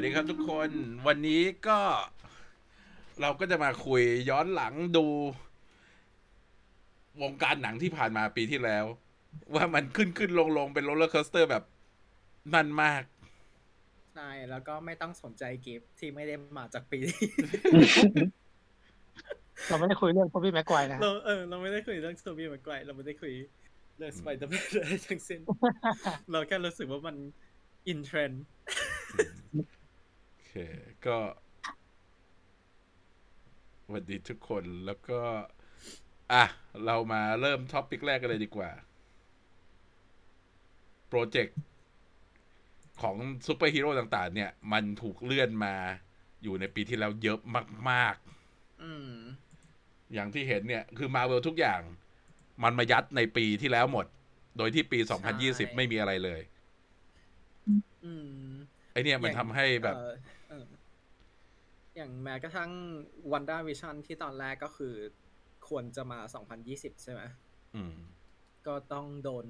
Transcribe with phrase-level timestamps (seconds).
[0.00, 0.70] วัสดีครับทุกคน
[1.06, 1.78] วันนี้ก็
[3.20, 5.06] เราก็จะมาคุยย้อนหลังดู
[7.22, 8.84] วงการหนังที่ผ่านมาปีที่แล้ว
[9.54, 11.64] ว่ามันขึ้นขึ้นลงลงเป็นโรลเลอร์คอสเตอร์แบบ
[12.54, 13.02] นั่นมาก
[14.14, 17.00] ใช่แล้วก็ไม่ต้องสนใจกิฟที่ไม่ได้มาจากปี
[19.68, 23.32] เราไม่ได้คุยเรื่องพอพี่แม็กไกวนะเราเออเราไม่ได้คุยเรื่องโซบี้มาไกลเราไม่ได้คุย
[23.96, 25.40] เรื่องสไปเดอร์แมนอะไรทั้งสิ้น
[26.30, 27.16] เราแค่รู้สึกว่ามัน
[27.88, 28.59] อินเทรนด์โอ
[30.50, 30.56] เค
[31.06, 31.16] ก็
[33.84, 35.20] สวัสดีทุกคนแล้วก็
[36.32, 36.44] อะ
[36.84, 38.70] เรามาเริ่ม topic แรกกันเลยดีกว่า
[41.08, 41.58] โปรเจกต์
[43.02, 45.74] ของซูเปอร์ฮีโร่ต่าง ๆ เนี่ย มันถูกเลื่อนมา
[46.42, 47.38] อยู่ในปีที่แล้วเยอะ
[47.90, 48.16] มาก
[48.82, 51.80] อืมๆอย่างที่เห็นเนี่ย คือมาเวลทุกอย่าง
[52.62, 54.06] มันมายัดในปีที่แล้วหมด
[54.58, 54.98] โดยที่ปี
[55.38, 56.40] 2020 ไม่มีอะไรเลย
[58.04, 58.52] อืม
[58.92, 62.70] ไอเนี่ยมันทำให้แบบเอ่อเอออย่างแม้กระทั่ง
[63.32, 64.94] วันด้าวิชั่นที่ตอนแรกก็คือ
[65.68, 67.22] ควรจะมา 2020 ใช่ไหม
[67.74, 67.94] อืม
[68.66, 69.46] ก็ต้องโดน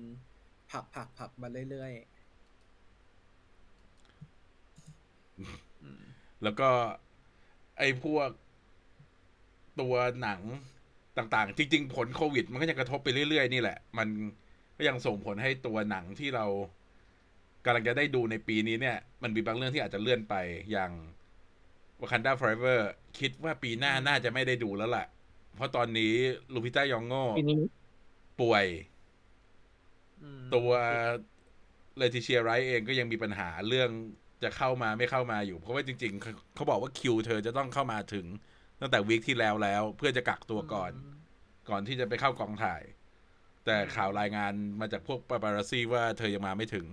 [0.71, 2.01] ผลักผลักผลักมาเรื่อยๆ
[5.83, 6.03] อืม
[6.43, 6.69] แล้วก็
[7.79, 8.31] ไอ้พวก
[9.81, 10.41] ตัวหนัง
[11.19, 14.09] ต่างๆ จริง ๆ ผลโควิด มันก็ยังกระทบไปเรื่อย ๆ นี่แหละ มัน
[14.77, 16.47] ก็ยังส่งผลให้ตัวหนังที่เรา
[17.65, 20.35] กำลังจะได้ดูในปีนี้เนี่ย มันมีบางเรื่องที่อาจจะเลื่อนไป
[20.73, 20.91] อย่าง
[22.01, 22.81] Wakanda Forever
[23.19, 25.07] คิดว่าปีหน้าน่าจะไม่ได้ดูแล้วล่ะ
[25.57, 26.13] เพราะตอนนี้
[26.53, 27.61] ลูพิต้ายองโง่ปีนี้
[28.41, 28.67] ป่วย
[30.23, 30.71] อืมตัว
[31.97, 33.91] เลติเชียไรท์เองก็ยังมีปัญหาเรื่อง
[34.43, 38.27] จะเข้ามาไม่เข้ามาอยู่ เพราะว่าจริงๆเขาเขาบอกว่าคิวเธอจะต้องเข้ามาถึง
[38.81, 40.93] ตั้งแต่วีคที่แล้วแล้ว เพื่อจะกักตัวก่อน
[41.71, 42.83] ก่อนที่จะไปเข้ากองถ่าย
[43.65, 46.87] แต่ข่าวรายงานมาจากพวกปาปารัสซี่ว่าเธอยังมาไม่ถึง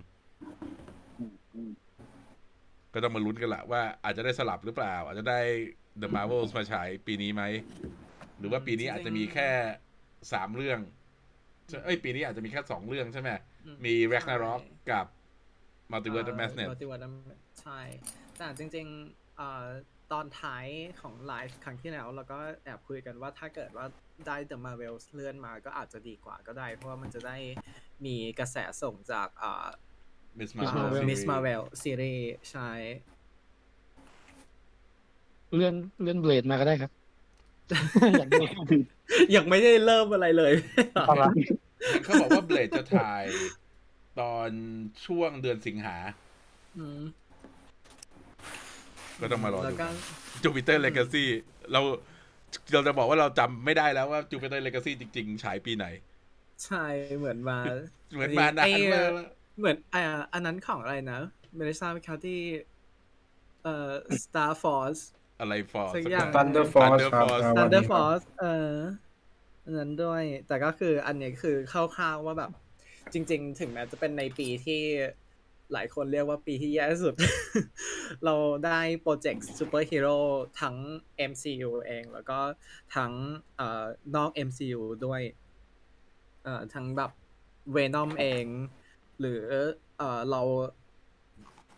[2.98, 5.40] ก็ต้องมาลุ้นกันละว่าอาจจะได้สลับหรือเปล่า อาจจะได้
[6.02, 7.44] The Marvels มาฉายปีนี้ไหม
[8.40, 9.50] หรือว่าปีนี้อาจจะมีแค่
[10.34, 10.80] สามเรื่อง
[11.86, 13.30] เอ้ยปีนี้อาจจะมีแค่สองเรื่องใช่ไหม
[13.66, 15.06] อืมมี Ragnarok ใช่กับ
[15.92, 17.06] Multiverse of Madness มัลติเวิร์ส
[17.62, 17.80] ใช่
[18.38, 19.66] แต่จริงๆเอ่อ
[20.12, 20.66] ตอนท้าย
[21.02, 23.86] ของไลฟ์ครั้งที่แล้วเราก็แอบคุยกันว่าถ้าเกิดว่า
[24.28, 27.38] ได้ The Marvels เลื่อนมาก็อาจจะดีกว่าก็ได้ เพราะว่ามันจะได้
[28.06, 29.30] มีกระแสส่งจาก
[30.38, 32.70] เอ่อ Miss Miss Marvel Marvel Miss Marvel ซีรีส์ใช่
[35.56, 36.92] เลื่อนเลื่อนเบลดมาก็ได้ครับ
[38.20, 38.48] อย่างนี้
[39.36, 40.54] ยังไม่ได้เริ่มอะไรเลย
[40.94, 41.32] เอาละ
[42.04, 43.24] เขาบอกว่าเบลดจะถ่าย
[44.20, 44.50] ตอน
[45.06, 45.98] ช่วงเดือนสิงหา
[46.78, 47.02] อืม
[49.22, 49.88] ก็ต้องมารอแล้วดูก็
[50.44, 51.24] จูปิเตอร์เลกาซี
[51.72, 51.82] เรา
[52.74, 55.86] เราจะบอกว่าเราจำไม่ได้แล้วว่าจูปิเตอร์เลกาซีจริง ๆ ฉายปีไหน
[56.66, 56.86] ใช่
[57.18, 57.58] เหมือนมา
[58.14, 59.12] เหมือนมานานไอ้มากแล้ว
[59.58, 60.04] เหมือนอ่า
[60.34, 61.20] อันนั้นของอะไรนะ
[61.56, 62.42] เมลิซาคาที่
[63.64, 63.92] เอ่อ
[64.24, 65.02] Star Force
[65.40, 68.74] อะไรฟอร์สักอย่าง Thunder Force Thunder ครับ Force อ่าวัน Thunder นี้ครับ Force เออ
[69.64, 72.52] อันนั้นด้วย แต่ก็คืออันนี้คือคร่าวๆว่าแบบ
[73.14, 74.82] จริง ๆ ถึงแม้จะเป็นในปีที่
[75.74, 77.14] หลายคนเรียกว่าปีที่แย่ที่สุด
[78.26, 78.36] เรา
[78.66, 80.18] ได้โปรเจกต์ซูเปอร์ฮีโร่
[80.62, 80.76] ทั้ง
[81.30, 82.40] MCU เอง แล้วก็
[82.96, 83.12] ทั้ง
[83.58, 83.86] เอ่อ
[84.16, 85.22] นอก MCU ด้วย
[86.44, 87.12] เอ่อทั้งแบบ
[87.72, 88.46] Venom เอง
[89.20, 89.42] หรือ
[89.98, 90.42] เอ่อเรา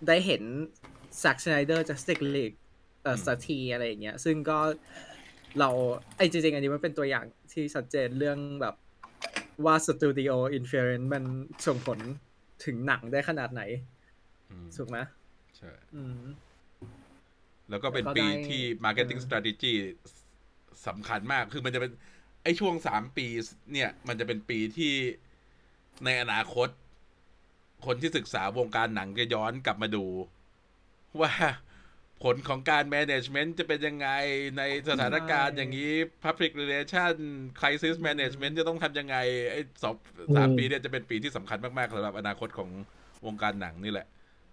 [0.07, 0.43] ได้เห็น
[1.21, 2.57] Zack Snyder Justice League
[3.03, 4.59] เอ่อสักทีอะไรอย่างเงี้ยซึ่งก็
[5.59, 5.69] เรา
[6.17, 8.75] ไอ้จริงๆ อันนี้มันเป็นตัวอย่างที่ชัดเจนเรื่องแบบ
[9.65, 11.23] ว่าสตูดิโออินเฟ r รนมัน
[11.67, 11.99] ส่งผล
[12.65, 13.61] ถึงหนังได้ขนาดไหน
[14.49, 14.97] อืมถูกไหม
[15.57, 16.21] ใช่อืม
[17.69, 19.73] แล้วก็เป็นแล้วก็ปีได้ที่ marketing เออ strategy
[20.87, 21.91] สำคัญมาก คือมันจะเป็น
[22.43, 23.27] ไอ้ช่วงสามปี
[23.73, 24.93] เนี่ย มันจะเป็นปีที่
[26.05, 26.67] ในอนาคต
[27.85, 30.05] คนที่ศึกษาวงการหนังจะย้อนกลับมาดู
[31.21, 31.31] ว่า
[32.23, 34.09] ผลของการ management จะเป็นยังไง
[34.57, 35.91] ในสถานการณ์อย่างนี้
[36.23, 37.13] public relation
[37.59, 39.17] crisis management จะต้องทำยังไง
[39.51, 39.95] ไอ้สอง
[40.37, 42.69] สามปีเนี่ยจะเป็นปีที่สำคัญมากๆสำหรับอนาคตของ
[43.25, 44.07] วงการหนังนี่แหละ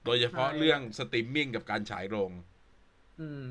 [0.05, 2.31] โดยเฉพาะเรื่องสตรีมมิ่งกับการฉายโรง
[3.21, 3.49] อืม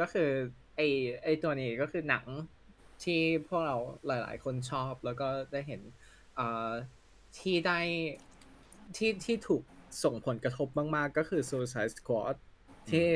[0.00, 0.30] ก็คือ
[0.76, 0.80] ไอ
[1.22, 2.24] ไอตัวนี้ก็คือหนัง
[3.04, 3.76] ที่พวกเรา
[4.06, 5.80] หลาย ๆ คนชอบแล้วก็ได้เห็น
[6.38, 6.70] อ่า
[7.38, 7.80] ที่ได้
[8.96, 9.62] ที่ที่ถูก
[10.04, 12.36] ส่งผลกระทบมาก ๆ ก็คือ Suicide Squad
[12.90, 13.06] ที่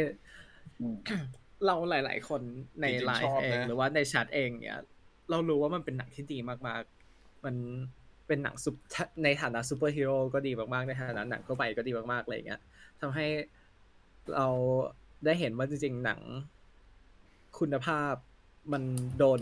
[0.80, 0.96] อืม
[1.66, 2.42] เราหลาย ๆ คน
[2.80, 4.80] ในจริงๆไลชอบไลฟ์เองนะหรือว่าในแชทเองเนี่ย
[5.30, 6.38] เรารู้ว่ามันเป็นหนังที่ดี
[6.68, 6.82] มาก
[7.12, 7.56] ๆ มัน
[8.26, 8.76] เป็นหนังซุป
[9.24, 12.60] ในฐานะซูเปอร์ฮีโร่ก็ดีมาก ๆ ในฐานะหนังทั่วไปก็ดีมาก ๆ อะไรอย่างเงี้ย
[13.00, 13.26] ทำให้
[14.34, 14.46] เรา
[15.24, 16.20] ได้เห็นว่าจริง ๆ หนัง
[17.58, 18.14] คุณภาพ
[18.72, 18.82] มัน
[19.18, 19.40] โดน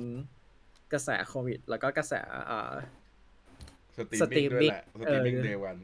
[0.92, 2.12] กระแสโควิด แล้วก็กระแส
[2.50, 2.72] อ่า
[4.20, 5.76] สตรีมมิ่งด้วยแหละสตตรีรีมมิ่ง สตรีมมิ่ง day one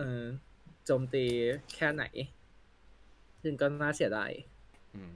[0.00, 0.24] เออ
[0.84, 1.24] โจมตี
[1.74, 2.04] แค่ไหน
[3.42, 4.30] ซึ่งก็น่าเสียดาย
[4.94, 5.14] อืม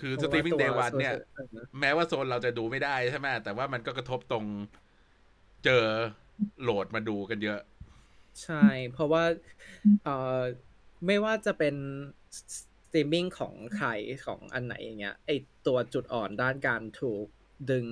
[0.00, 4.44] คือเพสราะสตรีมมิ่งตัว day one เนี่ยเออแม้ว่าโซนเราจะดูไม่ได้ใช่ไหมแต่ว่ามันก็กระทบตรง
[5.64, 5.84] เจอ
[6.62, 7.60] โหลดมาดูกันเยอะ
[8.42, 9.24] ใช่ เพราะว่า
[10.04, 10.40] เอ่อ
[11.06, 11.74] ไม่ว่าจะเป็น
[12.58, 12.60] ส
[12.92, 13.88] ตรีมมิ่งของใคร
[14.24, 15.30] ของอันไหนอย่างเงี้ยไอ
[15.66, 17.26] ตัวจุดอ่อนด้านการถูก
[17.70, 17.86] ดึง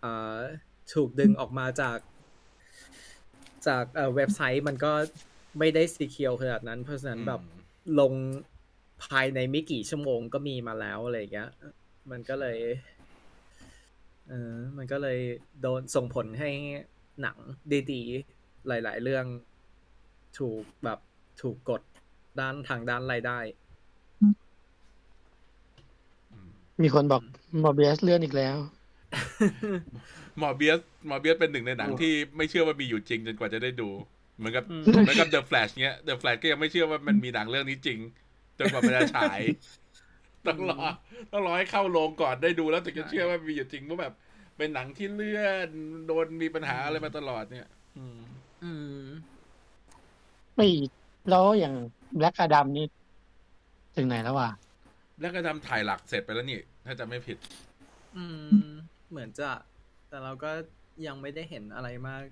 [0.00, 0.38] เอ่อ
[0.94, 1.98] ถูกดึงออกมาจาก
[3.68, 4.92] จากเอ่อเว็บไซต์มันก็
[5.58, 7.62] ไม่ได้สีเคียวขนาดนั้น เพราะฉะนั้นแบบอืม
[8.00, 8.12] ลง
[9.04, 11.50] ภายในไม่กี่ชั่วโมงก็มีมาแล้วอะไรอย่างเงี้ย
[12.10, 12.58] มันก็เลย
[14.28, 15.18] เออมันก็เลย
[15.62, 16.50] โดนส่งผลให้
[17.20, 17.36] หนัง
[17.92, 19.24] ดีๆ หลาย ๆ เรื่อง
[20.38, 20.98] ถูกแบบ
[21.40, 21.82] ถูกกด
[22.40, 23.38] ด้านทางด้านรายได้
[24.20, 24.34] อืม
[26.82, 27.22] มีคนบอก
[27.62, 28.56] มอร์เบียสเลื่อนอีกแล้ว
[30.38, 33.88] หมอเบียสหมอเบียสเป็นหนึ่งในหนังที่ไม่เชื่อว่ามีอยู่จริงจนกว่าจะได้ดู
[34.38, 37.98] เหมือนกับอืมเหมือนกับเดอะแฟลชเนี้ยเดอะแฟลชก็ยังไม่เชื่อว่ามันมีหนังเรื่องนี้จริง
[38.58, 39.40] จนกว่ามันจะฉาย
[40.46, 40.80] ต้องรอ
[41.32, 44.14] ต้องรอให้เข้าโรงก่อนได้ดูแล้วถึงจะเชื่อว่ามีอยู่จริงเพราะแบบ
[44.56, 45.68] เป็นหนังที่เลื่อน
[46.06, 47.68] โดนมีปัญหาอะไรมาตลอดเนี่ย
[47.98, 48.18] อืม
[48.64, 49.06] อืม
[50.56, 50.68] ไม่
[51.30, 51.74] แล้วอย่าง
[52.16, 52.86] แบล็กอดัมนี่
[53.96, 54.50] ถึงไหนแล้ววะ
[55.20, 57.38] แล้วก็ทำถ่ายหลักเสร็จไปแล้วนี่ ถ้าจะไม่ผิด
[58.16, 58.24] อื
[58.62, 58.70] ม
[59.10, 59.48] เหมือนจะ
[60.12, 60.52] แต่เราก็
[61.06, 62.24] ยังไม่ได้เห็นอะไรมาก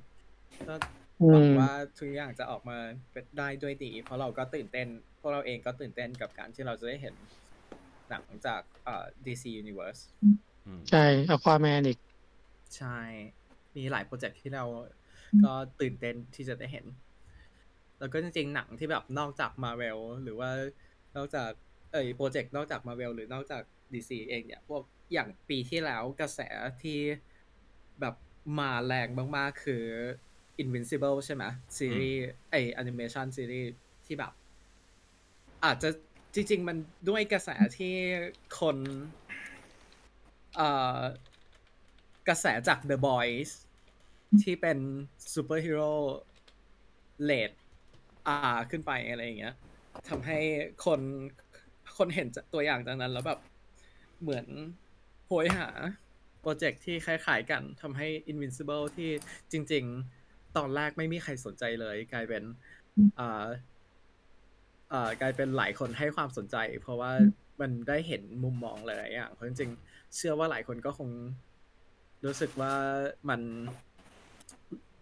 [0.69, 0.75] ก็
[1.21, 2.79] อืหวังมว่าทุกอย่างจะออกมา
[3.13, 4.89] เป็นได้ด้วยดี เพราะเราก็ตื่นเต้น
[5.21, 7.15] พวกเราเองก็ตื่นเต้นกับการที่เราจะได้เห็น
[8.11, 10.01] หนังจากเอ่อ DC Universe
[10.67, 11.99] อืมใช่อควาแมนอีก
[12.77, 12.99] ใช่
[13.77, 14.65] มีหลายโปรเจกต์ที่เรา
[15.45, 16.87] ก็ตื่นเต้นที่จะได้เห็น
[17.99, 20.51] แล้วก็จริงๆ หนังที่แบบนอกจากมาเวลหรือว่า
[21.17, 21.51] นอกจาก
[21.93, 23.63] เอยโปรเจกต์นอกจากมาเวลหรือนอกจาก
[23.93, 24.83] DC เองเนี่ยพวก
[25.13, 26.41] อย่างปีที่แล้วกระแส
[26.83, 26.99] ที่
[28.01, 28.15] แบบ
[28.59, 29.85] มาแรงมากๆ คือ
[30.63, 31.45] Invincible ใช่ไหม
[31.77, 33.71] ซีรีส์ไอแอนิเมชันซีรีส์
[34.07, 34.33] ที่แบบ
[35.65, 35.91] อาจจะ
[36.35, 36.77] จริง ๆ มัน
[37.09, 37.49] ด้วยกระแส
[37.79, 37.95] ที่
[38.61, 38.77] คน
[40.57, 40.99] เอ่อ
[42.29, 43.51] กระแสจาก The Boys
[44.43, 44.79] ที่เป็น
[45.35, 45.93] ซูเปอร์ฮีโร่
[47.25, 47.51] เรต
[48.27, 48.37] R
[48.71, 49.55] ขึ้นไปอะไรอย่างเงี้ย
[50.09, 50.39] ทำให้
[50.85, 51.01] คน
[51.97, 53.41] คนเห็นจากตัวอย่างจากนั้นแล้วแบบ
[54.23, 54.47] เหมือน
[55.27, 55.69] โหยหา
[56.41, 59.11] โปรเจกต์ที่คล้ายๆกันทำให้ Invincible ที่
[59.53, 59.85] จริง
[60.21, 62.43] ๆ ตอนแรกไม่มีใครสนใจเลย กลายเป็น
[63.19, 63.47] อ่า
[64.93, 67.13] อ่ากลายเป็นหลายคนให้ความสนใจ เพราะว่า
[67.61, 71.09] มันได้เห็นมุมมองหลายๆอย่างเพราะจริงๆเชื่อว่าหลายคนก็คง
[72.25, 72.73] รู้สึกว่า
[73.29, 73.41] มัน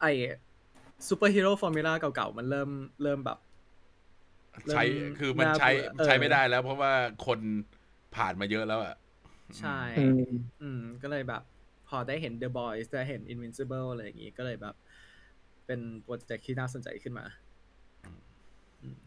[0.00, 0.06] ไอ
[1.08, 2.70] ซูเปอร์ฮีโร่ formula เก่าๆ มันเริ่ม
[3.02, 3.38] เริ่มแบบ
[4.70, 6.93] ใช่เริ่มคือมันใช่น่าเบื่อใช้เออไม่ได้แล้ว เพราะว่า
[7.26, 7.38] คน
[8.17, 8.94] ผ่านมาเยอะแล้วอะ
[9.59, 10.21] ใช่อืม
[10.62, 11.43] อืม ก็เลยแบบ
[11.89, 14.75] พอได้เห็น The Boys ได้เห็น Invincible อะไรอย่างงี้ ก็เลยแบบ
[15.67, 17.27] เป็นโปรเจกต์ที่น่าสนใจขึ้นมา
[18.83, 18.99] อืม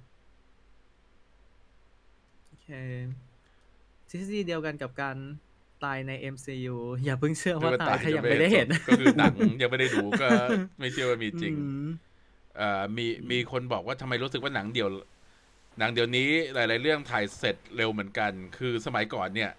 [2.47, 2.67] โอเค
[4.09, 5.17] ทฤษฎีเดียวกันกับการ
[5.83, 10.29] ตายใน MCU อย่าเพิ่งเชื่อว่าตายถ้ายังไม่ได้เห็น ก็คือหนังยังไม่ได้ดูก็
[10.79, 11.87] ไม่เชื่อว่ามีจริงอืม
[12.57, 14.89] เอ่อมีมีคนบอกว่าทำไมรู้สึกว่าหนังเดี่ยว
[15.79, 19.51] หนังเดี๋ยวนี้หลาย ๆ เรื่องถ่ายเสร็จเร็วเหมือนกัน คือสมัยก่อนเนี่ย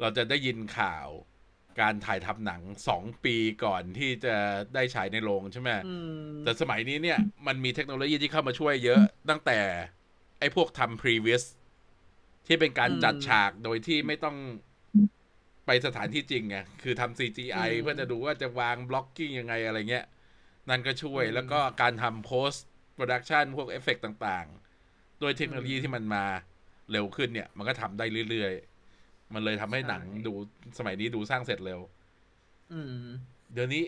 [0.00, 1.06] เราจะได้ยินข่าว
[1.80, 4.34] การถ่ายทำหนังสองปีก่อนที่จะ
[4.74, 9.58] ได้ฉายในโรงใช่ไหมอืมแต่สมัยนี้เนี่ยมันมีเทคโนโลยีที่เข้ามาช่วยเยอะตั้งแต่
[10.38, 11.44] ไอ้พวกทำ previous
[12.46, 14.36] ที่เป็นการจัดฉากโดยที่ไม่ต้อง
[15.66, 20.06] ไปสถานที่จริงไงคือทำ CGI เพื่อจะดูว่าจะวาง blocking ยังไงอะไรเงี้ย
[20.70, 22.60] นั่นก็ช่วยแล้วก็การทำ post
[22.96, 26.24] production พวกเอฟเฟกต่างๆ โดยเทคโนโลยีที่มันมา
[26.92, 28.77] เร็วขึ้นเนี่ย มันก็ทำได้เรื่อยๆ
[29.34, 30.32] มันเลยทำให้หนังดู
[30.78, 31.80] สมัยนี้ดูสร้างเสร็จเร็ว
[32.72, 33.06] อืม
[33.52, 33.84] เดี๋ยวนี้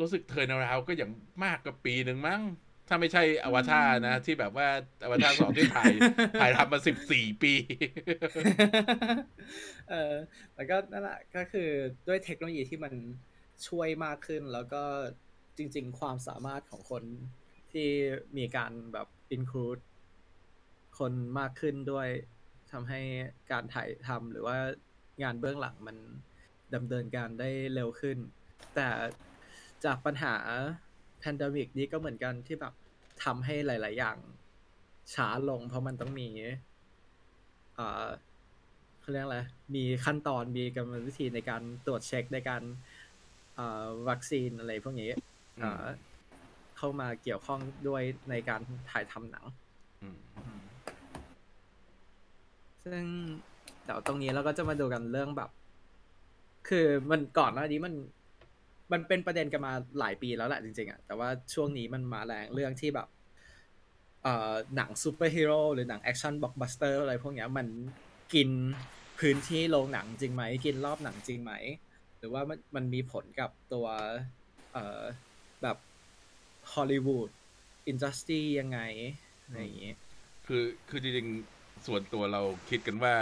[0.00, 1.10] รู้สึกเทอร์นาราวก็อย่าง
[1.44, 2.42] มากก็ปีหนึ่งมั้ง
[2.88, 4.68] ถ้าไม่ใช่อวตารนะ ที่แบบว่า
[5.04, 5.92] อวตารสองที่ถ่าย
[6.40, 7.54] ถ่ายทำมาสิบสี่ปี
[9.90, 10.14] เออ
[10.54, 11.68] แล้วก็นั่นแหละก็คือ
[12.08, 12.94] ด้วยเทคโนโลยีที่มัน
[13.68, 14.82] ช่วยมากขึ้นแล้วก็
[15.56, 17.02] จริง ๆ ความสามารถของคน
[17.72, 17.88] ที่
[18.36, 19.82] มีการแบบ include
[20.98, 22.08] คนมากขึ้นด้วย
[22.72, 23.00] ทำให้
[23.50, 24.58] การถ่ายทำหรือว่า
[25.22, 25.96] งานเบื้องหลังมัน
[26.74, 28.18] ดำเนินการได้เร็วขึ้น
[28.74, 28.88] แต่
[29.84, 30.34] จากปัญหา
[31.18, 32.74] แพนดมิกนี้ก็เหมือนกันที่แบบ
[33.24, 34.18] ทำให้หลาย ๆ อย่าง
[35.14, 36.28] ช้าลงเพราะมันต้องมี
[37.74, 38.06] เอ่อ
[39.00, 39.38] เขาเรียกอะไร
[39.74, 42.62] มีขั้นตอน มีกรรมวิธีในการตรวจเช็คในการ
[43.54, 45.10] เอ่อวัคซีนอะไรพวกนี้
[45.60, 45.84] เอ่อ
[46.76, 49.44] เข้ามาเกี่ยวข้องด้วยในการถ่ายทำหนัง
[50.44, 50.69] อืม
[52.84, 53.04] ซึ่ง
[53.84, 55.50] เดี๋ยวตรงนี้เราก็จะมาดูกันเรื่องแบบ
[56.68, 57.94] คือมันก่อนหน้านี้มัน
[58.92, 63.08] มันเป็นประเด็นกันมาหลายปีแล้วแหละจริงๆอะแต่ว่าช่วงนี้มันมาแรงเรื่องที่แบบ
[64.22, 67.66] เอ่อหนังซูเปอร์ฮีโร่หรือหนังแอคชั่นบล็อกบัสเตอร์อะไรพวกเนี้ยมัน
[68.34, 68.48] กิน
[69.18, 71.52] พื้นที่โรงหนังจริงไหมกินรอบหนังจริงไหม
[72.18, 73.86] หรือว่ามันมันมีผลกับตัว
[74.72, 75.02] เอ่อ
[75.62, 75.76] แบบ
[76.72, 77.30] ฮอลลีวูด
[77.88, 78.80] industry ยังไง
[79.42, 79.92] อะไรอย่างงี้
[80.46, 83.14] คือคือจริงๆ ส่วนตัวเราคิดกันว่า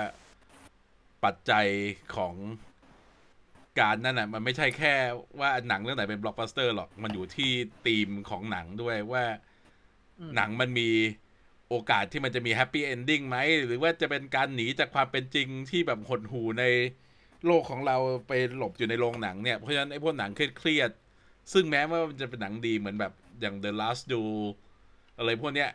[1.24, 1.66] ปัจจัย
[2.16, 2.34] ของ
[3.80, 4.94] การนั่นน่ะมันไม่ใช่แค่
[5.40, 7.50] ว่าหนังเรื่องไหนเป็นบล็อกบัสเตอร์หรอก มันอยู่ที่
[7.86, 9.24] ธีมของหนังด้วยว่า
[10.36, 10.90] หนังมันมี
[11.68, 13.36] โอกาสที่มันจะมี happy ending ไหม
[13.66, 16.64] หรือว่าจะเป็นการหนีจากความเป็นจริงที่แบบหดหูใน
[17.46, 17.96] โลกของเรา
[18.28, 20.90] ไปหลบอยู่ในโรงหนังเนี่ย เพราะฉะนั้นไอ้พวกหนังเครียด
[21.52, 24.40] ซึ่งแม้ว่ามันจะเป็นหนังดีเหมือนแบบอย่าง The Last Duel
[25.18, 25.70] อะไรพวกเนี้ย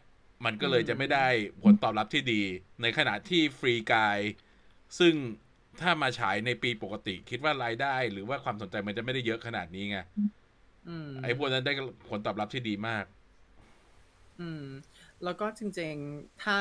[0.46, 1.28] มันก็เลยจะไม่ได้
[1.64, 2.42] ผลตอบรับที่ดี
[2.82, 4.20] ในขณะที่ Free Guy
[5.00, 5.14] ซึ่ง
[5.82, 9.98] ถ้ามาฉายในปีปกติ คิดว่ารายได้ หรือว่าความสนใจมันจะไม่ได้เยอะขนาดนี้ไง
[10.90, 11.74] อืมไอ้พวกนั้นได้
[12.10, 13.06] ผลตอบรับที่ดีมาก
[14.40, 14.66] อืม
[15.24, 16.58] แล้วก็จริงๆ ถ้า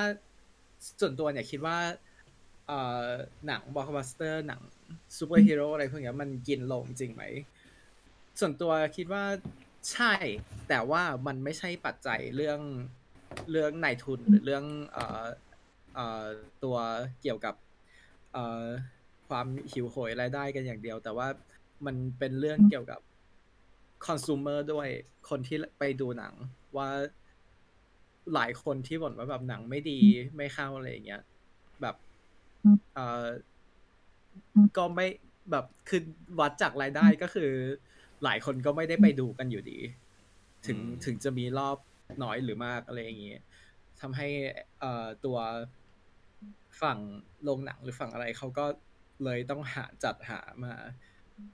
[1.01, 1.79] ส่วนตัวเนี่ยคิดว่า
[2.67, 3.07] เอ่อ
[3.47, 4.61] หนังบล็อกบัสเตอร์หนัง
[5.17, 7.25] ซูเปอร์ฮีโร่อะไรพวกเนี้ยมันกินลงจริงไหม
[8.41, 9.25] ส่วนตัวคิดว่า
[9.93, 10.13] ใช่
[10.69, 12.61] แต่ว่ามันไม่ใช่ปัจจัยเรื่อง
[13.51, 15.25] เรื่องนายทุนหรือเรื่องเอ่อ
[15.95, 16.25] เอ่อ
[16.65, 16.77] ตัว
[17.23, 17.55] เกี่ยวกับ
[18.33, 18.65] เอ่อ
[19.29, 21.29] ความหิวโหยรายได้กันอย่างเดียว แต่ว่า
[21.87, 23.01] มันเป็นเรื่องเกี่ยวกับ
[24.07, 24.89] คอน sumer ด้วย
[25.29, 26.33] คนที่ไปดูหนัง
[26.77, 26.89] ว่า
[28.35, 29.99] หลายคนที่บ่นว่าแบบหนังไม่ดี
[30.37, 31.23] ไม่เข้าอะไรอย่างเงี้ย
[31.83, 31.97] แบบ
[32.95, 33.27] เออ
[34.77, 35.07] ก็ไม่
[35.51, 36.03] แบบคือ
[36.41, 37.51] วัดจากรายได้ก็คือ
[38.25, 39.79] หลายคนก็ไม่ได้ไปดูกันอยู่ดี
[40.67, 41.77] ถึงถึงจะมีรอบ
[42.25, 43.41] น้อยหรือมากอะไรอย่างเงี้ย
[44.01, 44.29] ทำให้
[44.81, 45.39] เอ่อตัว
[46.83, 46.99] ฝั่ง
[47.45, 48.67] โรงหนังหรือฝั่งอะไรเขาก็
[49.25, 50.75] เลยต้องหาจัดหามา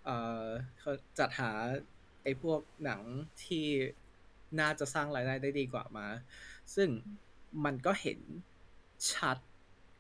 [0.05, 0.45] เอ่อ
[0.79, 1.51] เขาจัดหา
[2.23, 3.01] ไอ้พวกหนัง
[3.45, 3.67] ที่
[4.61, 6.07] น่าจะสร้างรายได้ได้ดีกว่ามา
[6.75, 6.89] ซึ่ง
[7.65, 8.21] มันก็เห็น
[9.13, 9.39] ชัด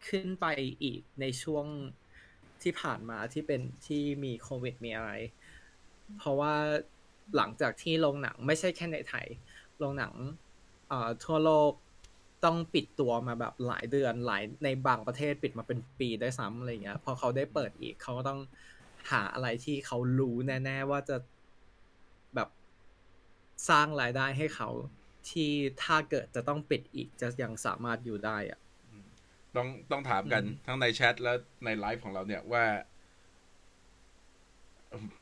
[0.09, 0.47] ขึ้นไป
[0.83, 1.67] อีกในช่วง
[2.63, 5.11] ที่ผ่านมาที่เป็นที่มีโควิดมีอะไร
[6.19, 6.55] เพราะว่า
[7.37, 9.27] หลังจากที่โรงหนังไม่ใช่แค่ในไทย
[9.79, 10.13] โรงหนัง
[10.89, 11.73] เอ่อทั่วโลก
[12.45, 18.41] ต้องปิดตัวมาแบบหลายเดือนหลายในบางประเทศปิดมาเป็นปีได้วยซ้ำอะไรเงี้ยพอเขาได้เปิดอีกเขาก็ต้อง
[19.11, 21.17] หาอะไรที่เขารู้แน่ ๆ ว่าจะ
[22.35, 22.49] แบบ
[23.69, 24.69] สร้างรายได้ให้เขา
[25.31, 25.51] ที่
[25.83, 28.61] ถ้าเกิดจะต้องปิดอีกจะยังสามารถอยู่ได้อะ
[29.57, 32.65] ต้องต้องถามกันอืมทั้งในแชทและในไลฟ์ของเราเนี่ยว่า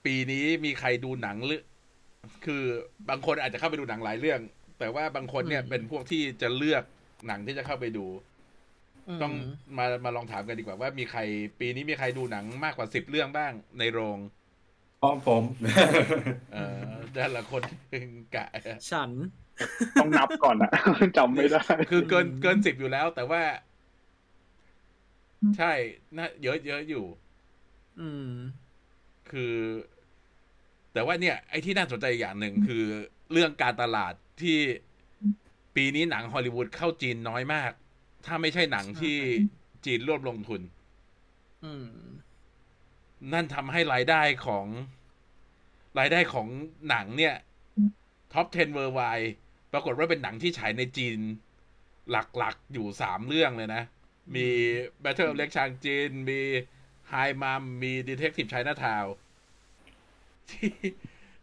[0.05, 1.63] ปีนี้มีใครดูหนังหรือ
[2.45, 2.65] คือ
[3.09, 4.41] บางคนอาจจะเข้าไปดูหนังหลายเรื่อง
[4.79, 6.85] แต่ว่าบางคนเนี่ยเป็นพวกที่จะเลือก
[7.27, 8.07] หนังที่จะเข้าไปดู
[9.23, 11.21] ต้องมมามาลองถามกันดีกว่าว่ามีใคร
[11.61, 14.19] ปีนี้มีใครดูหนังมากกว่าสิบเรื่องบ้างในโรง
[15.03, 15.43] พร้อมผม
[16.53, 16.59] เอ
[16.91, 17.63] อแต่ละคน
[18.35, 18.47] กะ
[18.91, 19.11] ฉัน
[20.01, 20.71] ต้องนับก่อนอะ
[21.17, 23.43] จำไม่ได้ คือเกินเกินสิบอยู่แล้ว แต่ว่า
[25.57, 25.73] ใช่
[26.17, 27.05] น่าเยอะเยอะอยู่
[28.01, 28.31] อืม
[29.31, 29.55] คือ
[30.93, 32.85] แต่ว่าเนี่ย ไอ้ที่น่าสนใจอย่างหนึ่งคือ
[33.33, 34.59] เรื่องการตลาด ที่
[35.77, 37.73] ปีนี้หนังฮอลลีวูดเข้าจีนน้อยมาก
[38.27, 39.17] ถ้าไม่ใช่หนังที่
[39.85, 40.61] จีนร่วมลงทุน
[41.65, 41.89] อืม
[43.33, 44.67] นั่นทำให้รายได้ของ
[45.99, 46.49] รายได้ของ
[46.89, 47.35] หนังเนี่ย
[48.33, 49.01] top 10 worldwide
[49.73, 51.19] ปรากฏว่าเป็นหนังที่ฉายในจีน
[52.11, 53.83] หลักๆ อยู่สามเรื่องเลยนะ
[54.35, 54.47] มี
[55.03, 56.41] Battle of เล็กชางจีน มี
[57.13, 59.07] High Mom มี Detective Chinatown
[60.51, 60.71] ที่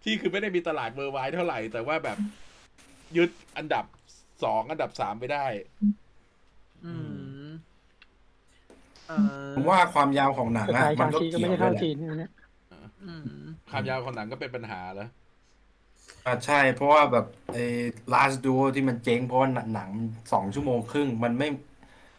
[0.04, 2.18] ที่คือไม่ได้มีตลาดเวอร์ไวเท่าไหร่ แต่ว่าแบบ
[3.18, 3.86] ยึดอันดับ
[4.44, 5.46] สองอันดับสามไปได้
[6.84, 7.54] อืม
[9.08, 9.14] เออ
[9.54, 12.32] ผมว่าความยาวของหนังแต่อะชายมัชานก็ชีก็เกี่ไม่ยวได้ด้วเข้ายแหละจีนนะเนี่ย
[13.02, 13.24] อืม
[13.70, 15.08] ความยาวของหนังก็เป็นปัญหาแล้ว
[16.26, 17.60] อ่าใช่ เพราะว่าแบบไอ้
[18.14, 19.92] last duo ที่มันเจ๊งเพราะว่าหนัง
[20.32, 21.48] สองชั่วโมงครึ่ง มันไม่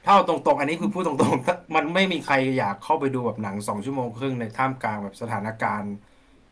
[0.05, 5.93] ถ้าเอาตรงๆ อันนี้คือพูดตรงๆถ้ามันไม่มีใครอยากเข้าไปดูแบบหนังสองชั่วโมงครึ่งในท่ามกลางแบบสถานการณ์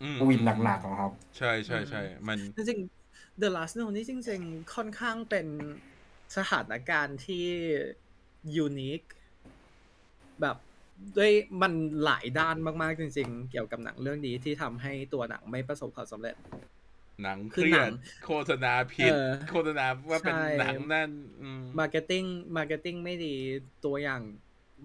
[0.01, 3.02] อืมโควิดหนักๆอะครับ ใช่ใช่ใช่มัน จริงๆ
[3.41, 5.47] The Last No นี่จริงๆ ค่อนข้างเป็น
[6.37, 7.47] สถานการณ์ที่
[8.55, 9.03] ยูนิค
[10.41, 10.57] แบบ
[11.17, 11.73] ด้วยมัน
[12.05, 16.37] หลายด้านมากๆจริง ๆ เกี่ยวกับหนังเรื่องนี้ที่ทำให้ตัวหนังไม่ประสบความสำเร็จ
[17.23, 17.93] หนังเคคือรีหยนัดง
[18.25, 21.11] โฆษณาผิดเออโฆษณาว่าเป็นใช่หนังนั่น
[21.43, 22.25] อืมมาร์เก็ตติ้ง
[22.57, 23.35] มาร์เก็ตติ้งไม่ดี
[23.85, 24.23] ตัวอย่าง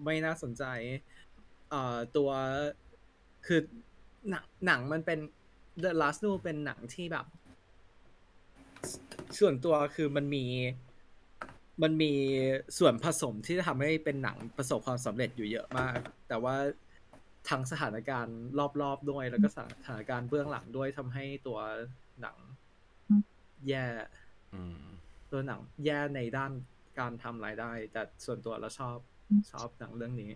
[0.04, 0.64] ไม่น่าสนใจ
[1.70, 2.30] เอ่อตัว
[3.46, 3.60] คือ
[4.30, 5.18] หนังหนังมันเป็น
[5.82, 7.26] The Last No เป็นหนังที่แบบ
[9.38, 10.44] ส่วนตัวคือมันมี
[11.82, 12.12] มันมี
[12.78, 16.56] ส่วนผสมที่จะทำให้เป็นหนังประสบความสำเร็จอยู่เยอะมาก แต่ว่า
[17.50, 18.38] ทั้งสถานการณ์
[18.82, 21.58] รอบๆด้วย แล้วก็สถานการณ์เบื้องหลังด้วยทำให้ตัว
[22.20, 22.36] หนัง
[23.68, 23.86] แย่
[24.52, 24.84] อืม
[25.32, 26.52] ตัวหนังแย่ในด้าน
[26.98, 28.96] การทำรายได้ แต่ส่วนตัวเราชอบ
[29.52, 30.32] ชอบหนังเรื่องนี้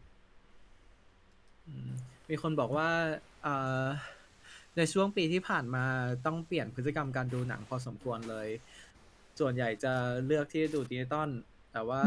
[1.67, 1.91] อืม
[2.31, 2.89] มีคนบอกว่า
[3.43, 3.87] เอ่อ
[4.77, 5.85] ในช่วงปีที่ผ่านมา
[6.27, 8.49] ต้องเปลี่ยนพฤติกรรมการดูหนังพอสมควรเลย
[9.41, 9.93] ส่วนใหญ่จะ
[10.27, 11.31] เลือกที่จะดูดิจิตอล
[11.73, 12.03] แต่ว่า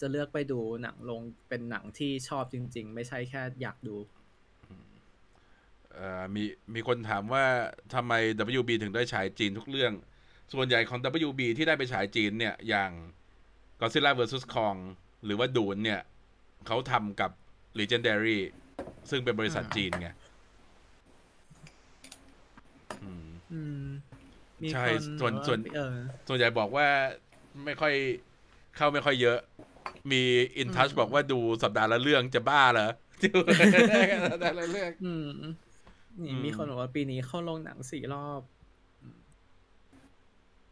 [0.00, 3.96] จะเลือกไปดูหนังลงเป็นหนังที่ชอบจริง ๆ ไม่ใช่แค่อยากดู
[5.92, 7.44] เอ่อมีมีคนถามว่า
[7.94, 8.12] ทำไม
[8.58, 9.92] WB ถึงได้ฉายจีนทุกเรื่อง
[10.52, 10.98] ส่วนใหญ่ของ
[11.28, 12.90] WB ที่ได้ไปฉายจีนเนี่ย อย่าง
[13.80, 14.78] Godzilla vs Kong
[15.24, 16.00] หรือว่าดูนเนี่ย
[16.66, 17.30] เขาทำกับ
[17.78, 18.38] Legendary
[19.10, 20.08] ซึ่งเป็นบริษัทอ่าจีนไง
[23.02, 23.84] อืมอืม
[24.62, 25.96] มีใช่คนส่วนบอกาส่วน เออ
[26.28, 26.86] ส่วนใหญ่บอกว่า
[27.64, 27.94] ไม่ค่อย
[28.76, 29.38] เข้าไม่ค่อยเยอะ
[30.12, 30.22] มี
[30.58, 32.90] อินทัชอืม บอกว่าดูสัปดาห์ละเรื่องจะบ้าเหรอ
[33.24, 33.38] ดู
[34.30, 35.26] สัปดาห์ละเรื่อง อืม
[36.22, 38.42] นี่อืม มีคนบอกว่าปีนี้เข้าโรงหนังสี่รอบ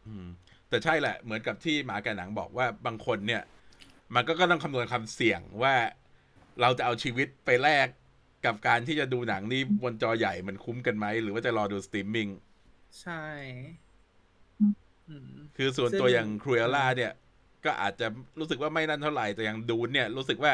[0.07, 0.25] อืม
[0.69, 3.43] แต่ใช่แหละ เหมือนกับที่หมาแกะหนังบอกว่าบางคนเนี่ย
[4.15, 5.75] มันก็ก็ต้องคำนวณความเสี่ยงว่า
[6.61, 7.87] เราจะเอาชีวิตไปแลก
[8.45, 12.27] กับการที่จะดูหนังนี่บนจอใหญ่มันคุ้มกันไหม หรือว่าจะรอดูสตรีมมิ่ง
[13.01, 13.23] ใช่
[15.09, 17.11] อืมคือส่วนซึ่งตัวอย่างครูเอล่าเนี่ย
[17.65, 18.07] ก็อาจจะ
[18.39, 20.53] รู้สึกว่าไม่นั่นเท่าไหร่ แต่อย่างดูนเนี่ย รู้สึกว่า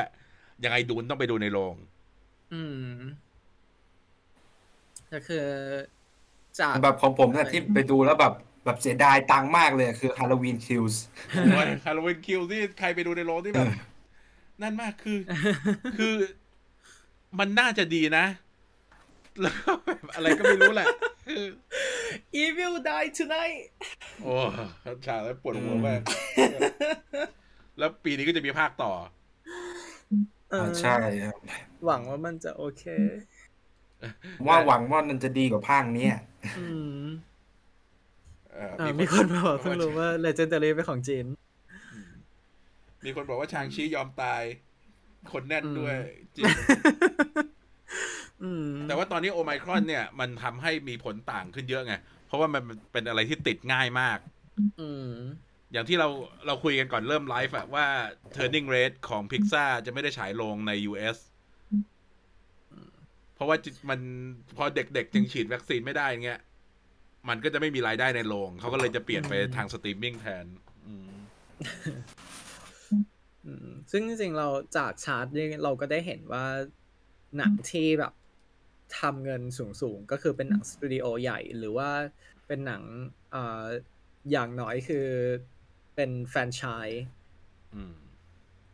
[0.64, 1.76] ยังไงดูนต้องไปดูในโรง
[2.54, 2.62] อื
[2.94, 3.00] ม
[5.14, 5.46] ก็คือ
[6.60, 8.34] จากแบบของผมเนี่ยที่ไปดูแล้วแบบ
[8.66, 11.02] แบบเสียดายตังค์มากเลยคือฮาโลวีนคิวส์
[11.52, 13.68] โอ้ยฮาโลวีนคิวที่ใครไปดูในโรงที่แบบ
[14.62, 15.18] นั่นมากคือ
[15.98, 16.14] คือ
[17.38, 18.26] มันน่าจะดีนะ
[19.42, 20.88] แล้วก็แบบอะไรก็ไม่รู้แหละ
[21.28, 21.46] คือ
[22.44, 23.60] Evil Die Tonight
[24.24, 24.34] โอ้
[25.06, 26.02] ฉากแล้วปวดหัวมาก
[27.80, 28.92] แล้วปีนี้ก็จะมีภาคต่อ
[30.52, 31.36] เออใช่ครับ
[31.86, 32.84] หวังว่ามันจะโอเค
[34.38, 36.16] ผมว่าหวังว่ามันจะดีกว่าภาคเนี้ย
[36.60, 36.68] อื
[37.02, 37.04] ม
[38.52, 41.26] เอ่ออ่ามีคนมาบอกเพิ่งรู้ว่า Legendary เป็นของจีน
[43.06, 44.44] มีคนบอกว่าชางชียอมตาย
[45.32, 45.96] คนแน่นด้วย
[46.36, 46.46] จริง
[48.44, 51.94] อืมแต่ว่าตอนนี้โอไมครอนเนี่ย มันทำให้มีผลต่างขึ้นเยอะไง
[52.28, 54.20] เพราะว่ามันเป็นอะไรที่ติดง่ายมาก
[54.82, 55.12] อืม
[55.72, 56.08] อย่างที่เรา
[56.46, 57.86] เราคุยกันก่อนเริ่มไลฟ์อะว่า
[58.36, 61.18] Turning Red ของ Pixar จะไม่ได้ฉายลงใน US
[63.36, 64.00] เพราะว่าจิมัน
[64.58, 66.40] พอเด็กๆจึงฉีดวัคซีนไม่ได้เงี้ย
[67.30, 70.46] มันก็จะไม่มีรายได้ในโรงเขาก็เลยจะเปลี่ยนไปทางสตรีมมิ่งแทน
[70.88, 71.10] อืม
[71.88, 72.00] อืม
[73.92, 76.46] ซึ่งจริงๆเราจากชาร์ตนี่เราก็ได้เห็นว่า
[77.38, 78.14] หนังที่แบบ
[79.00, 79.42] ทำเงิน
[79.82, 81.90] สูงๆ ก็คือเป็นหนังสตูดิโอใหญ่หรือว่า
[82.48, 82.84] เป็นหนัง
[83.32, 83.64] เอ่อ
[84.32, 85.08] อย่างน้อยคือ
[85.96, 87.04] เป็นแฟรนไชส์
[87.76, 87.96] อืม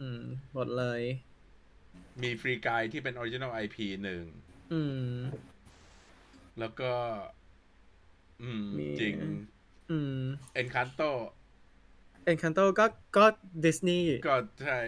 [0.01, 1.01] อืมหมดเลย
[2.23, 4.23] มี Free Guy ที่เป็นออริจิน l ล IP หนึ่ง
[4.73, 5.09] อืม
[6.59, 6.91] แล้วก็
[8.41, 9.15] อืมมีจริง
[9.91, 10.19] อืม
[10.61, 11.11] Encanto
[12.25, 12.85] Encanto ก็
[13.17, 13.25] ก็
[13.65, 14.79] ดิสนีย์ก็ใช่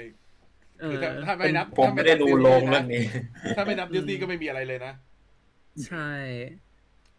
[0.81, 3.03] เอคืออถ้าถ้าไม่นับผมถ้าไม่ได้นับดู Disney โรงนะเรื่องนี้
[3.57, 4.93] ถ้าไม่นับดิสนีย์ก็ไม่มีอะไรเลยนะ
[5.87, 6.11] ใช่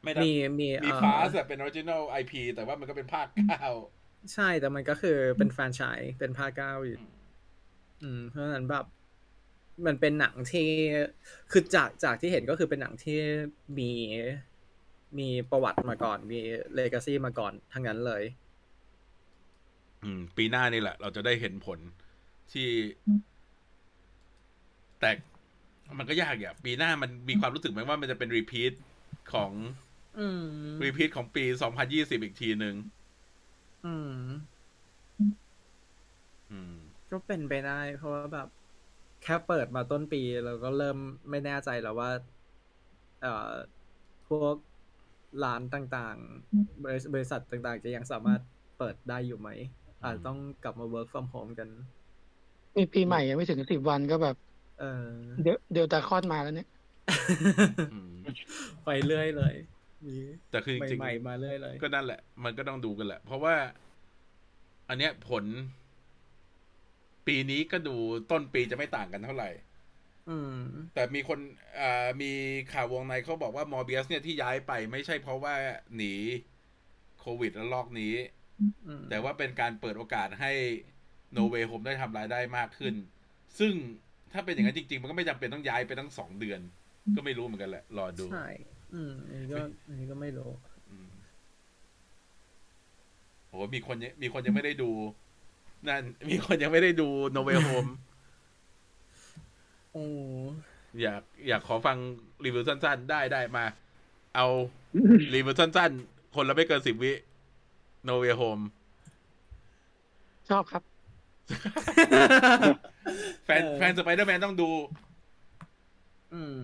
[0.02, 3.62] ไม่นับมีมีมีเอ่อ Fast เป็นออริจิน l ล IP แต่ว่ามันก็เป็นภาคเก้า
[4.34, 6.98] ใช่แต่มันก็คือเป็นแฟรนไชส์เป็นภาคเก้าอยู่
[8.02, 8.84] อืมเพราะฉะนั้นแบบ
[9.86, 10.68] มันเป็นหนังที่
[11.50, 13.18] คือจากจากที่เห็นก็คือเป็นหนังที่
[13.78, 13.90] มี
[15.18, 16.40] มีประวัติมาก่อน มี
[16.74, 18.47] legacy มาก่อนทั้งนั้นเลยอืม
[20.36, 21.78] ปีหน้านี่แหละ เราจะได้เห็นผล
[22.52, 22.68] ที่
[25.00, 25.10] แต่
[25.98, 28.72] มันก็ยากอย่างปีหน้ามันมีความรู้สึกไหมว่ามันจะเป็น repeat
[29.32, 29.50] ของ
[30.18, 30.42] อืม
[30.84, 32.74] รีพีทของปี2020อีกทีหนึ่ง
[33.84, 34.58] อืม
[36.50, 36.74] อืม
[37.10, 38.48] ก็เป็นไปได้ เพราะว่าแบบ
[39.20, 40.96] แค่เปิดมาต้นปีเราก็เริ่ม
[41.30, 42.10] ไม่แน่ใจแล้วว่า
[43.18, 43.28] เอ่อ
[44.26, 44.56] พวก
[45.40, 48.42] ร้านต่างๆ บริบริษัทต่างๆ จะยังสามารถ
[48.76, 49.50] เปิดได้อยู่ไหม
[50.02, 51.68] อาจจะต้องกลับมา work from home กัน
[52.76, 54.36] มีปีใหม่ยังไม่ถึงสิบวันก็แบบ
[54.80, 55.06] เออ
[55.42, 56.68] เดลเดลตาคลอดมาแล้วเนี่ย
[57.92, 58.12] อืม
[58.84, 59.54] ไปเรื่อยเลย
[60.06, 60.16] มี
[60.50, 63.54] แต่คือจริงใหม่ๆมาเรื่อยเลยๆก็นั่นแหละ มันก็ต้องดูกันแหละ เพราะว่า
[64.88, 65.44] อันเนี้ยผล
[67.26, 67.96] ปีนี้ก็ดู
[68.30, 69.50] ต้นปีจะไม่ต่างกันเท่าไหร่
[70.30, 70.54] อืม
[70.94, 71.38] แต่มีคน
[71.80, 72.32] อ่ามี
[72.72, 75.54] ข่าววงในเขาบอกว่ามอร์เบียสเนี่ยที่ย้ายไปไม่ใช่เพราะว่า
[75.96, 76.14] หนี
[77.20, 78.37] โควิดแล้วลอกนี้อืม
[79.10, 80.52] แต่ว่าเป็นการเปิดโอกาสให้
[81.32, 82.94] โนเว y h โฮมได้ทำรายได้มากขึ้น
[83.58, 83.72] ซึ่ง
[84.32, 86.60] ถ้าเป็นอย่างนั้นจริง ๆ มันก็ไม่จำเป็นต้องย้ายไปตั้งสองเดือน
[87.16, 88.48] ก็ไม่รู้เหมือนกันแหละ รอดู ใช่
[88.94, 90.50] อืมอันนี้ก็อันนี้ก็ไม่รู้
[90.90, 91.08] อืม
[93.48, 94.90] โหมีคนยังมีคนยังไม่ได้ดู
[95.88, 97.86] นั่น มีคนยังไม่ได้ดูโนเว y h โฮม
[99.92, 100.04] โอ้
[101.00, 101.96] อยากอยากขอฟัง
[102.44, 103.64] รีวิวสั้นๆ ได้ได้มา
[104.36, 104.46] เอา
[105.34, 107.12] รีวิวสั้นๆ คนละไม่เกินสิบวิ
[108.04, 108.60] โนเว y h โฮม
[110.48, 110.82] ชอบครับ
[113.44, 114.70] แฟนแฟนสไปเดอร์แมนต้องดู
[116.34, 116.58] อืม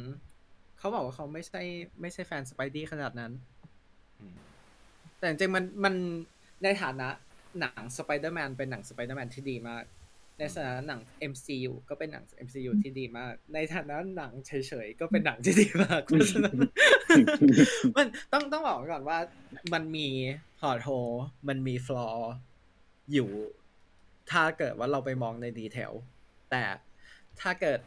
[0.79, 1.63] เขาบอกว่าเขาไม่ใช่
[2.01, 3.33] ไม่ใช่แฟนสไปดี้ขนาดนั้น
[4.21, 4.37] อืม
[5.19, 5.95] แต่จริงๆมันมัน
[6.63, 7.09] ในฐานะ
[7.61, 9.85] หนังสไปเดอร์แมนเป็นหนังสไปเดอร์แมนที่ดีมาก
[10.39, 14.53] ในฐานะหนัง MCU ก็เป็นหนัง MCU ที่ดีมาก ในฐานะหนังเฉ
[14.85, 16.57] ยๆ ก็เป็นหนังที่ดีมากเพราะฉะนั้น
[17.97, 19.19] มันต้องต้องบอกไว้ก่อนว่า
[19.73, 20.09] มันมี
[20.61, 20.89] plot hole
[21.49, 22.33] มันมี flaw
[23.13, 23.31] อยู่
[24.31, 25.93] ถ้าเกิดว่าเราไปมองใน detail
[26.51, 26.63] แต่
[27.41, 27.81] ถ้าเกิด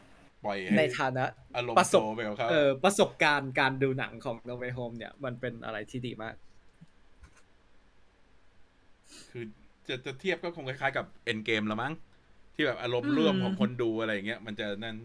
[0.44, 1.24] ปล่อยในให้ฐานะ
[1.56, 6.34] อารมประณ์สโตบไปกับเขาเออประสบการณ์การดูหนังของ No Way Home เนี่ย มันเป็นอะไรที่ดีมาก
[9.30, 9.44] คือ
[9.88, 11.92] จะจะเทียบก็คงคล้ายๆกับเอ็นเกมละมั้ง
[12.60, 14.96] ที่แบบอารมณ์อืมร่วมของคนดูอะไรอย่างเงี้ยมันจะนั่น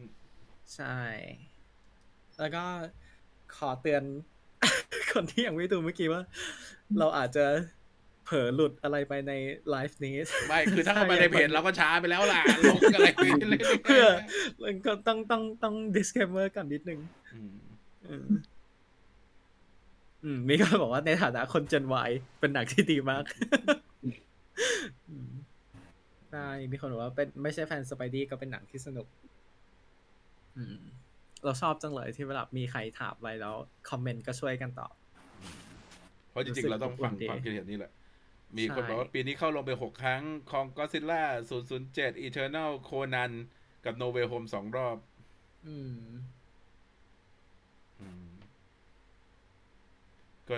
[0.75, 0.97] ใช่
[2.37, 2.63] แล้วก็
[3.55, 4.03] ขอเตือน
[5.11, 6.21] คนที่ยังไม่ดูเมื่อกี้ว่า
[6.99, 7.45] เราอาจจะ
[8.25, 9.33] เผลอหลุดอะไรไปใน
[9.69, 10.15] ไลฟ์นี้
[10.47, 14.05] ไม่ คือถ้าเข้ามาในเพจเราก็ช้าไปแล้วล่ะลงอะไรไปเรื่อยๆเพื่อ
[14.63, 16.99] มันก็ต้องต้องต้อง disclaimer กันนิดนึง
[17.33, 17.53] อืม
[18.07, 18.25] อืม
[20.23, 23.23] อืมมีคนบอกว่าในฐานะคน Gen Y เป็นหนังที่ดีมาก
[24.03, 24.15] อืม
[26.33, 29.07] ใช่มีคนบอกว่าเป็นไม่ใช่แฟนสไปดี้ก็เป็นหนังที่สนุก
[30.57, 30.77] อืม
[31.43, 33.55] เราชอบจังเลยที่เวลามีใครถามอะไรแล้ว
[33.89, 34.93] คอมเมนต์ก็ช่วยกันตอบ
[36.29, 37.91] เพราะจริงๆ เราต้องฟังรู้สึกความคิดเห็นนี่แหละ
[38.57, 41.23] มีใช่คนบอกว่าปีนี้เข้าลงไปหกครั้ง คองก็ซิล่า
[41.73, 43.31] 007 Eternal Conan
[43.85, 44.97] กับ No Way Home สองรอบ
[45.67, 45.97] อืม
[47.99, 48.27] อืม
[50.49, 50.55] ก็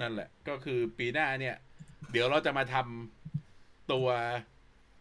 [0.00, 1.56] นั่นแหละ ก็คือปีหน้าเนี่ย
[2.10, 4.08] เดี๋ยวเราจะมาทำตัว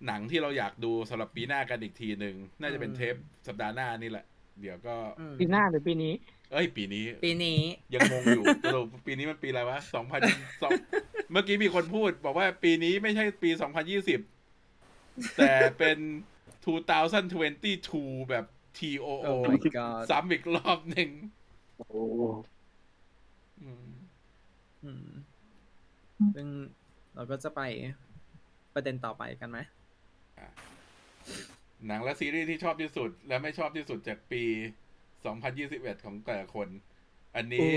[0.05, 3.15] หนังที่เราอยากดูสำหรับปีหน้ากันอีกทีหนึ่งน่าจะเป็นอืมเทป
[3.47, 4.25] สัปดาห์หน้านี่แหละ
[4.61, 6.13] เดี๋ยวก็อืมปีหน้าหรือปีนี้
[6.51, 7.59] เอ้ย ปีนี้ ปีนี้
[7.93, 10.21] ยังงงอยู่สรุปปีนี้มันปีอะไรวะสองพัน
[10.63, 10.71] สอง
[11.31, 14.19] เมื่อกี้มีคนพูด บอกว่าปีนี้ไม่ใช่ปีสองพันยี่สิบ
[15.37, 15.97] แต่เป็น
[17.33, 18.45] 2022 แบบ
[18.77, 21.09] TOO Oh my god ซ้ำอีกรอบหนึ่ง
[21.77, 22.01] โอ้
[23.61, 23.89] อืม
[24.83, 25.07] อืม
[26.35, 26.47] ซึ่ง
[27.15, 27.61] เราก็จะไป
[28.73, 29.59] ประเด็นต่อไปกันไหม
[31.87, 34.43] หนังและซีรีส์ที่ชอบที่สุด และไม่ชอบที่สุดจากปี
[35.23, 36.67] 2021 ของแต่ละคน
[37.35, 37.67] อันนี้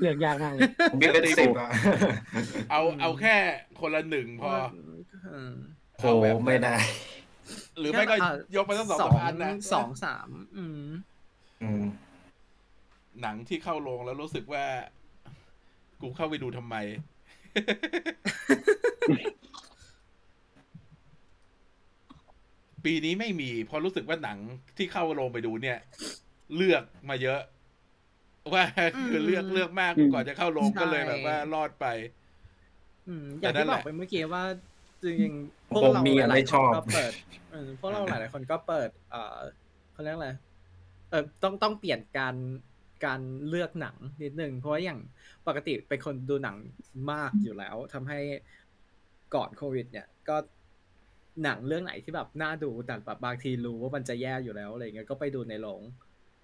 [0.00, 1.70] เลือกยากมากเลยผมมีเป็นสิบอะ
[2.70, 3.34] เอาเอาแค่
[3.80, 4.50] คนละหนึ่งพอ
[5.34, 5.54] อืม
[5.98, 6.04] โห
[6.46, 6.76] ไม่ได้
[7.78, 10.82] หรือไม่ก็อะยกไปทั้งสองสามอันนะสองสามอืม
[11.62, 11.84] อืม
[13.22, 14.64] หนังที่เข้าโรงแล้วรู้สึกว่า
[16.00, 16.76] กูเข้าไปดูทำไม
[22.88, 24.38] ปีนี้ไม่มีเพราะรู้สึกว่าหนัง
[24.76, 25.78] ที่เข้าโรงไปดูเนี่ย
[26.56, 27.40] เลือกมาเยอะ
[28.52, 28.64] ว่า
[29.10, 31.86] คือเลือกเลือกมากก่อนจะเข้าโรงก็เลยแบบว่ารอดไป
[33.08, 34.44] อืมอย่างแต่นั่ที่นบแหอละกไปเมื่อกี้ว่า
[35.02, 37.12] จริงๆพวกผมเรามีหอันลาไม่ยๆชคนอบก็เปิด
[37.50, 39.38] เออพวกเราหลายๆคนก็เปิด เอ่อ
[39.92, 40.30] เขาเรียกอะไร
[41.10, 42.34] เออต้องต้องเปลี่ยนการ
[43.04, 45.00] การเลือกหนังนิดนึงเพราะว่าอย่าง
[45.46, 46.56] ปกติเป็นคนดูหนัง
[47.12, 48.18] มากอยู่แล้วทำให้
[49.34, 50.36] ก่อนโควิด เนี่ย ก็
[51.44, 55.82] หนังเรื่องไหนที่แบบน่าดูแต่แบบบางทีรู้ว่ามันจะแย่อยู่แล้วอะไรเงี้ยก็ไปดูในโรง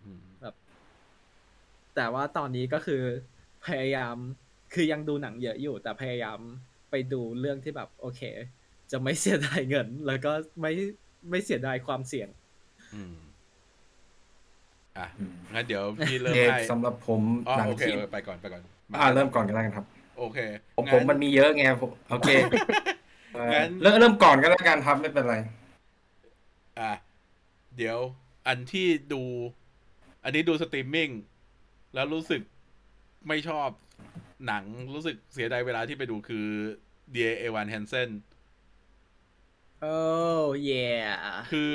[0.05, 0.25] อืม
[1.97, 3.03] แต่ว่าตอนนี้ก็คือ
[3.67, 4.17] พยายาม
[4.75, 6.39] คือยังดูหนังเยอะอยู่ แต่พยายาม
[6.91, 8.23] ไปดูเรื่องที่แบบ โอเค
[8.91, 10.73] จะไม่เสียดายเงิน แล้วก็ไม่
[11.31, 12.29] ไม่เสียดายความเสี่ยง
[12.95, 13.15] อืม
[14.99, 18.63] อะอืมงั้นเดี๋ยวพี่เริ่มเอกให้สำหรับผมอ๋อหนังโอเคที่เออไปก่อนไปก่อน
[19.01, 19.87] อ่าเริ่มก่อนกันแล้วกันครับ
[20.19, 20.39] โอเค
[20.77, 23.04] ผมงั้ผมมันมีเยอะไงผมโอเคเอ่อ
[23.53, 25.37] งั้นเริ่มเริ่มก่อนก็แล้วกันครับไม่เป็นไร
[26.81, 26.93] อะ
[27.77, 27.99] เดี๋ยว
[28.47, 29.23] อันที่ดู
[30.25, 31.11] อันนี้ดูสตรีมมิ่ง
[31.95, 32.43] แล้วรู้สึก
[33.29, 33.69] ไม่ชอบ
[34.47, 36.47] หนังรู้สึกเสียดายเวลาที่ไปดูคือ
[37.15, 38.11] d เอวันแฮนเซน
[39.81, 39.97] โอ้
[40.65, 40.89] เย่
[41.51, 41.71] คือ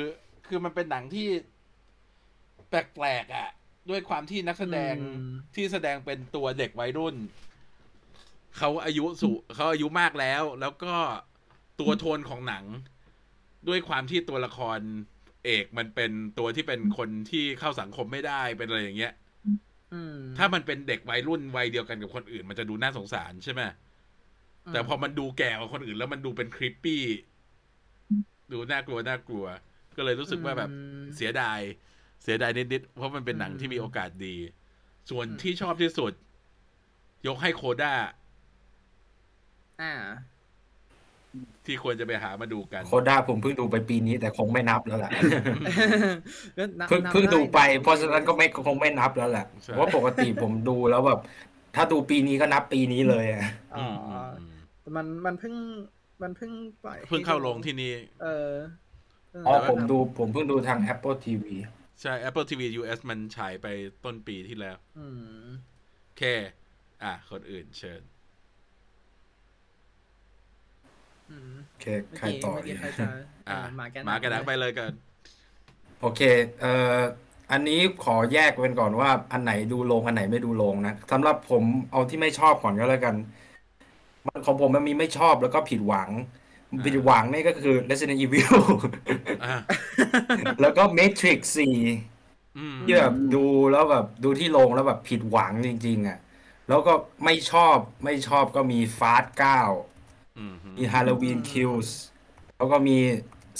[0.46, 1.28] คือมันเป็นหนังที่
[2.68, 3.48] แปลกๆอะ
[3.90, 4.94] ด้วยความที่นักแสดง
[5.54, 7.16] ที่แสดงเป็นตัวเด็กวัยรุ่น
[8.56, 10.94] เขาอายุสูเขาอายุมากแล้ว แล้วก็
[11.80, 12.64] ตัวโทนของหนัง
[13.68, 14.78] ด้วยความที่ตัวละคร
[15.44, 19.12] เอกมันเป็นตัวที่เป็นคนที่เข้าสังคมไม่ได้เป็นอะไรอย่างเงี้ย
[19.92, 23.60] อืมถ้ามันเป็นเด็กวัยรุ่นวัยเดียวกันกับคนอื่น มันจะดูน่าสงสารใช่ไหม
[24.72, 27.02] แต่พอมันดูแก่กว่าคนอื่น แล้วมันดูเป็นคริปปี้
[28.52, 29.46] ดูน่ากลัวน่ากลัว
[29.96, 30.72] ก็เลยรู้สึกว่าแบบอื
[31.04, 31.60] มเสียดาย
[32.22, 34.36] เสียดายนิดๆเพราะมันเป็นหนังอืมที่มีโอกาสดี
[35.10, 36.12] ส่วนอืมที่ชอบที่สุด
[37.26, 37.92] ยกให้โคด้า
[39.80, 40.29] อ่า
[41.66, 45.10] ที่ควรจะไปหามาดูกันโคด้าผมเพิ่งดูไปปีนี้แต่คงไม่นับแล้วแหละ
[46.58, 51.20] ก็นับเพิ่งนับเพิ่งดูไปด้เพราะฉะนั้นก็ไม่คงไม่นับแล้วแหละใช่เพราะปกติผมดูแล้วแบบ
[51.76, 55.54] ถ้าดูปีนี้ก็นับปีนี้เลยอะอ๋ออืมอืมอืมแต่มันมันเพิ่ง
[56.22, 56.52] มันเพิ่ง
[56.84, 58.52] ปล่อยให้เพิ่งเข้าดูลงที่นี่เออ
[59.46, 61.44] อ๋อผมดูผมเพิ่งดูทาง Apple TV
[62.00, 63.66] ใช่ Apple TV US มันฉายไป
[64.04, 65.06] ต้นปีที่แล้ว อื
[65.42, 65.44] ม
[66.04, 66.22] โอเค
[67.02, 71.19] อะ คนอื่นเชิญ อืม
[71.68, 73.08] โอเคเมื่อใครกี้ต่อเมื่อดีกี้ใครจะอะ
[73.46, 74.90] เอ่อหมาแกนหมากันนักไปเลยกัน
[76.00, 76.20] โอเค
[76.60, 76.98] เอ่อ
[77.52, 83.14] อันนี้ขอแยกเป็นก่อนว่า อันไหนดูโรงอันไหนไม่ดูโรงนะสำหรับผมเอาที่ไม่ชอบก่อนก็แล้วกัน
[84.26, 86.10] มันของผมมันมีไม่ชอบแล้วก็ผิดหวัง
[86.70, 88.54] อ่าผิดหวังนี่ก็คือ Resident Evil
[89.44, 89.60] อะ
[90.60, 91.40] แล้วก็ Matrix
[92.06, 96.18] 4อืมที่แบบดูแล้วแบบดูที่โรงแล้วแบบผิดหวังจริง ๆ อะ
[96.68, 96.92] แล้วก็
[97.24, 99.99] ไม่ชอบไม่ชอบก็มี Fast 9
[100.40, 101.90] อืมมี Halloween Kills
[102.56, 102.98] แล้วก็มี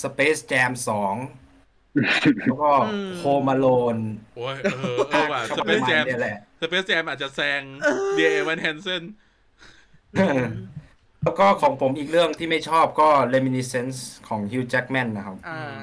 [0.02, 2.70] Space Jam 2แล้วก็
[3.22, 4.02] Home Alone
[4.36, 7.62] โอ้ยเออเออว่ะก็สปเประซมาณแจมเนี่ยแหละสเปซแจมอาจจะแซง
[8.14, 9.02] เดียเอวันแฮนเซน
[11.24, 15.82] แล้วก็ของผมอีกเรื่องที่ไม่ชอบก็ Reminiscence ของ Hugh Jackman นะครับ อ่า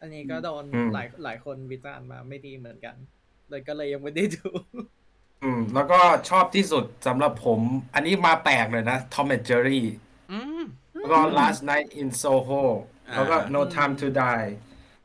[0.00, 2.96] อันนี้ก็โดนอืมหลายหลายคนวิจารณ์มาไม่ดีเหมือนกัน
[3.50, 4.48] เลยก็เลยยังไม่ได้ดู
[5.42, 7.60] อืม แล้วก็ชอบที่สุดสำหรับผม
[7.94, 10.07] อันนี้มาแปลกเลยนะ Tom and Jerry อืม
[10.92, 12.64] แล้วก็ Last Night in Soho
[13.08, 14.48] อ่าแล้วก็ No Time to Die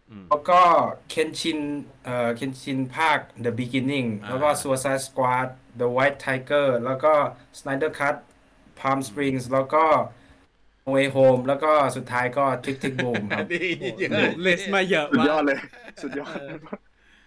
[0.10, 0.62] อืมแล้วก็
[1.10, 1.60] เคนชิน
[2.04, 5.48] เอ่อเคนชินภาค The Beginning อ่าแล้วก็ Suicide Squad
[5.82, 7.14] The White Tiger แล้วก็
[7.60, 8.16] Snyder Cut
[8.80, 9.86] Palm Springs แล้วก็
[10.86, 13.66] No Way Home แล้วก็สุดท้ายก็ Tick Tick Boom ครับดี
[14.00, 15.58] เยอะเลสมาเยอะสุดมากยอดเลย
[16.02, 16.56] สุดยอดเออ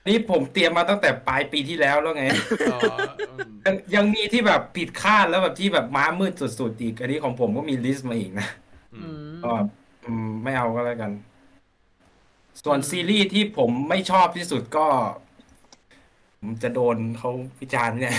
[0.08, 2.24] นี่ผมเตรียมมาตั้งแต่ปลายปีที่แล้วแล้วไง
[2.68, 2.78] อ๋อ
[3.26, 8.46] อืมยังยังมีที่แบบผิดคาดแล้วแบบที่แบบม้ามืดสุดๆอีกอันนี้ของผมก็มีลิสต์มาอีกนะ
[8.92, 9.52] อือืม มก็
[10.04, 11.12] อืมไม่เอาก็แล้วกัน
[12.64, 14.86] ส่วนซีรีส์ที่ผมไม่ชอบที่สุดก็
[16.40, 18.14] ผมจะโดนเขาวิจารณ์เนี่ย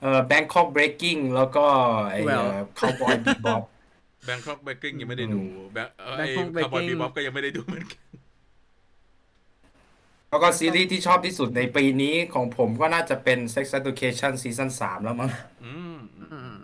[0.00, 1.66] เอ่อ Bangkok Breaking แล้วก็
[2.12, 2.46] ไอ้ Well
[2.78, 3.62] Cowboy Bebop
[4.24, 8.11] แบงคอกเบกกิ้งยังไม่ได้ดูแบงเออไอ้ Bangkok คาร์บอน Breaking บีบ๊อบก็ยังไม่ได้ดูเหมือนกัน
[10.32, 15.30] แล้วก็ซีรีส์ที่ชอบที่สุดในปีนี้ของผมก็น่าจะเป็น Sex Education ซีซั่นสามแล้วมั้ง
[15.64, 16.60] อืมอืม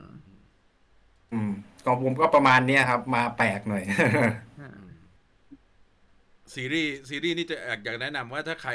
[1.32, 1.50] อืม
[1.84, 3.84] ของผมก็ประมาณเนี้ยครับ มาแปลกหน่อย
[4.60, 4.70] อ่า
[6.54, 8.72] ซีรีส์ซีรีส์นี่จะอยากอยากแนะนำว่าถ้าใคร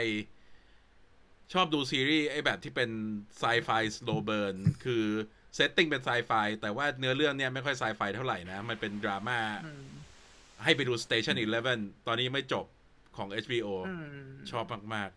[1.53, 2.89] ชอบดูซีรีส์ไอ้แบบที่เป็น
[3.39, 5.03] ไซไฟ slow burn คือ
[5.55, 9.85] setting เป็นไซไฟแต่ว่าเนื้อเรื่องเนี่ยไม่ค่อยไซไฟเท่าไหร่นะ มันเป็นดราม่าอืม
[10.63, 11.35] ให้ไปดู Station
[11.71, 12.65] 11ตอนนี้ยังไม่จบ
[13.17, 14.05] ของ HBO อืม
[14.51, 15.09] ชอบมาก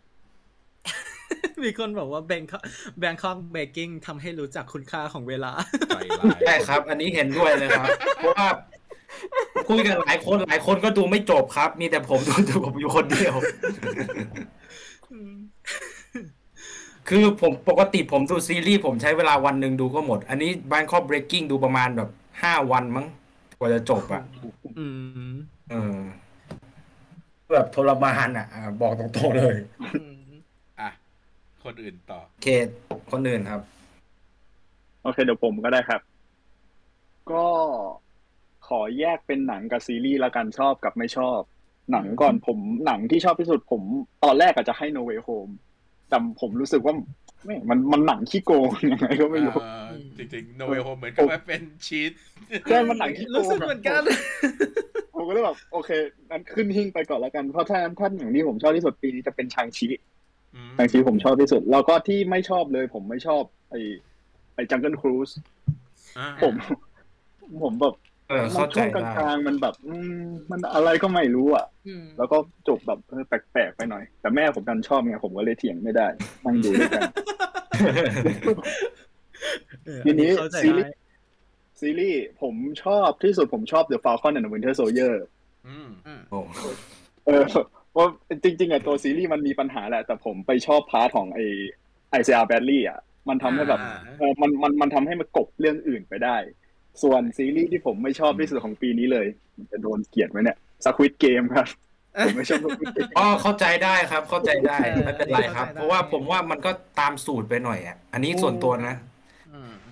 [1.62, 2.62] มีคนบอกว่าแบงคอก
[2.98, 8.46] แบงคอกเบกกิ้งทำให้รู้จักคุณค่าของเวลาๆใจร้ายใช่ครับ อันนี้เห็นด้วยเลยครับ เพราะว่า
[9.68, 13.35] คุยกันหลายคนหลายคนก็ดูไม่จบครับ มีแต่ผมดูดูผมอยู่คนเดียว
[17.09, 22.09] คือผมปกติผมดูซีรีส์ผมใช้เวลาวันหนึ่งดูก็หมด อันนี้ Bangkok Breaking ดูประมาณแบบ
[22.42, 23.06] ห้าวันมั้ง
[23.59, 24.22] กว่าจะจบอะ
[24.78, 24.87] อื
[25.32, 25.35] ม
[25.70, 25.98] เออ
[27.52, 29.56] แบบทรมานอะอะบอกตรงๆเลย
[29.94, 30.30] อืม
[30.80, 30.90] อะ
[31.64, 32.68] คนอื่นต่อ เคส
[33.12, 33.62] คนอื่นครับ
[35.02, 36.00] โอเคเดี๋ยวผมก็ได้ครับ
[37.32, 37.46] ก็
[38.68, 41.40] ขอแยกเป็นหนังกับซีรีส์ละกันชอบกับไม่ชอบ
[41.92, 43.82] หนังก่อนผมหนังที่ชอบที่สุดผม
[44.24, 45.52] ตอนแรกอาจจะให้ No Way Home
[46.09, 46.94] แต่ผมรู้สึกว่า
[47.44, 49.87] ไม่มันมันหนังขี้โกงยังไงก็ไม่รู้เอ่อ
[50.18, 52.12] จริงๆ No Way Home เหมือนกับว่าเป็นชีต
[52.68, 54.02] ใช่มันหนังขี้โกรู้งสึกเหมือนกัน
[55.16, 55.90] ผมก็เลยแบบโอเค
[56.31, 59.87] นั้นขึ้นหิ้งไปก่อนแล้วกันเพราะถ้าถ้าหนังที่ผมชอบที่สุดปีนี้จะเป็นชางชี
[60.55, 63.81] อืมชางชีผมชอบที่สุด แล้วก็ที่ไม่ชอบเลย ผมไม่ชอบไอ้
[64.55, 65.31] ไอ้จังเกิลครูซ
[66.18, 66.55] อะผม
[67.62, 67.94] ผมแบบ
[68.29, 76.07] เออเข้าใจช่วงกได้ลางๆมันแบบอืมมันอะไรก็ไม่รู้อะอืมแล้วก็จบแบบเออแปลกๆไปหน่อย แต่แม่ผมดันชอบไงผมก็เลยเถียงไม่ได้
[76.44, 77.02] นั่งดูด้วยกัน
[79.87, 81.06] เออทีนี้เข้าใจซีรีได้ส์
[81.81, 85.15] ซีรีส์ผมชอบที่สุดผมชอบ The Falcon and the Winter Soldier
[85.69, 86.39] อืมอืมโอ้
[87.27, 87.43] เออ
[87.93, 88.09] เพราะ
[88.45, 91.41] จริง ๆอะตัวซีรีส์มันมีปัญหาแหละ แต่ผมไปชอบ part ของไอ
[92.11, 96.37] Isaiah Bradley อะมันทำให้แบบอ่าเออมันมันมันทำให้มันกลบเรื่องอื่นไปได้
[97.03, 101.69] ส่วนซีรีส์ที่ผมไม่ชอบที่สุดของปีนี้เลยมันจะโดนเกลียดไหมเนี่ย Squid Game ครับ
[102.27, 109.15] ผมไม่ชอบ Squid Game อ๋อเข้าใจได้ครับ เข้าใจได้เออไม่เป็นไรครับเข้าใจได้เพราะว่าผมว่ามันก็ตามสูตรไปหน่อยอะ อันนี้ส่วนตัวนะอืม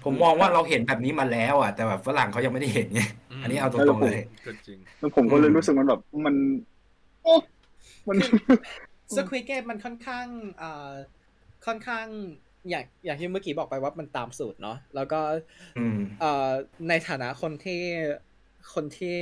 [0.04, 6.34] ผมมองว่าเราเห็นแบบนี้มาแล้วอะแต่แบบฝรั่งเขายังไม่ได้เห็นไงอืมอันนี้เอาตรงๆเลยก็จริงแล้วผมก็เลยรู้สึกมันแบบมัน
[7.24, 7.34] โอ้
[8.08, 8.16] มัน
[9.16, 10.26] Squid Game มันค่อนข้าง
[10.58, 10.90] เอ่อ
[11.66, 12.06] ค่อนข้าง
[12.70, 15.20] อย่างอย่างที่เมื่อกี้บอกไปว่ามันตามสูตรเนาะแล้วก็
[15.78, 16.50] อืมเอ่อ
[16.88, 17.82] ในฐานะคนที่
[18.74, 19.16] คนที่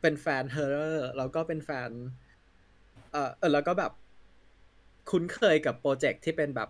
[0.00, 1.90] เป็นแฟน horror แล้วก็เป็นแฟน
[3.12, 3.92] เอ่อเออแล้วก็แบบ
[5.10, 6.68] คุ้นเคยกับโปรเจกต์ที่เป็นแบบ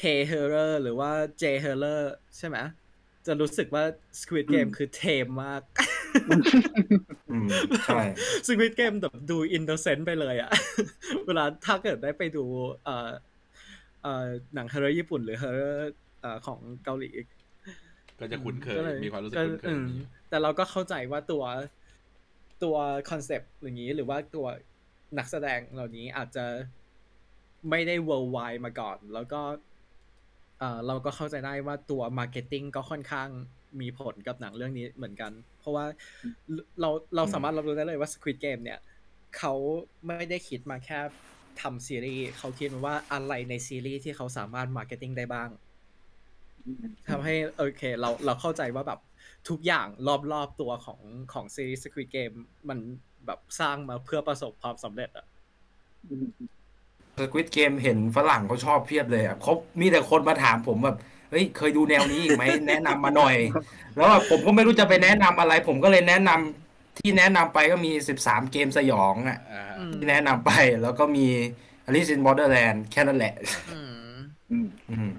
[0.00, 1.10] K Horror หรือว่า
[1.42, 2.02] J Horror
[2.36, 2.58] ใช่ไหม
[3.26, 3.84] จะรู้สึกว่า
[4.20, 5.62] Squid Game อืมคือ tame มาก
[7.30, 7.48] อืม
[7.86, 8.02] ใช่
[8.46, 10.50] Squid Game แบบดู innocent ไปเลยอะ
[11.26, 12.44] เวลาถ้าเกิดได้ไปดู
[12.84, 13.10] เอ่อ
[14.02, 15.60] เอ่อหนังฮ o ร์เรญี่ปุ่น หรือฮ o ร์เร
[16.20, 17.10] เอ่อของเกาหลี
[18.20, 19.86] ก็จะคุ้นเคยก็ลมีความรู้สึกก็คุ้นเคยอืม
[20.28, 21.44] แต่เราก็เข้าใจว่าตัว
[22.64, 22.76] ตัว
[23.10, 24.46] คอนเซปต์อย่างนี้หรือว่าตัว
[25.18, 26.44] นักแสดงเหล่านี้อาจจะ
[27.70, 29.40] ไม่ได้ worldwide มาก่อน แล้วก็
[30.58, 33.28] เออเราก็เข้าใจได้ว่าตัว marketing ก็ค่อนข้าง
[33.80, 35.84] มีผลกับหนังเรื่องนี้เหมือนกัน เพราะว่า
[36.80, 38.78] เราเราสามารถรับรู้ได้เลยว่า Squid Game เนี่ย
[39.38, 39.54] เขา
[40.06, 40.98] ไม่ได้คิดมาแค่
[41.60, 45.48] ทำซีรีส์เขาคิดว่าอะไรในซีรีส์ที่เขาสามารถ marketing ได้บ้าง
[47.08, 49.00] ทำให้โอเคเราเราเข้าใจว่าแบบ
[49.48, 49.86] ทุกอย่าง
[50.32, 51.00] รอบๆตัวของ
[51.32, 52.36] ของซีรีส์ Squid Game
[52.68, 52.78] มัน
[53.26, 55.26] แบบสร้างมาเพื่อประสบความสำเร็จอะ
[57.20, 60.96] สควิตเกมเห็นฝรั่งเขาชอบเพียบเลยอะเขามีแต่คนมาถามผมแบบ
[61.30, 63.36] เฮ้ยเคยดูแนวนี้อีกไหม แนะนำมาหน่อย
[63.96, 70.52] แล้วแบบผมก็ไม่รู้จะไปแนะนำอะไร ผมก็เลยแนะนำที่แนะนำไปก็มีสิบสามเกมสยองอะ อ่าอืมที่แนะนำไป
[70.82, 71.26] แล้วก็มี
[71.88, 73.34] Alice in Borderland แค่นั้นแหละ
[73.72, 74.14] อืม
[74.50, 75.12] อืมอืม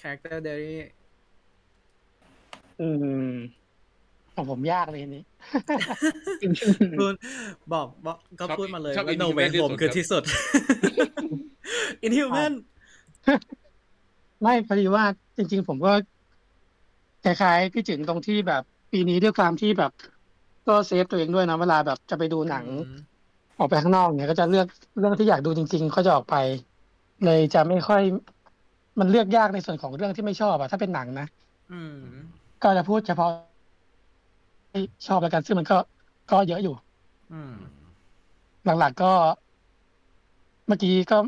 [0.00, 0.76] Character Diary
[2.80, 2.88] อื
[3.28, 3.32] ม
[4.36, 5.22] ของผมยากเลยอันนี้
[7.00, 7.14] พูด
[7.72, 10.22] บอกบอกก็พูดมาเลยชอบว่า No Inhuman Way ที่สุ Home ดคือครับที่สุด
[12.06, 12.52] Inhuman
[14.42, 15.04] ไม่พอดีว่า
[15.36, 15.92] จริง ๆ ผมก็
[17.24, 19.92] คล้ายๆพี่จึงตรงที่แบบปีนี้ด้วยความที่แบบ
[20.68, 22.64] ก็เซฟตัวเองด้วยนะเวลาแบบจะไปดูหนัง
[23.58, 24.66] ออกไปข้างนอกเนี่ยก็จะเลือก
[24.98, 26.36] เรื่องที่อยากดูจริง ๆ ก็จะออกไป
[27.24, 28.02] เลยจะไม่ค่อย
[29.00, 31.26] มันเลือกยากในส่วนของเรื่องที่ไม่ชอบอะถ้าเป็นหนังนะ
[31.72, 31.96] อืม
[32.62, 33.55] ก็จะพูดเฉพาะที่
[35.06, 35.76] ชอบแล้วกัน ซึ่งมันก็
[36.30, 36.74] ก็เยอะอยู่
[37.32, 37.54] อืม
[38.64, 39.12] หลักๆก็
[40.66, 41.18] เมื่อกี้ก็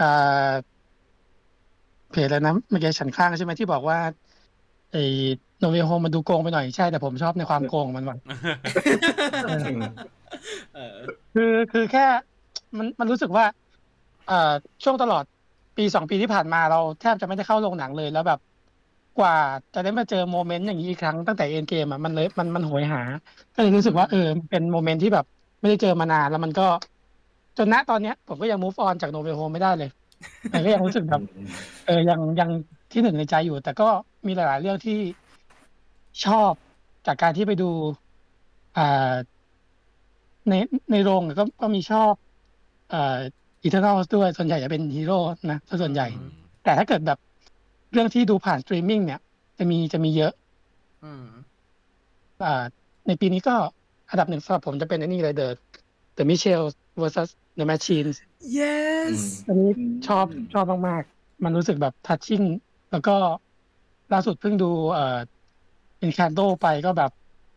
[0.00, 0.52] อ่า
[2.10, 3.98] เพจแล้วนะเมื่อกี้ฉันข้างใช่ไหมที่บอกว่า
[4.92, 5.02] ไอ้
[5.58, 8.16] โนเวโฮมมันดูโกงไปหน่อยใช่แต่ผมชอบในความโกงของมันว่ะ
[10.74, 10.96] เออ
[11.34, 12.06] คือคือแค่
[12.78, 13.44] มันมันรู้สึกว่า
[14.28, 14.52] เอ่อ
[14.84, 15.24] ช่วงตลอด
[15.76, 18.38] ปีสองปีที่ผ่านมาเราแทบจะไม่ได้เข้าโรงหนังเลยแล้วแบบ
[19.18, 19.36] กว่า
[19.74, 23.02] จะได้มาเจอ moment อย่างนี้อีกครั้งตั้งแต่ Endgame อะมันเลยมันมันโหยหา
[23.54, 25.26] ก็เลยรู้สึกว่าเออเป็น moment ที่แบบ
[25.60, 26.66] ไม่ได้เจอมานานแล้วมันก็
[27.58, 29.90] จนณตอนเนี้ย ผมก็ยัง move on จาก No Way Home ไม่ได้เลย
[30.50, 31.22] แต่ก็ยังรู้สึกแบบ
[31.86, 32.50] เออยังยัง
[32.92, 33.88] ที่หนึ่งในใจอยู่ แต่ก็
[34.26, 34.98] มีหลาย ๆ เรื่องที่
[36.24, 36.52] ชอบ
[37.06, 37.70] จากการที่ไปดู
[38.76, 39.14] อ่า
[40.48, 40.54] ใน
[40.92, 42.12] ในโรงก็ก็มีชอบ
[42.90, 43.16] เอ่อ
[43.62, 45.18] Eternals ด้วยส่วนใหญ่จะเป็นฮีโร่
[45.50, 46.06] นะซะส่วนใหญ่
[46.64, 47.18] แต่ถ้าเกิดแบบ
[47.96, 49.20] เรื่องที่ดูผ่านสตรีมมิ่งเนี่ย
[49.58, 50.32] จะมีจะมีเยอะ
[51.04, 51.26] อืม
[52.44, 52.64] อ่า
[53.06, 53.54] ในปีนี้ก็
[54.10, 55.48] อันดับหนึ่งสำหรับผมจะเป็นไอันนี้เลย The
[56.18, 56.66] The Mitchells
[57.00, 58.16] vs The Machines
[58.58, 62.42] yes อันนี้อืมชอบชอบมากๆ มันรู้สึกแบบ touching
[62.92, 63.16] แล้วก็
[64.12, 65.18] ล่าสุดเพิ่งดูเอ่อ
[66.04, 67.10] Encanto ไปก็แบบ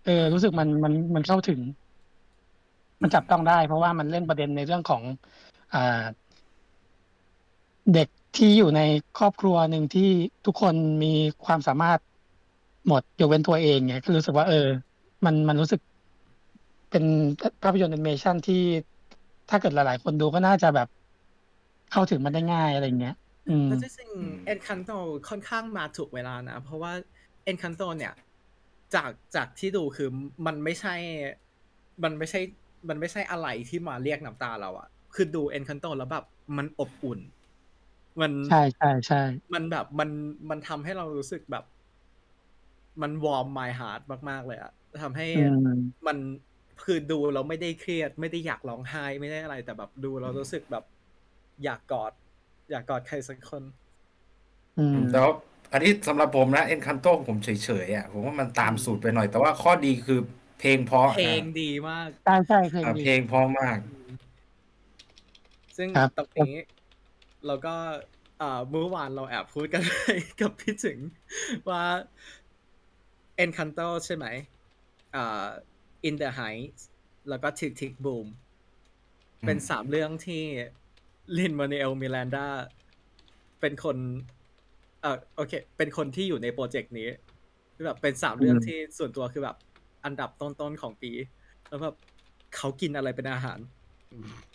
[0.05, 1.59] เออ รู้สึกมันมันมันเข้าถึง
[3.01, 5.01] มันจับต้องได้ เพราะว่ามันเล่นประเด็นในเรื่องของ
[5.73, 6.03] อ่า
[7.93, 8.81] เด็ก ที่อยู่ใน
[9.17, 10.09] ครอบครัวหนึ่งที่
[10.45, 11.13] ทุกคนมี
[11.45, 11.99] ความสามารถ
[12.87, 14.67] หมดยกเว้นตัวเองเนี่ยก็รู้สึกว่า เออ
[15.25, 15.81] มันมันรู้สึก
[16.91, 17.05] เป็น
[17.63, 18.63] ภาพยนตร์แอนิเมชันที่
[19.49, 20.87] ถ้าเกิดหลาย ๆ คนดูก็น่าจะแบบ
[21.91, 23.15] เข้าถึงมันได้ง่ายอะไรเงี้ย
[23.49, 24.97] อืมแล้วจริงๆ Encanto
[25.29, 26.91] ค่อนข้างมาถูกเวลานะ เพราะว่า
[27.51, 28.13] Encanto เนี่ย
[28.95, 30.09] จากจากที่ดูคือ
[30.45, 30.95] มันไม่ใช่
[32.03, 32.39] มันไม่ใช่
[32.89, 36.25] มันไม่ใช่อะไรที่มาเรียกน้ำตาเราอะคือดู Encanto แล้วแบบ
[36.57, 37.19] มันอบอุ่น
[38.21, 39.21] มันใช่ใช่ใช่
[39.53, 40.09] มันแบบมัน
[40.49, 41.63] มันทำให้เรารู้สึกแบบ
[43.01, 44.71] มันวอร์ม my heart มาก ๆ เลยอะ
[45.03, 46.17] ทำให้อืมมัน
[46.83, 50.83] คือดูเราไม่ได้เครียด ไม่ได้อยากร้องไห้ไม่ได้อะไร แต่แบบดูเรารู้สึกแบบ
[51.63, 52.11] อยากกอด
[52.71, 53.63] อยากกอดใครสักคน
[54.77, 55.29] อืมแล้ว
[55.71, 57.49] อันนี้สำหรับผมนะเอ็นคันโตผมเฉ
[57.85, 60.19] ยๆอะผมว่ามันตามสูตรไปหน่อย แต่ว่าข้อดีคือ
[60.59, 63.77] เพลงเพราะเพลงอะดีมากใช่ใช่เพลงอะดีเพลงเพราะมาก
[65.77, 66.55] ซึ่งครับตรงนี้
[67.45, 67.75] เราก็
[68.39, 69.95] เอ่อเมื่อวานเราแอบพูดกันไป
[70.41, 70.99] กับพี่ถึง
[71.69, 71.83] ว่า
[73.43, 74.25] Encanto ใช่ไหม
[75.15, 75.47] อ่า
[76.07, 76.81] In the Heights
[77.29, 78.27] แล้วก็ Tick Tick Boom
[79.45, 80.43] เป็นสามเรื่องที่
[81.37, 82.47] ลินมาเนลมิลันดา
[83.61, 83.97] เป็นคน
[85.01, 87.09] เออโอเค เป็นคนที่อยู่ในโปรเจกต์นี้
[87.75, 89.57] คือแบบเป็นสามเรื่องอืมที่ส่วนตัวคือแบบ
[90.05, 91.11] อันดับต้นๆของปี
[91.67, 91.95] แล้วแบบ
[92.55, 93.59] เขากินอะไรเป็นอาหาร
[94.09, 94.48] ใช่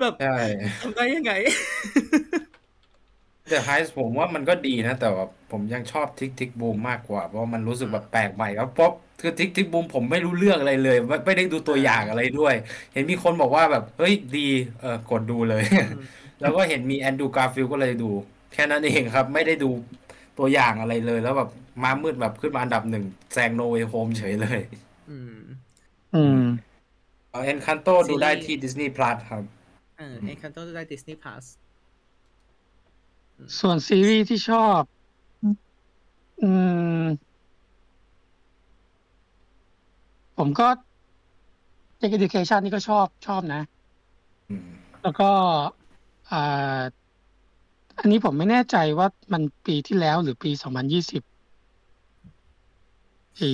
[0.00, 0.36] แบบใช่
[0.82, 1.32] ทำได้ยังไง
[3.48, 9.66] แต่ไฮส์ผมว่ามันก็ดีนะ แต่ว่าผมยังชอบทิกทิกบูมมากกว่า เพราะว่ามันรู้สึกแบบแปลกใหม่ครับเพราะคือ Tick, Tick...
[9.72, 9.86] Boom!
[9.94, 12.54] ผมไม่รู้เรื่องอะไรเลยไม่ไม่ได้ดูตัวอย่างอะไรด้วย
[12.92, 14.46] เห็นมีคนบอกว่าแบบเฮ้ยดี
[14.80, 15.64] เออกดดูเลย
[16.40, 18.10] แล้วก็เห็นมี Andrew Garfield ก็เลยดู
[18.52, 19.70] แค่นั้นเองครับ ไม่ได้ดู
[20.38, 21.48] ตัวอย่างอะไรเลย แล้วแบบ
[21.82, 24.60] มามืดแบบขึ้นมาอันดับหนึ่งแซง No Way Home เฉยเลย
[25.10, 25.38] อืม
[26.14, 26.40] อืม
[27.44, 29.42] Encanto ดูได้ที่ Disney Plus ครับ
[29.98, 31.44] เออ Encanto ได้ Disney Plus
[33.60, 34.80] ส่วนซีรีส์ที่ชอบ
[36.42, 36.50] อื
[37.02, 37.04] ม
[40.38, 40.68] ผมก็
[42.00, 43.62] Sex Education นี่ก็ชอบชอบนะ
[44.50, 44.62] อืม
[45.02, 45.30] แล้วก็
[46.30, 46.80] อ่า
[47.98, 51.22] อันนี้ผมไม่แน่ใจว่ามันปีที่แล้วหรือปีสองพันยี่สิบ
[53.38, 53.50] อี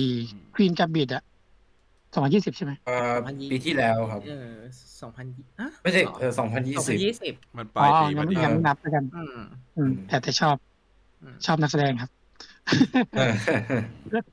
[0.53, 1.23] ควีนกับบิดอะ
[2.13, 4.29] สองพันยี่สิบใช่ไหมเอ่อ2020ปีที่แล้วครับเออ
[5.01, 5.25] สองพัน
[5.59, 9.33] อะไม่ใช่หรเออสองพันยี่สองสิพับนยี่สิบมันปอ๋ลาอยปีงั้มานดียังไม่นับแล้วกันอืม
[9.75, 10.57] อืมแต่แต่ชอบ
[11.21, 12.11] อืมชอบนักแสดงครับ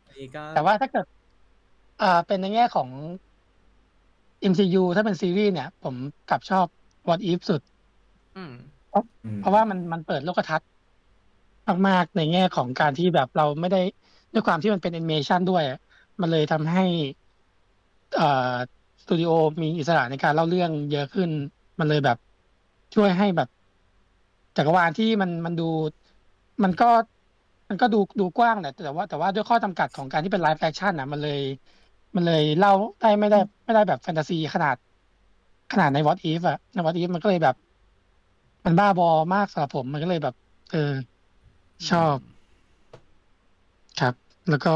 [0.07, 1.07] อันนี้ก็แต่ว่าถ้าเกิด
[2.01, 2.91] อ่าเป็นในแง่ของ
[4.41, 6.67] MCU ถ้าเป็นซีรีส์เนี่ย ผมกลับชอบ
[7.09, 7.63] What If สุด
[8.35, 8.53] อืม
[9.39, 10.69] เพราะว่ามันมันเปิดโลกทัศน์
[11.89, 13.79] มากๆในแง่ของการที่แบบเราไม่ได้
[14.33, 15.77] ด้วยความที่มันเป็นแอนิเมชันด้วยอะ
[16.21, 16.81] มันเลยทำให้
[17.25, 17.28] เอ่อ
[19.03, 19.31] สตูดิโอ
[19.63, 21.31] มีอิสระในการเล่าเรื่องเยอะขึ้น
[21.79, 22.17] มันเลยแบบ
[22.95, 23.49] ช่วยให้แบบ
[24.57, 25.63] จักรวาลที่มันมันดู
[26.65, 26.85] มันก็
[27.69, 31.41] มันก็ดูดูกว้างแหละแต่ว่าแต่ว่าด้วยข้อจำกัดของการที่เป็น live action นะมันเลย
[32.15, 34.77] มันเลยเล่าได้ไม่ได้ไม่ได้แบบแฟนตาซีขนาด
[35.73, 37.55] ขนาดใน What If อะใน What If มันก็เลยแบบ
[38.65, 40.35] มันบ้าบอมากสำหรับผมมันก็เลยแบบ
[40.71, 40.93] เออ
[41.91, 42.19] ชอบ
[44.01, 44.15] ครับ
[44.49, 44.71] แล้วก็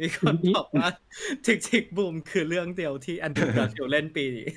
[0.00, 0.88] มีคนบอกว่า
[1.44, 1.84] Tick, Tick...
[1.96, 2.14] Boom!
[2.30, 4.48] คือเรื่องเดียวที่ Andrew Garfield เล่นปีนี้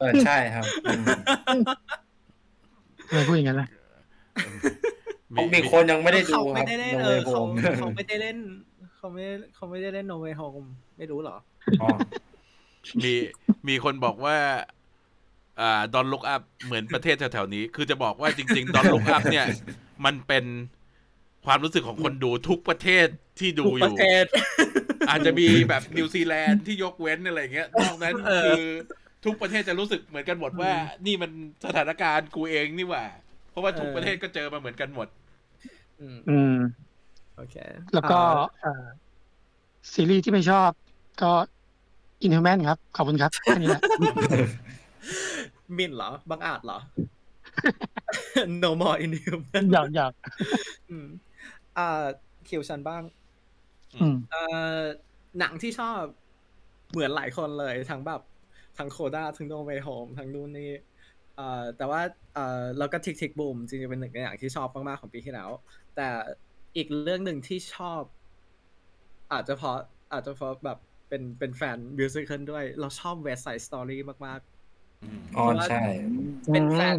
[0.00, 1.04] เออใช่ครับอืม
[3.08, 3.68] ทำไมพูดอย่างนั้นล่ะ
[5.54, 8.38] มีคนยังไม่ได้ดูเขาคไม่ได้เล่น No Way Home ครับเขาเขาไม่ได้เล่น
[8.96, 9.24] เขาไม่
[9.54, 10.62] เขาไม่ได้เล่น No Way Home
[10.96, 11.36] ไม่รู้เหรอ
[11.82, 11.88] อ๋อ
[13.04, 13.14] มี
[13.68, 14.36] มีคนบอกว่า
[15.60, 19.46] อ่า Don't Look Up เหมือนประเทศแถวๆนี้ คือจะบอกว่าจริง ๆ Don't Look Up เนี่ย
[20.04, 20.44] มันเป็น
[21.46, 23.06] ความรู้สึกของคนดูทุกประเทศ
[23.38, 24.24] ที่ดูทุกประยู่
[25.08, 28.64] อาจจะมีแบบนิวซีแลนด์ที่ยกเว้นอะไรเงี้ยนอกนั้นเออคือ
[29.24, 30.72] ทุกประเทศจะรู้สึกเหมือนกันหมดว่า
[31.06, 31.30] นี่มัน
[31.64, 33.04] สถานการณ์กูเองนี่หว่า
[33.50, 35.08] เพราะว่าทุกประเทศก็เจอมาเหมือนกันหมด
[36.00, 36.56] อืมอืม
[37.36, 37.56] โอเค
[37.94, 38.18] แล้วก็
[38.62, 38.86] เอ่อ
[39.92, 40.70] ซีรีส์ที่ไม่ชอบ
[41.22, 41.32] ก็
[42.26, 43.82] Inhuman ครับ ขอบคุณครับแค่นี้แหละ
[45.78, 46.78] มินเหรอ บังอาจเหรอ
[48.62, 50.12] no more inhuman อยากอยาก
[51.76, 51.82] อืมอ่า
[52.48, 53.02] คิวฉันบ้าง
[53.94, 54.36] อืมเอ่อ
[55.38, 56.02] หนังที่ชอบ
[56.90, 58.20] เหมือนหลายคนเลย ทั้งแบบ
[58.78, 60.70] ทั้งโคด้าทั้งโนเวโฮมทั้งนู่นนี่
[61.34, 61.42] เอ่อ
[61.76, 62.00] แต่ว่า
[62.34, 65.50] เอ่อเราก็ทิกทิกบูมจริงๆเป็นหนึ่งในหนังที่ชอบมากๆของปีที่แล้ว
[65.96, 66.08] แต่
[66.76, 68.02] อีกเรื่องหนึ่งที่ชอบ
[69.32, 69.76] อาจจะเพราะ
[70.12, 74.40] อาจจะเพราะแบบเป็นเป็นแฟน musical ด้วย เราชอบ West Side Story มาก
[75.36, 76.96] อ๋อใช่ๆเป็นแฟน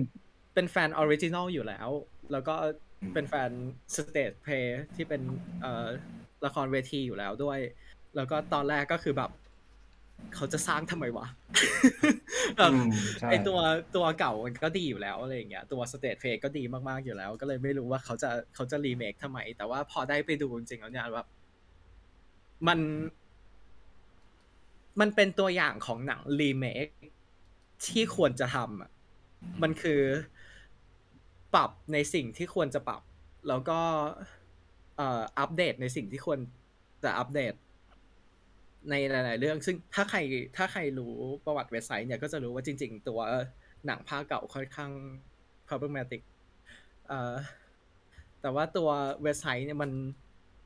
[0.53, 1.89] เป็นแฟน original อยู่แล้ว
[2.31, 2.55] แล้วก็
[2.94, 3.51] อืม เป็นแฟน
[3.95, 5.21] stage play ที่เป็น
[5.61, 5.85] เอ่อ
[6.45, 7.59] ละครเวทีอยู่แล้วด้วย
[8.15, 9.31] แล้วก็ตอนแรกก็คือแบบ
[10.35, 11.27] เขาจะสร้างทำไมวะ
[12.57, 12.89] แบบอืม
[13.19, 13.59] ใช่ไอตัว
[13.95, 21.27] ตัวเก่ามันก็ดีอยู่แล้วอะไรอย่างเงี้ยตัว stage play ก็ดีมากๆอยู่แล้ว ก็เลยไม่รู้ว่าเขาจะเขาจะรีเมคทำไม แต่ว่าพอได้ไปดูจริงๆแล้วเนี่ยแบบ
[22.67, 22.79] มัน
[24.99, 26.87] มันเป็นตัวอย่างของหนังรีเมค
[27.85, 28.91] ที่ควรจะทำอะ
[29.61, 30.01] มันคือ
[31.55, 33.01] ปรับในสิ่งที่ควรจะปรับ
[33.47, 33.79] แล้วก็
[34.97, 36.39] เอ่ออัปเดตในสิ่งที่ควร
[37.03, 37.53] จะอัปเดต
[38.89, 40.19] ในหลาย ๆ เรื่อง ซึ่งถ้าใคร
[40.57, 41.13] ถ้าใครรู้
[41.45, 43.19] ประวัติเว็บไซต์เนี่ยก็จะรู้ว่าจริง ๆ ตัว
[43.85, 44.91] หนังภาคเก่าค่อนข้าง
[45.67, 46.21] problematic
[47.07, 47.35] เอ่อ
[48.41, 48.89] แต่ว่าตัว
[49.23, 49.91] West Side เนี่ยมัน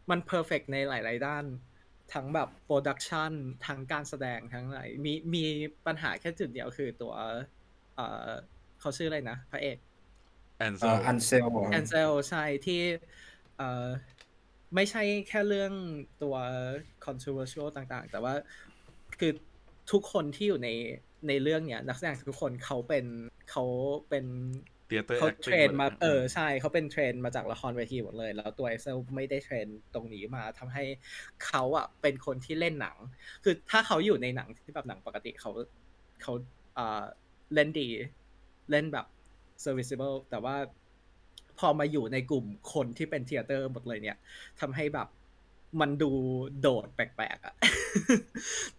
[0.10, 1.46] มัน perfect ในหลาย ๆ ด้าน
[2.14, 3.32] ทั้งแบบ production
[3.66, 5.44] ทั้งการแสดงทั้งอะไรมีมี
[5.86, 7.14] ปัญหาแค่จุดเดียวคือตัว
[7.96, 8.30] เอ่อ
[8.80, 9.78] เขาชื่ออะไรนะ พระเอก
[10.60, 12.82] แอนเซเอ่ลออันเซลแอนเซลใช่ที่
[13.58, 13.88] เอ่อ
[14.76, 15.74] ไม่ใช่แค่เรื่อง
[16.24, 16.36] ตัว
[17.06, 18.34] controversial ต่างๆ แต่ว่า
[19.20, 19.32] คือ
[19.92, 20.70] ทุกคนที่อยู่ใน
[21.28, 23.06] ในเรื่องเนี้ยนักแสดงทุกคนเขาเป็น
[23.52, 23.64] เขา
[24.10, 24.26] เป็น
[24.88, 30.84] เตียเตอร์เขาเทรนมาเออใช่เขาเป็นเทรนมาจากละครเวทีหมดเลย แล้วตัว Ansel ไม่ได้ train ตรงนี้มาทำให้
[31.46, 32.98] เขาอะเป็นคนที่เล่นหนัง
[33.44, 35.52] คือถ้าเขาอยู่ในหนังที่แบบหนังปกติเขา
[36.22, 36.34] เขา
[36.78, 37.04] อ่า
[37.54, 37.90] เล่นดี
[38.72, 39.06] เล่นแบบ
[39.64, 40.56] serviceable แต่ว่า
[41.60, 44.18] พอมาอยู่ในกลุ่มคนที่เป็น theater หมดเลยเนี่ย
[44.60, 45.08] ทำให้แบบ
[45.82, 46.12] มันดู
[46.62, 47.54] โดดแปลกๆอะ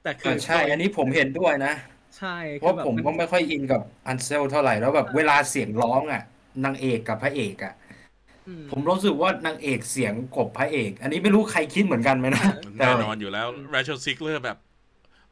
[0.02, 1.74] แต่คือ่าอใช่ อันนี้ผมเห็นด้วยนะ
[2.18, 6.22] ใช่เพราะผมก็ไม่ค่อยอินกับอันเซลเท่าไหร่แล้วแบบเวลาเสียงร้องอะ
[6.64, 7.74] นางเอกกับพระเอกอะ
[8.48, 12.44] อืมผมรู้สึกว่านางเอกเสียงกบพระเอก อันนี้ไม่รู้ใครคิดเหมือนกันไหมนะ
[12.78, 14.58] แต่แน่นอนอยู่แล้ว r a c h e l Ziegler แบบ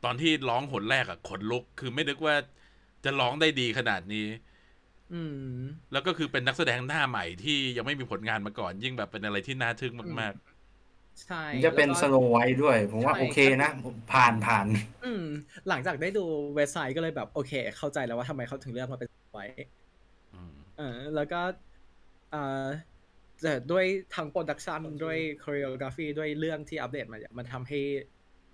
[0.04, 2.34] ตอนที่ร้องหนแรกอะขนลุก คือไม่นึกว่า
[3.04, 4.47] จะร้องได้ดีขนาดนี้อืม
[5.92, 10.34] แล้วก็คือเป็นนักแสดงหน้าใหม่ที่ยังไม่มีผลงานมาก่อน ยิ่งแบบเป็นอะไรที่น่าทึ่งมาก
[11.24, 13.70] ใช่จะเป็นแล้วก็ Snow Whiteด้วย ผมว่าใช่โอเคนะ
[14.12, 14.66] ผ่านผ่าน
[15.04, 15.24] อืม
[15.68, 16.24] หลังจากได้ดู
[16.56, 21.40] West Side ก็เลยแบบโอเค เข้าใจแล้วว่าทำไมเขาถึงเลือกมาเป็นไว้ๆอืมเออ แล้วก็
[22.30, 22.66] เอ่อ
[23.42, 23.84] แต่ด้วย
[24.14, 27.80] ทั้ง production ด้วยคอ r ร o กราฟีด้วยเรื่องที่อัปเดตมาเนี่ยมันทำให้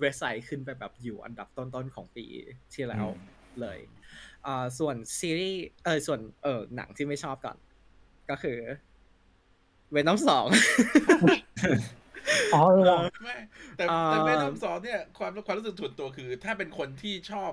[0.01, 2.27] West Side ขึ้นไปแบบอยู่อันดับต้นๆของปี
[2.75, 3.17] ที่แล้วอืม
[3.61, 3.79] เลย
[4.47, 7.57] อ่าส่วนซีรีส์เออส่วนเออหนังที่ไม่ชอบก่อน
[8.31, 8.59] ก็คือ
[9.91, 10.47] เวนอมสอง
[12.55, 13.37] อ๋อเออไม่
[13.77, 17.51] แต่อ่าแต่เวนอมสองเนี่ยความความรู้สึกส่วนตัวคือ ถ้าเป็นคนที่ชอบ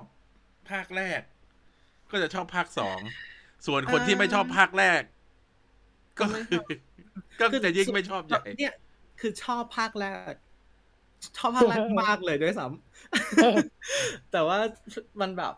[0.70, 1.20] ภาคแรก
[2.10, 2.98] ก็จะชอบภาคสอง
[3.66, 5.02] ส่วนคนที่ไม่ชอบภาคแรก
[6.18, 6.60] ก็คือ
[7.40, 8.74] ก็จะยิ่งไม่ชอบใหญ่เนี่ย
[9.20, 10.34] คือชอบภาคแรก
[11.38, 14.58] ชอบภาคแรกมากเลยด้วยซ้ำแต่ว่า
[15.20, 15.54] มันแบบ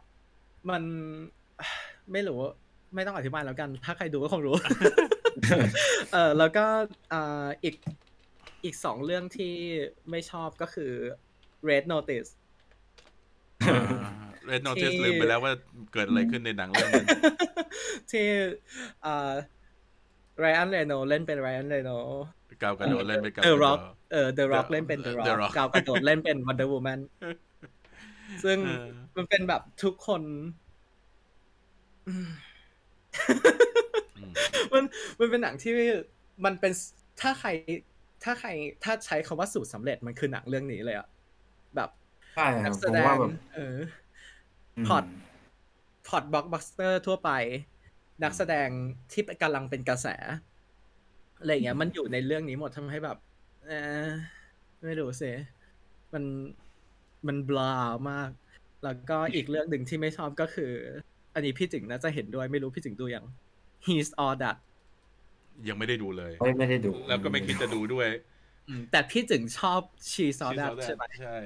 [0.70, 0.82] มัน
[2.12, 2.38] ไม่รู้
[2.94, 4.54] ไม่ต้องอธิบายแล้วกัน ถ้าใครดูก็คงรู้
[6.12, 6.64] เออแล้วก็
[7.12, 7.74] อ่าอีก
[8.64, 9.54] อีกสองเรื่องที่
[10.10, 10.92] ไม่ชอบก็คือ
[11.68, 12.30] Red Notice
[14.46, 15.52] เรดโนติสที่ลืมไปแล้วว่า
[15.92, 17.06] เกิดอะไรขึ้นในหนังเรื่องนั้น
[18.10, 18.26] ที่
[19.06, 19.32] อ่า
[20.38, 21.90] ไรอันเรโนเล่นเป็นไรอันเรโน
[22.62, 27.00] กาวกระโดดเล่นไปกาวก The ระโด Rock ดเออ The Rock The- เล่นเป็น The The Rock Rock กาวกระโดดเล่นเป็น Wonder Woman
[27.20, 27.53] ซึ่งเออมัน
[29.30, 30.22] เป็นแบบทุกคน
[32.06, 32.28] อืม
[34.16, 34.34] อืม
[34.72, 34.84] มัน
[35.20, 35.72] มันเป็นหนังที่
[36.44, 36.72] มันเป็น
[37.20, 37.48] ถ้าใคร
[38.24, 38.48] ถ้าใคร
[38.84, 41.08] ถ้าใช้คำว่าสูตรสำเร็จมันคือหนังเรื่องนี้เลยอะ
[41.76, 41.90] แบบ
[42.34, 43.76] ใช่คนัรับกแสผมดงว่าแบบเออ
[44.78, 45.04] มพล็อต
[46.06, 47.30] พอร์ตบล็อกบัสเตอร์ทั่วไป
[48.22, 48.68] นักแสดง
[49.12, 50.06] ที่กำลังเป็นกระแส
[51.38, 53.16] อะไรอย่างเงี้ย มันอยู่ในเรื่องนี้หมดทำให้แบบ
[53.64, 53.70] เอ
[54.02, 54.04] อ
[54.84, 55.30] ไม่รู้สิ
[56.12, 56.24] มัน
[57.26, 57.74] มันบลา
[58.10, 58.30] มาก
[58.84, 60.72] แล้วก็อีกเรื่องหนึ่งที่ไม่ชอบก็คือ
[61.34, 63.24] อันนี้พี่จิงน่าจะเห็นด้วยไม่รู้พี่จิงดูยัง
[63.86, 64.56] He's all that
[65.68, 68.08] ยังไม่ได้ดูเลยไม่ไม่ได้ดู แล้วก็ไม่คิดจะดูด้วย
[68.68, 71.36] อืมแต่พี่จิงชอบ She's all that She's All ใช่ไหมใช่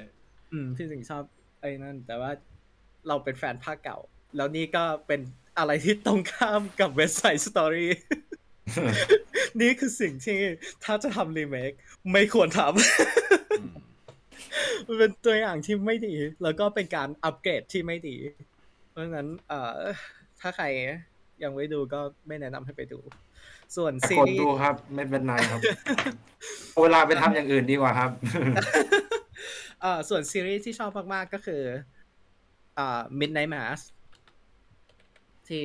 [0.52, 1.22] อืมพี่จิงชอบ
[1.60, 2.30] ไอ้นั่น แต่ว่า
[3.08, 3.98] เราเป็นแฟนภาคเก่า
[4.36, 5.20] แล้วนี่ก็เป็น
[5.58, 7.90] อะไรที่ตรงข้ามกับเว็บไซต์สตอรี่
[9.60, 10.38] นี่คือสิ่งที่
[10.84, 11.72] ถ้าจะทำรีเมค
[12.12, 13.37] ไม่ควรทำอื
[14.48, 18.16] มมันเป็นตัวอย่างที่ไม่ดี แล้วก็เป็นการอัปเกรดที่ไม่ดี
[18.90, 19.78] เพราะฉะนั้นเอ่อ
[20.40, 20.66] ถ้าใคร
[21.42, 22.98] ยังไม่ดูก็ไม่แนะนำให้ไปดู
[23.76, 25.60] ส่วนแต่ซีกดรีดูส์ครับ ไม่เป็นไรครับ
[26.70, 28.10] เอาเวลาไปทำอย่างอื่นดีกว่าครับ
[29.80, 31.62] เอ่อส่วนซีรีส์ที่ชอบมาก ๆ ก็คือ
[32.78, 33.80] อ่า Midnight Mass
[35.48, 35.62] ที่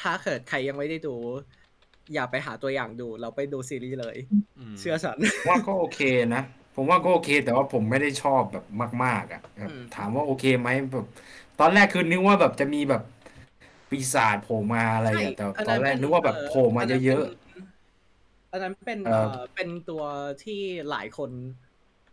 [0.00, 1.14] ถ้าเกิดใครยังไม่ได้ดู
[2.14, 4.16] อย่าไปหาตัวอย่างดู เราไปดูซีรีส์เลย
[4.72, 5.18] มเชื่อฉัน
[5.48, 6.00] ว่าก็โอเค
[6.34, 6.42] นะ
[6.82, 8.64] ผมว่าก็โอเค แต่ว่าผมไม่ได้ชอบแบบ
[9.04, 11.06] มาก ๆ อะแบบอืม ถามว่าโอเคไหมแบบ
[11.60, 13.02] ตอนแรกคือนึกว่าแบบจะมีแบบ
[13.90, 17.24] ปีศาจโผล่มาอะไรอะแต่ตอนแรกนึกว่าแบบโผล่มาเยอะ
[18.52, 20.02] อันนั้นเป็นเอ่อเอ่อเป็นตัว
[20.44, 20.60] ที่
[20.90, 21.30] หลายคน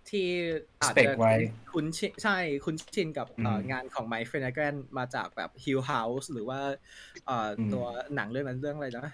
[0.10, 0.28] ที่
[0.82, 1.34] อาจ Expect จะไว้
[1.72, 6.60] คุ้นชินใช่คุ้นชินกับเอ่ออมงานของ Mike Flanagan มาจากแบบ Hill House หรือว่า
[7.26, 9.08] เอ่ออม ตัวหนังเรื่องนั้นเรื่องอะไรนะ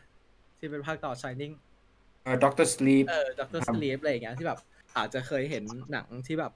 [0.59, 1.53] ที่เป็นภาคต่อ Shining
[1.91, 4.59] ๆเออ Doctor Sleep เออ Doctor Sleep ครับ ลีปอะไรอย่างเงี้ยที่แบบ
[4.97, 6.53] อาจจะเคยเห็นหนังที่แบบ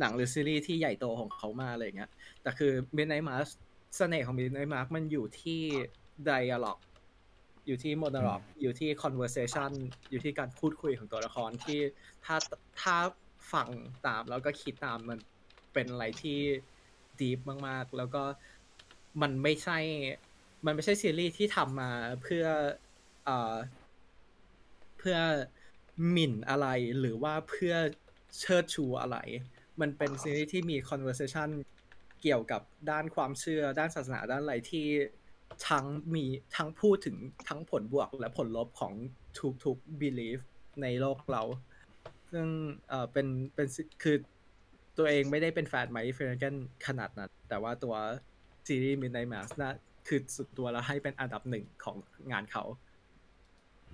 [0.00, 2.10] หนังหรือซีรีส์ที่ใหญ่โตของเขามาอะไรอย่างเงี้ย
[2.42, 3.48] แต่คือ Midnight Mass
[3.96, 5.60] เสน่ห์ของ Midnight Mass มันอยู่ที่
[6.30, 6.82] dialogue
[7.66, 9.70] อยู่ที่ monologue อยู่ที่ conversation
[10.10, 11.80] อยู่ที่การพูดคุยของตัวละครที่
[12.24, 12.36] ถ้า
[12.80, 12.96] ถ้า
[13.52, 13.68] ฟัง
[14.06, 15.18] ตามแล้วก็คิดตามมัน
[15.72, 16.38] เป็นอะไรที่
[17.20, 18.22] deep มากๆ แล้วก็
[19.22, 19.78] มันไม่ใช่
[20.66, 21.90] มันไม่ใช่ซีรีส์ที่ทำมา
[22.22, 22.46] เพื่อ
[23.24, 23.54] เอ่อ
[24.98, 25.18] เพื่อ
[26.10, 26.66] หมิ่นอะไร
[26.98, 27.74] หรือว่าเพื่อ
[28.38, 29.18] เชิดชูอะไร
[29.80, 31.48] มันเป็นซีรีส์ที่มี conversation
[32.22, 34.86] เกี่ยวกับด้านความเชื่อ ด้านศาสนาด้านอะไรที่
[35.68, 35.84] ทั้ง
[36.14, 36.24] มี
[36.56, 37.16] ทั้งพูดถึง
[37.48, 38.92] ทั้งผลบวกและผลลบของ
[39.64, 40.38] ทุกๆ belief
[40.82, 41.42] ในโลกเรา
[42.32, 42.46] ซึ่ง
[42.88, 44.16] เอ่อเป็นเป็นซีคือ
[44.98, 46.54] ตัวเองไม่ได้เป็นแฟน Mike Flanagan
[46.86, 47.94] ขนาดนั้น แต่ว่าตัว
[48.66, 49.74] ซีรีส์ Midnight Mass นะ
[50.08, 51.96] คือสุดตัวแล้วให้เป็นอันดับหนึ่งของ
[52.32, 52.64] งานเขา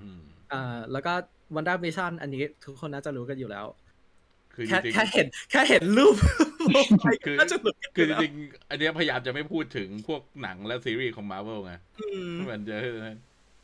[0.01, 0.23] อืม
[0.53, 1.15] อ่าแล้วก็
[1.55, 3.67] WandaVision อันนี้ทุกคนน่าจะรู้กันอยู่แล้ว
[4.55, 6.17] คือจแค่ริงแค่เห็นแค่เห็นรูป
[7.25, 12.77] คือน่าจะรู้กันๆคืออจยู่แล้วริงๆอันเนี้ยพยายามจะไม่พูดถึงพวกหนังและซีรีส์ของมา r v เวลไงอืมมันจะ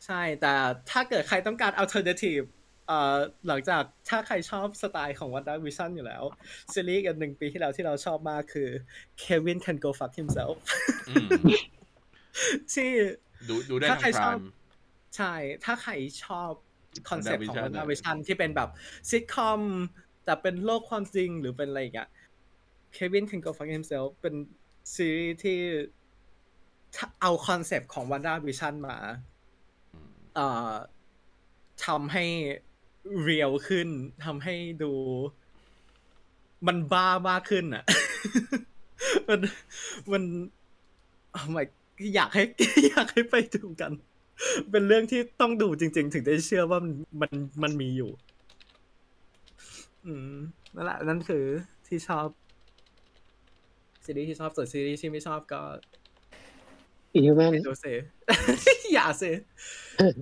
[0.05, 0.53] ใช่แต่
[0.91, 2.45] ถ้าเกิดใครต้องการ alternative
[2.87, 3.17] เอ่อ
[3.47, 6.23] หลังจากถ้าใครชอบสไตล์ของ WandaVision อยู่แล้ว
[6.73, 8.69] ซีรีส์อันหนึ่งปีที่แล้วที่เราชอบมากคือ
[9.21, 10.55] Kevin can go fuck himself
[11.09, 11.29] อืม
[12.73, 12.89] ที่
[13.49, 14.41] ดูดูได้ถ้าทางใครพชราอบม
[15.17, 15.33] ใช่
[15.65, 15.93] ถ้าใคร
[16.25, 16.51] ชอบ
[17.09, 18.69] คอนเซ็ปต์ของ WandaVision WandaVision ที่เป็นแบบ
[19.09, 19.61] ซิทคอม
[20.25, 22.09] แต่เป็นโลกความจริงหรือเป็นอะไรอย่างเงี้ย
[22.95, 24.35] Kevin can go fuck himself เป็น
[24.95, 25.59] ซีรีส์ที่
[26.95, 28.97] ถ้าเอาคอนเซปต์ของ WandaVision มา
[29.93, 30.73] อืมเอ่อ
[31.85, 32.25] ทำให้
[33.21, 33.89] real ขึ้น
[34.25, 34.93] ทำให้ดู
[36.67, 37.83] มันบ้ามากขึ้นอะ
[39.29, 39.39] มัน
[40.11, 40.23] มัน
[41.37, 41.65] oh my
[42.15, 42.43] อยากให้
[42.89, 43.91] อยากให้ไปดูกัน
[44.71, 47.31] เป็นเรื่องที่ต้องดูจริง ๆ ถึงได้เชื่อว่ามันมัน
[47.63, 48.11] มันมีอยู่
[50.05, 50.33] อืม
[50.75, 51.45] นั่นแหละนั่นคือ
[51.87, 52.27] ที่ชอบ
[54.05, 55.61] ซีรีส์ที่ชอบส่วนซีรีส์ที่ไม่ชอบก็
[57.13, 57.93] อีฮิวแมนไม่รู้สิ
[58.93, 59.31] อย่าสิ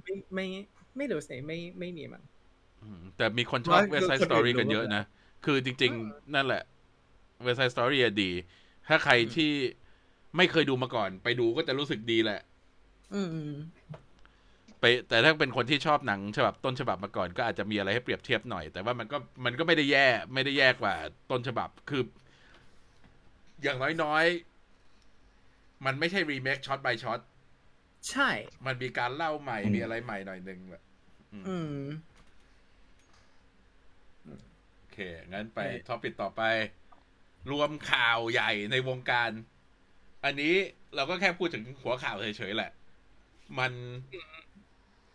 [0.04, 0.46] ไม่ไม่
[0.98, 2.24] ไม่รู้สิไม่ไม่มีมัน
[2.84, 5.04] อืมแต่มีคนชอบว่า West Side Story คนอื่นรู้กันเยอะกว่านะ
[5.46, 6.64] คือจริง ๆ นั่นแหละ
[7.44, 8.32] West Side Story ดี
[8.88, 9.52] ถ้าใครที่
[10.38, 12.42] ไม่เคยดูมาก่อน ไปดูก็จะรู้สึกดีแหละ
[13.14, 13.52] อืม
[14.80, 20.96] ไปแต่ถ้าเป็นคนที่ชอบหนังฉบับต้นฉบับมาก่อนก็อาจจะมีอะไรให้เปรียบเทียบหน่อย แต่ว่ามันก็มันก็ไม่ได้แย่ไม่ได้แย่กว่า
[21.32, 22.04] ต้นฉบับคือ
[23.64, 27.20] อย่างน้อยๆ มันไม่ใช่รีเมคช็อต by ช็อต
[28.10, 28.30] ใช่
[28.66, 30.84] มันมีการเล่าใหม่อืมมีอะไรใหม่หน่อยหนึ่งแหละ
[31.34, 31.84] อืมอืม
[34.78, 34.98] โอเค
[35.34, 36.42] งั้นไปโอเค topic ต่อไป
[37.52, 39.30] รวมข่าวใหญ่ในวงการ
[40.26, 40.54] อันนี้
[40.96, 42.72] เราก็แค่พูดถึงหัวข่าวเฉยๆแหละ
[43.60, 43.72] มัน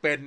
[0.03, 0.21] เป็น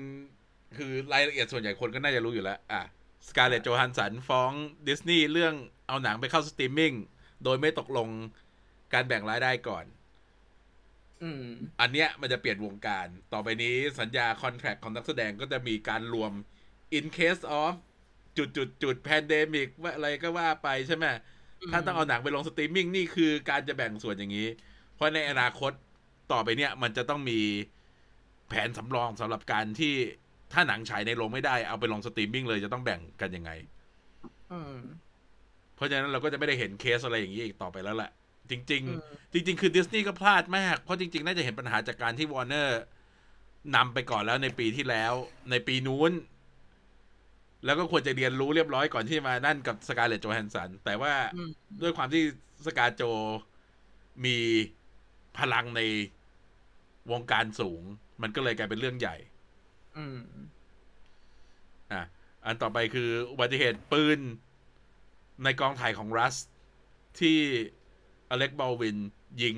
[0.77, 2.81] คือรายละเอียดส่วนใหญ่คนก็น่าจะรู้อยู่แล้ว อะ
[3.27, 4.51] Scarlett Johansson ฟ้อง
[4.87, 5.53] ดิสนีย์เรื่อง
[5.87, 6.93] เอาหนังไปเข้าสตรีมมิ่ง
[7.43, 8.09] โดยไม่ตกลง
[8.93, 9.85] การแบ่งรายได้ก่อน
[11.23, 11.45] อืม
[11.81, 16.31] อันเนี้ยมันจะเปลี่ยนวงการ ต่อไปนี้สัญญาคอนแท c t ของนักแสดงก็จะมีการรวม
[16.97, 17.73] in case of
[18.37, 21.05] จุดจุดจุด pandemic ว่าอะไรก็ว่าไปใช่ไหม
[21.61, 24.47] อืมถ้าต้องเอาหนังไปลงสตรีมมิ่งนี่คือการจะแบ่งส่วนอย่างนี้
[24.95, 25.71] เพราะในอนาคต
[26.31, 27.39] ต่อไปเนี่ย มันจะต้องมี
[28.49, 29.93] แผนสำรองสำหรับการที่
[30.53, 33.51] ถ้าหนังฉายในโรงไม่ได้เอาไปลงสตรีมมิ่งเลยจะต้องแบ่งกันยังไง
[34.51, 34.75] อืม
[35.75, 38.11] เพราะฉะนั้นเราก็จะไม่ได้เห็นเคสอะไรอย่างนี้อีกต่อไปแล้วแหละ
[38.49, 42.81] จริงอืมๆจริง ๆ คือดิสนีย์ก็พลาดมาก เพราะจริง ๆ น่าจะเห็นปัญหาจากการที่วอร์เนอร์
[43.75, 45.13] นำไปก่อนแล้วในปีที่แล้ว
[45.51, 46.11] ในปีนู้น
[47.65, 52.23] แล้วก็ควรจะเรียนรู้เรียบร้อยก่อนที่มานั่นกับ Scarlett Johansson แต่ว่าอืมด้วยความที่
[52.65, 53.03] สกาโจ
[54.25, 54.37] มี
[55.37, 55.81] พลังใน
[57.11, 57.83] วงการสูง
[58.21, 59.15] มันก็เลยกลายเป็นเรื่องใหญ่
[59.97, 60.17] อืม
[61.91, 62.03] อะ
[62.45, 64.19] อันต่อไปคืออุบัติเหตุปืน
[65.43, 66.35] ในกองถ่ายของรัส
[67.19, 67.37] ที่
[68.29, 68.97] อเล็กบอลวิน
[69.41, 69.57] ยิง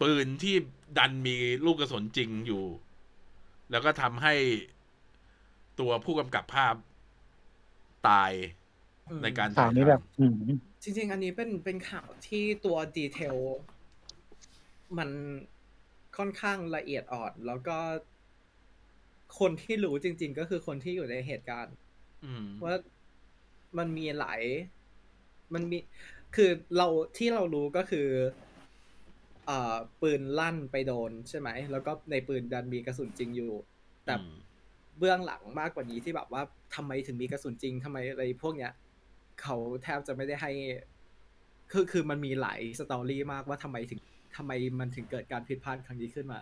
[0.00, 0.56] ปืนที่
[0.98, 2.64] ดันมีลูกกระสุนจริงอยู่
[3.70, 4.34] แล้วก็ทำให้
[5.80, 6.74] ตัวผู้กำกับภาพ
[8.08, 8.32] ตาย
[9.10, 10.36] อืมในการข่าถ่าวยนี้แบบอืม
[10.82, 13.36] จริง ๆ อันนี้เป็นเป็นข่าวที่ตัวดีเทล
[14.98, 15.10] มัน
[16.18, 17.78] ค่อนข้างละเอียดอ่อนแล้วก็
[19.38, 21.74] คนที่รู้จริง ๆ ก็คือคนที่อยู่ในเหตุการณ์
[22.24, 22.74] อืมว่า
[23.78, 24.42] มันมีหลาย
[25.54, 25.78] มันมี
[26.36, 28.08] คือเราที่เรารู้ก็คือ
[29.46, 33.52] เอ่อปืนลั่นไปโดนใช่ไหม แล้วก็ในปืนดันมีกระสุนจริงอยู่
[34.04, 34.30] แต่อืม
[34.98, 36.42] เบื้องหลังมากกว่านี้ที่แบบว่า
[36.74, 38.72] ทำไมถึงมีกระสุนจริงทำไมอะไรพวกเนี้ย
[39.42, 40.52] เขาแทบจะไม่ได้ให้
[41.72, 44.00] คือคือมันมีหลายสตอรี่มากว่าทำไมถึง
[44.38, 46.40] ทำไมมันถึงเกิดการผิดพลาดครั้งนี้ขึ้นมา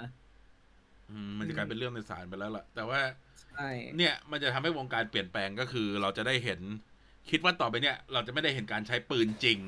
[1.10, 3.00] อืมมันจะกลายเป็นเรื่องในศาลไปแล้วล่ะ แต่ว่า
[3.42, 6.60] ใช่เนี่ยมันจะทำให้วงการเปลี่ยนแปลงก็คือ เราจะได้เห็น
[7.30, 9.58] คิดว่าต่อไปเนี่ย เราจะไม่ได้เห็นการใช้ปืนจริง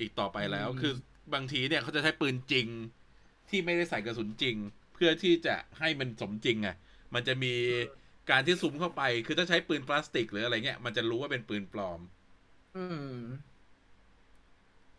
[0.00, 0.92] อีกต่อไปแล้ว คือ
[1.34, 2.66] บางทีเนี่ยเขาจะใช้ปืนจริง
[3.48, 4.56] ที่ไม่ได้ใส่กระสุนจริง
[4.94, 6.68] เพื่อที่จะให้มันสมจริงไง
[7.14, 7.54] มันจะมี
[8.30, 12.00] การที่ซูมเข้าไป คือถ้าใช้ปืนพลาสติกหรืออะไรเงี้ยมันจะรู้ว่าเป็นปืนปลอม
[12.76, 13.16] อืม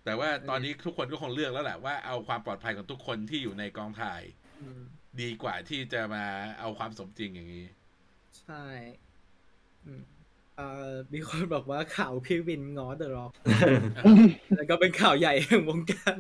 [0.05, 4.21] แต่ว่าตอนนี้ทุกคนก็คงเลือกแล้วแหละว่าเอาความปลอดภัยของทุกคนที่อยู่ในกองถ่าย
[4.61, 4.81] อืม
[5.21, 6.25] ดีกว่าที่จะมา
[6.59, 7.65] เอาความสมจริงอย่างนี้
[8.41, 8.63] ใช่
[9.85, 10.03] อืม
[10.57, 13.31] เอ่อมีคนบอกว่าข่าวพี่วินง้อเดอะร็อก
[14.55, 16.17] แล้วก็เป็นข่าวใหญ่แห่งวงการ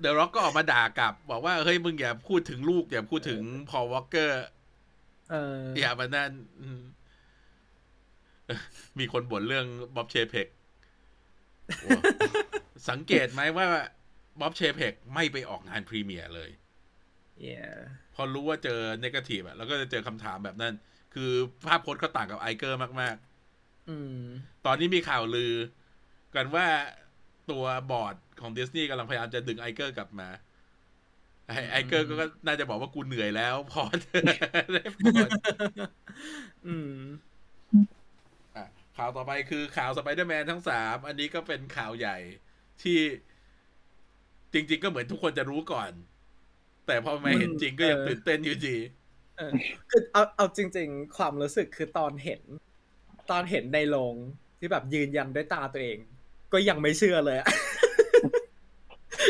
[0.00, 4.44] เดอะร็อกก็ออกมาด่ากลับ บอกว่าเฮ้ยมึงอย่าพูดถึงลูก อย่าพูดถึง Paul Walker
[5.30, 6.30] เอออย่ามานั่น
[6.60, 6.80] อืม
[8.46, 8.60] เอ่อ
[8.98, 10.55] มีคนบ่นเรื่อง Bob Chapek โอ้
[12.88, 13.66] สังเกตไหมว่า
[14.40, 16.50] Bob Chapek ไม่ไปออกงาน premiere เลย
[17.46, 17.74] yeah
[18.14, 20.74] พอรู้ว่าเจอ negative อะแล้วก็จะเจอคำถามแบบนั้น
[21.14, 21.30] คือ
[21.66, 23.16] ภาพพจน์เขาต่างกับ Iger มาก
[23.88, 25.54] อืมๆตอนนี้มีข่าวลือ
[26.34, 26.66] กันว่า
[27.50, 30.28] ตัวบอร์ดของดิสนีย์กำลังพยายามจะดึง Iger กลับมา
[31.46, 34.22] ไอ Iger ก็น่าจะบอกว่ากูเหนื่อยแล้ว พอเถอะ
[34.74, 35.28] ได้โปรด
[36.66, 37.35] อืมอะ
[38.96, 42.16] ข่าวต่อไปคือข่าวสไปเดอร์แมนทั้งสามอันนี้ก็เป็นข่าวใหญ่
[42.82, 42.98] ที่
[44.52, 45.90] จริง ๆ ก็เหมือนทุกคนจะรู้ก่อน
[46.86, 48.76] แต่พอมาเห็นจริงก็ยังเออตื่นเต้นอยู่ดี
[49.38, 49.52] เออ
[49.90, 52.42] คือเอาเอาจริง ๆ ความรู้สึกคือตอนเห็น
[53.30, 54.14] ตอนเห็นในโรง
[54.58, 55.98] ที่แบบยืนยันด้วยตาตัวเอง
[56.52, 57.48] ก็ยังไม่เชื่อเลยอะ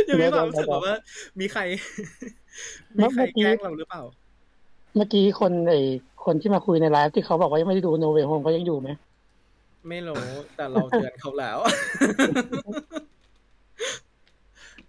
[0.09, 0.97] ยังมีความรู้สึกแบบว่า
[1.41, 1.63] มีใคร
[2.99, 4.03] มีใครแกล้งเราหรือเปล่า
[4.97, 5.81] เมื่อกี้คนไอ้
[6.25, 8.89] คนที่มาคุยในไลฟ์ที่เขาบอกว่ายังไม่ได้ดูโนเว y h โฮมเขายังอยู่ไหม
[9.89, 10.27] ไม่รู้
[10.57, 11.59] แต่เราเตือนเขาแล้ว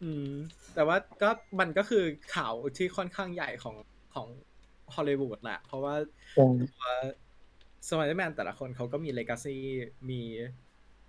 [0.03, 0.31] อืม
[0.75, 1.29] แต่ว่าก็
[1.59, 2.03] มันก็คือ
[2.35, 3.75] ข่าวที่ค่อนข้างใหญ่ของ
[4.15, 4.27] ของ
[4.95, 5.95] ฮอลลีวูดแหละ เพราะว่า
[6.37, 6.85] อืมตัว
[7.87, 9.55] สไปเดอร์แมนแต่ละคนเขาก็มี legacy
[10.09, 10.21] มี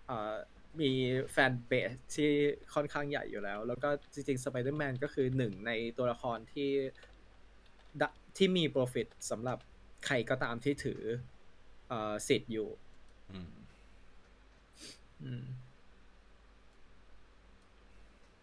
[0.07, 0.35] เอ่อ
[0.81, 0.91] มี
[1.33, 2.31] fanbase ที่
[2.75, 6.71] ค่อนข้างใหญ่อยู่แล้ว แล้วก็จริงๆสไปเดอร์แมนก็คือหนึ่งในตัวละครที่
[8.01, 9.59] ดะที่มี profit สำหรับ
[10.07, 11.01] ใครก็ตามที่ถือ
[11.89, 12.69] เอ่อสิทธิ์อยู่
[13.33, 13.39] อื
[15.21, 15.45] มอืม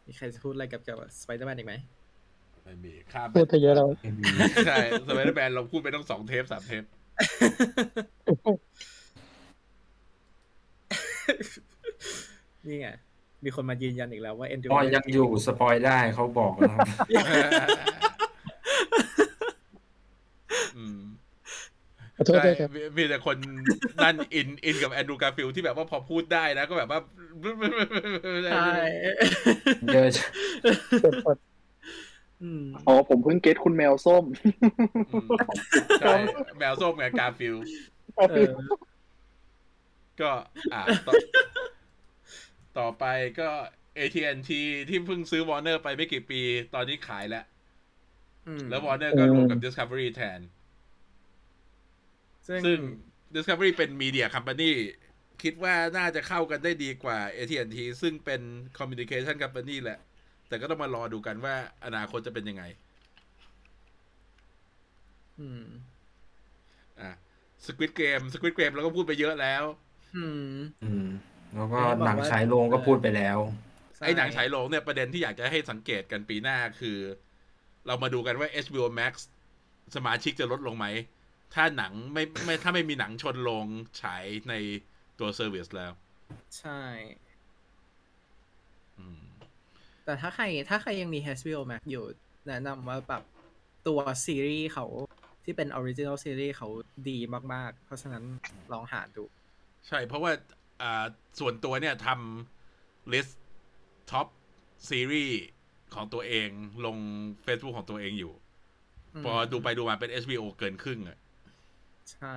[0.06, 1.74] มีใครจะพูดอะไรกับเกี่ยวกับสไปเดอร์แมนอีกไหม
[2.64, 3.88] ไม่มีข้ามไปพูดไปเยอะแล้ว
[4.68, 6.84] ใช่สไปเดอร์แมนเราพูดไปต้องสองเทปสามเทป
[12.68, 12.88] นี่ไง
[13.44, 16.88] มีคนมายืนยันอีกแล้วว่าแอนดรูว์อ๋อยังอยู่ spoil ได้เขาบอกนะครับ
[20.78, 21.00] อืม
[22.18, 23.38] ขอโทษใช่ด้วยครับมีมีแต่คน
[24.04, 27.00] นั่นอินอินกับแอนดรูการ์ฟิลที่แบบว่าพอพูดได้นะ ก็แบบว่า
[28.54, 28.70] ใช่
[29.94, 30.08] เยอะ
[31.04, 31.38] กดกด
[32.44, 34.26] อืมอ๋อผมเพิ่ง get คุณแมวส้ม
[35.10, 35.28] อืม
[36.02, 36.16] ใช่
[36.58, 37.56] แมวส้มกับการ์ฟิล
[38.30, 38.52] เออ
[40.22, 40.32] ก็
[40.74, 41.14] อ่าต่อ
[42.78, 43.06] ต่อไป
[43.40, 43.50] ก็
[43.98, 44.52] AT&T
[44.90, 46.42] ที่เพิ่งซื้อ Warner ไปไม่กี่ปี
[46.74, 47.46] ตอนนี้ขายแล้ว
[48.48, 50.40] อืมแล้ว Warner ก็รวมกับ Discovery แทน
[52.48, 52.80] ซึ่งซึ่ง
[53.36, 54.72] Discovery เป็น Media Company
[55.44, 58.42] คิดว่าน่าจะเข้ากันได้ดีกว่า AT&T ซึ่งเป็น
[58.78, 60.00] Communication Company แหละ
[60.48, 62.64] แต่ก็ต้องมารอดูกันว่าอนาคตจะเป็นยังไง
[65.40, 65.66] อืม
[67.02, 67.12] อะ
[67.66, 69.64] Squid Game Squid Game เราก็พูดไปเยอะแล้ว
[70.16, 71.08] อืม อืม
[71.56, 73.38] แล้วก็ไม่ได้บอกว่าหนังฉายโรงก็พูดไปแล้ว
[73.96, 76.98] ใช่ไอ้หนังฉายโรงเนี่ยประเด็นที่อยากจะให้สังเกตกันปีหน้าคือ
[77.88, 79.14] เรามาดูกันว่า HBO Max
[79.96, 80.86] สมาชิกจะลดลงไหม
[81.54, 83.66] ถ้าหนังไม่ไม่ถ้าไม่มีหนังชนโรง
[84.02, 84.54] ฉายใน
[85.20, 85.92] ตัว service แล้ว
[86.60, 86.82] ใช่
[88.98, 89.24] อืม
[90.06, 92.06] แต่ถ้าใคร ถ้าใครยังมี HBO Max อยู่
[92.48, 93.24] แนะนำว่าแบบ
[93.88, 94.86] ตัวซีรีส์เขา
[95.44, 96.70] ที่เป็นออริจิน l ลซีรีส์เขา
[97.10, 97.18] ดี
[97.54, 98.24] มาก ๆ เพราะฉะนั้น
[98.74, 99.24] ลองหาดู
[99.88, 100.32] ใช่ เพราะว่า
[100.82, 101.06] อ่า
[101.40, 104.28] ส่วนตัวเนี่ยทำ list top
[104.90, 105.40] ซีรีส์
[105.96, 106.50] ของตัวเอง
[106.86, 106.98] ลง
[107.46, 108.34] Facebook ของตัวเองอยู่
[109.14, 111.18] อืมพอดูไปดูมาเป็น HBO เกินครึ่งอะ
[112.14, 112.36] ใช่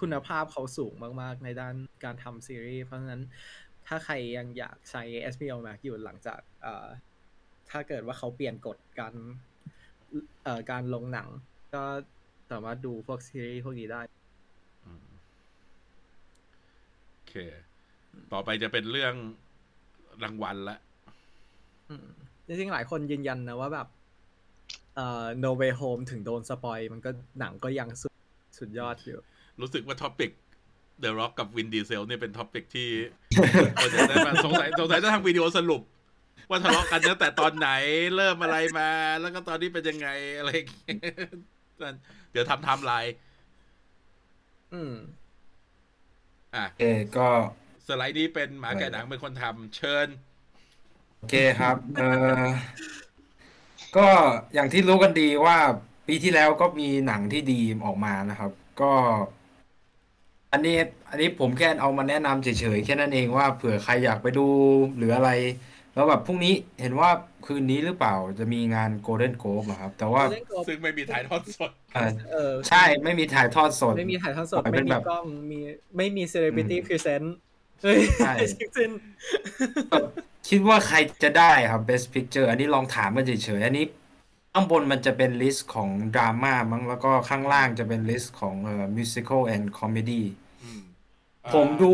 [0.00, 1.74] คุณภาพเขาสูงมากๆ ในด้าน
[2.04, 3.22] การทำซีรีส์ เพราะฉะนั้น
[3.86, 5.02] ถ้าใครยังอยากใช้
[5.34, 6.40] HBO Max อยู่หลังจาก
[7.70, 9.14] ถ้าเกิดว่าเขาเปลี่ยนกฎการ
[10.70, 11.28] การลงหนัง
[11.74, 11.84] ก็
[12.50, 14.00] สามารถดูพวกซีรีส์พวกนี้ได้
[17.12, 17.34] โอเค
[18.32, 19.14] ต่อไปจะเป็นเรื่อง
[20.24, 20.78] รางวัลละ
[22.46, 23.88] จริงๆ หลายคนยืนยันนะว่าแบบ
[24.96, 28.13] เอ่อ No Way Home ถึงโดน spoil มันก็หนังก็ยังสุด
[28.58, 29.18] สุดยอดอยู่
[29.60, 30.30] รู้สึกว่า topic
[31.02, 32.88] The Rock กับ Vin Diesel เนี่ยเป็น topic ที่
[33.80, 35.82] คนจะได้มาสงสัยสงสัยจะทำวิดีโอสรุป
[36.50, 37.68] ว่าทะเลาะกันตั้งแต่ตอนไหน
[38.16, 38.90] เริ่มอะไรมา
[39.20, 41.00] แล้วก็ตอนนี้เป็นยังไงอะไรอย่างเงี้ย
[42.32, 43.14] เดี๋ยวทำไทม์ไลน์
[44.72, 44.94] อืม
[46.54, 46.84] อะโอเค
[47.16, 47.28] ก็
[47.86, 50.08] สไลด์นี้เป็นหมาแก่หนังเป็นคนทำเชิญ
[51.18, 52.02] โอเคครับ เอ
[52.42, 52.44] อ
[53.96, 54.06] ก็
[54.54, 55.58] อย่างที่รู้กันดีว่า
[56.06, 58.50] ปีที่แล้วก็มีหนังที่ดีออกมานะครับ
[58.80, 58.92] ก็
[60.52, 60.76] อันนี้
[61.10, 64.46] อันนี้ผมแค่เอามาแนะนำเฉยๆแค่นั้นเองว่าเผื่อใครอยากไปดู
[64.96, 65.30] หรืออะไร
[65.94, 67.10] แล้วแบบพรุ่งนี้เห็นว่า
[67.46, 75.58] คืนนี้หรือเปล่าจะมีงาน Golden Globe อะครับ แต่ว่า Golden Globe ซึ่งไม่มีถ่ายทอดสด เอ่อเออใช่ไม่มีถ่ายทอดสด ไม่มีถ่ายทอดสด ปล่อยเป็ไม่มีแบบกล้องมี
[75.96, 77.26] ไม่มี celebrity อืม present
[77.82, 78.90] เฮ้ยใช่จริง
[80.48, 83.84] คิดว่าใครจะได้ครับ Best Picture อันนี้ลองถามกันเฉยๆอันนี้
[84.56, 90.22] ข้างบนมันจะเป็น list ของดราม่ามั้งแล้วก็ข้างล่างจะเป็น list ของเอ่อ musical and comedy
[90.62, 90.82] อืม
[91.54, 91.92] ผมดู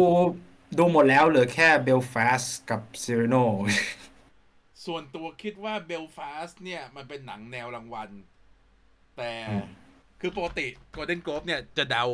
[0.79, 3.45] ดูหมดแล้วเหลือแค่ Belfast กับ Cyrano
[4.87, 8.11] ส่วนตัวคิดว่าเบลฟาสเนี่ย มันเป็นหนังแนวรางวัล
[9.17, 9.67] แต่อืม
[10.21, 12.05] คือปกติ Golden Globe เนี่ยจะเดา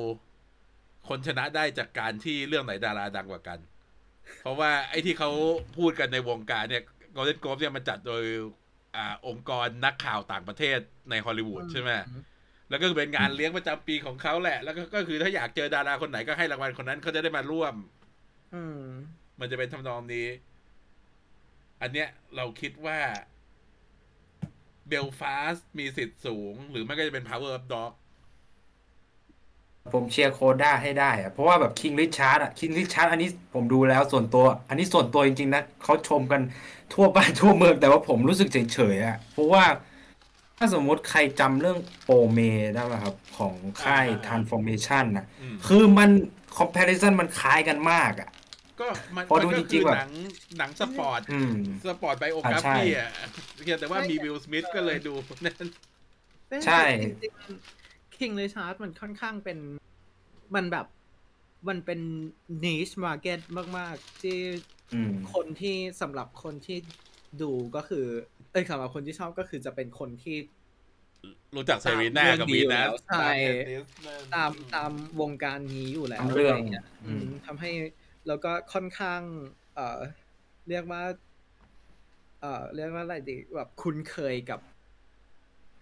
[1.08, 3.58] คนชนะได้จากการที่เรื่องไหนดาราดังกว่ากัน
[4.42, 5.30] เพราะว่าไอ้ที่เขา
[5.78, 6.82] พูดกันในวงการเนี่ย
[7.16, 8.24] Golden Globe เนี่ยมันจัดโดย
[8.96, 10.78] อ่าองค์กรนักข่าวต่างประเทศ
[11.10, 11.90] ในฮอลลีวูดใช่ไหม
[12.68, 18.82] แล้วก็เป็นงานเลี้ยงประจำปีของเขาแหละ แล้วก็ก็คือถ้าอยากเจอดาราคนไหนก็ให้รางวัลคนนั้นเขาจะได้มาร่วมๆอืม
[19.40, 20.28] มันจะเป็นทำนองนี้
[21.82, 22.98] อันเนี้ยเราคิดว่า
[24.88, 27.92] เบลฟาสมีสิทธิ์สูง หรือไม่ก็จะเป็น Power of Dog
[29.92, 36.40] ผมเชียร์ CODA ให้ได้อะเพราะว่าแบบ King Richard อะ King Richard อันนี้ผมดูแล้วส่วนตัว อันนี้ส่วนตัวจริงๆนะเขาชมกัน
[36.92, 39.64] ทั่วบ้านทั่วเมืองแต่ว่าผมรู้สึกเฉยๆอะเพราะว่า
[40.58, 42.38] ถ้าสมมุติใครจำเรื่องโปรเม
[42.74, 46.10] ได้ไหมครับ ของค่ายอ่า Transformation นะอืม คือมัน
[46.58, 48.30] comparison มันคล้ายกันมากอะ
[48.80, 50.12] ก็มันพอมันดูก็คืริงๆแบบ หนัง
[50.58, 51.52] หนังสปอร์ต อืม
[51.90, 53.08] สปอร์ตไบโอกราอ่าใช่อะ
[53.64, 55.14] เพียงแต่ว่ามีวิลสมิธก็เลยดู
[55.44, 55.68] นั่น
[56.64, 56.80] ใช่
[58.18, 59.58] King Richard มันค่อนข้างเป็น
[60.54, 60.86] มันแบบ
[61.68, 62.00] มันเป็น
[62.64, 63.40] niche market
[63.78, 64.38] มาก ๆ ที่
[64.92, 66.78] อืมคนที่สำหรับคนที่
[67.42, 68.06] ดูก็คือ
[68.52, 70.36] เอ้ยสำหรับคนที่ชอบก็คือจะเป็นคนที่
[71.56, 73.28] รู้จักเซรีน่ากับเรื่วีองดีนัสอยู่แล้วใช่
[74.34, 77.70] ตามตามวงการนี้อยู่แล้วตามเรื่องอะไรงี้อืมอืมทำให้
[78.26, 79.20] แล้วก็ค่อนข้าง
[79.74, 79.98] เอ่อ
[80.68, 81.02] เรียกว่า
[82.40, 84.60] เอ่อ เรียกว่าอะไรดีแบบคุ้นเคยกับ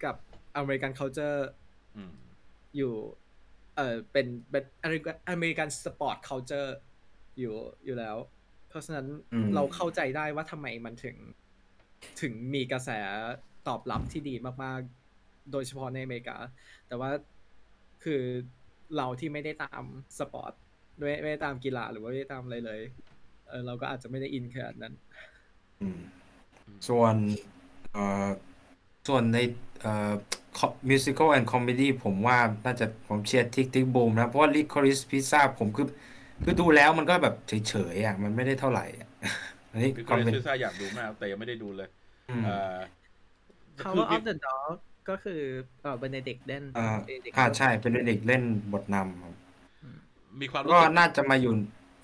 [0.03, 0.15] กับ
[0.55, 1.39] อเมริกัน culture
[2.75, 2.93] อืมอยู่
[3.75, 6.71] เออเป็นเป็นอเมริกันอเมริกันสปอร์ต culture
[7.39, 7.55] อยู่
[7.85, 8.17] อยู่แล้ว
[8.69, 11.15] เพราะฉะนั้นอืมเราเข้าใจได้ว่าทำไมมันถึง
[12.21, 12.89] ถึงมีกระแส
[13.67, 16.37] ตอบรับที่ดีมากๆ โดยเฉพาะในอเมริกา
[16.87, 17.09] แต่ว่า
[18.03, 18.21] คือ
[18.97, 19.83] เราที่ไม่ได้ตาม
[20.19, 20.51] สปอร์ต
[20.97, 22.81] ไม่ไม่ได้ตามกีฬาหรือว่าไม่ได้ตามอะไรเลย
[23.49, 24.93] เออเราก็อาจจะไม่ได้อินขนาดนั้น
[25.81, 25.99] อืม
[26.87, 27.15] ส่วน
[27.93, 28.29] เอ่อ
[29.07, 29.37] ส่วนใน
[29.81, 30.13] เอ่อ
[30.91, 35.85] musical and comedy ผมว่าน่าจะผมเชียร์ทิกทิกบูมนะ เพราะว่า Licorice Pizza ผมคือ
[36.43, 37.51] คือดูแล้วมันก็แบบเฉ
[37.93, 39.07] ยๆอะมันไม่ได้เท่าไหร่อะ
[39.71, 41.89] อันนี้พี่คก็วามเลยเป็นชื่อซ่าอยากดูมากแต่ยังไม่ได้ดูเลย
[42.29, 42.77] อืมเอ่อ
[43.81, 44.75] Power of the Dog
[45.09, 45.41] ก็คือ
[45.81, 49.33] เออเบเนดิกเล่นอ่า Benedict อ่าใช่เป็นเด็กเล่นบทนำครับ
[50.41, 51.53] มีความรู้ก็สึกน่าจะมาอยู่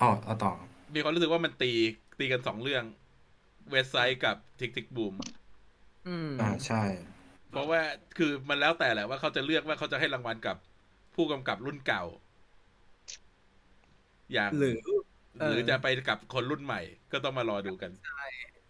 [0.02, 0.52] อ๋อเอาต่อ
[0.94, 1.72] มีความรู้สึกว่ามันตี
[2.20, 2.84] ตีกันสองเรื่อง
[3.70, 5.16] เวสไซด์กับทิกทิกบูม
[6.06, 6.78] อืมอ่าใช่
[7.52, 7.82] เพราะว่า
[8.18, 10.58] คือมันแล้วแต่แหละว่าเขาจะเลือกว่าเขาจะให้รางวัลกับ
[11.16, 12.04] ผู้กำกับรุ่นเก่า
[14.34, 14.80] อย่างหรือ
[15.40, 16.82] เออหรือจะไปกับคนรุ่นใหม่
[17.12, 17.92] ก็ต้องมารอดูกัน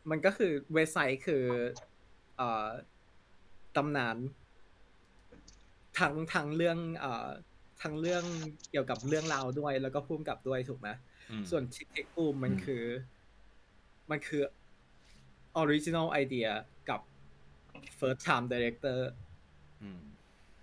[0.09, 1.43] มันก็คือเว็บไซต์คือ
[2.38, 2.67] เอ่อ
[3.75, 4.17] ตำนาน
[5.99, 7.27] ทั้งทั้งเรื่องเอ่อ
[7.82, 8.23] ทั้งเรื่อง
[8.71, 10.89] เกี่ยวกับเรื่องราวด้วย แล้วก็พุ่มกับด้วยถูกไหม
[11.32, 12.84] อืมส่วนชิคเก็บูมมันอืมคือ
[14.09, 14.41] มันคือ
[15.55, 16.47] ออริจิน l ลไอเดีย
[16.89, 17.01] กับ
[17.99, 18.99] first time director
[19.82, 20.01] อืม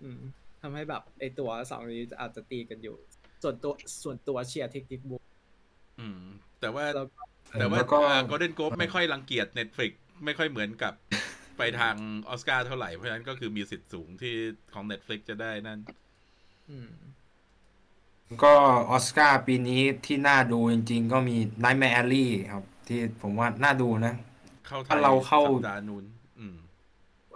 [0.03, 0.21] อืม
[0.61, 2.95] ทำให้แบบไอ้ตัวสองนี้อาจจะตีกันอยู่
[3.43, 5.01] ส่วนตัวส่วนตัวเชียร์ Tick, Tick...
[5.09, 5.23] Boom!
[5.99, 6.21] อืม
[6.59, 7.21] แต่ว่าแล้วก็
[7.59, 9.91] แต่ว่าแล้วก็ Golden Globe ไม่ค่อยรังเกียจ Netflix
[10.25, 10.93] ไม่ค่อยเหมือนกับ
[11.57, 11.95] ไปทาง
[12.29, 14.35] ออสการ์เท่าไหร่ เพราะฉะนั้นก็คือมีสิทธิ์สูงที่
[14.73, 15.79] ของ Netflix จะได้นั่น
[16.69, 16.91] อืม
[18.43, 18.53] ก็
[18.91, 24.13] ออสการ์ปีนี้ที่น่าดูจริง ๆ ก็มี Nightmare Alley ครับ ที่ผมว่าน่าดูนะ
[24.67, 26.18] เข้าไทยถ้าเราเข้าสัปดาห์นู้นอืม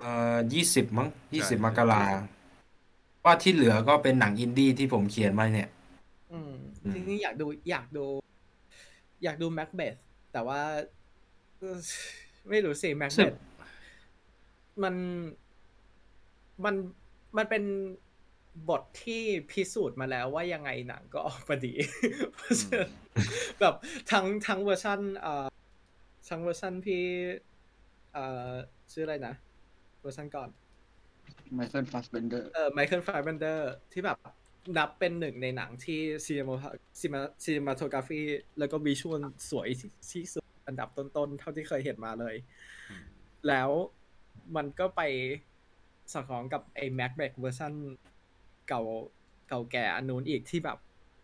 [0.03, 2.03] เอ่อยี่สิบมั้งยี่สิบใช่มกรา
[3.23, 5.69] ว่าที่เหลือก็เป็นหนังอินดี้ที่ผมเขียนมาเนี่ย
[6.31, 8.05] อืมอืมจริงๆอยากดูอยากดู
[9.23, 9.95] อยากดู Macbeth
[10.33, 10.61] แต่ว่า
[11.59, 11.77] เอ่อ
[12.49, 13.34] ไม่รู้สิ Macbeth
[14.83, 14.95] มัน
[16.65, 16.75] มัน
[17.37, 17.63] มันเป็น
[18.69, 21.73] บทที่พิสูจน์มาแล้วว่ายังไงหนังก็ออกมาดี
[22.35, 22.89] เพราะฉะนั้น
[23.59, 23.75] แบบ
[24.11, 25.45] ทั้งทั้งเวอร์ชันเอ่อ
[26.29, 27.03] ทั้งเวอร์ชันพี่
[28.13, 28.49] เอ่อ
[28.91, 29.35] ชื่ออะไรนะ
[30.03, 30.49] เวอร์ชันก่อน
[31.55, 34.17] ไมเคิลฟาสเบนเดอร์เออไมเคิลไฟเบนเดอร์ที่แบบ
[34.77, 36.55] นับเป็นหนึ่งในหนังที่ cinema
[36.99, 38.21] ซีมา cinematography
[38.59, 42.35] แล้วก็ visual สวยที่ที่สุดอันดับต้นๆ เท่าที่เคยเห็นมาเลย
[42.89, 43.03] อืม
[43.47, 43.69] แล้ว
[44.55, 45.01] มันก็ไป
[46.11, 47.73] สอดคล้องกับไอ้ Macbeth เวอร์ชัน
[48.67, 48.81] เก่า
[49.47, 50.77] เก่าแก่อันนู้นอีกที่แบบ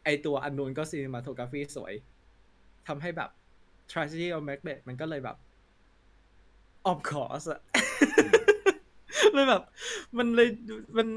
[0.03, 1.93] ไอตัวอันนู้นก็ cinematography สวย
[2.87, 3.29] ทำให้แบบ
[3.91, 5.37] tragedy of Macbeth มันก็เลยแบบ
[6.91, 7.61] of course อะ
[9.33, 9.63] เลยแบบ
[10.17, 11.07] มันเลยดูมัน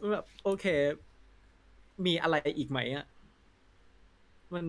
[0.00, 0.66] มันแบบโอเค
[2.06, 3.06] มีอะไรอีกไหมอะ
[4.54, 4.66] มัน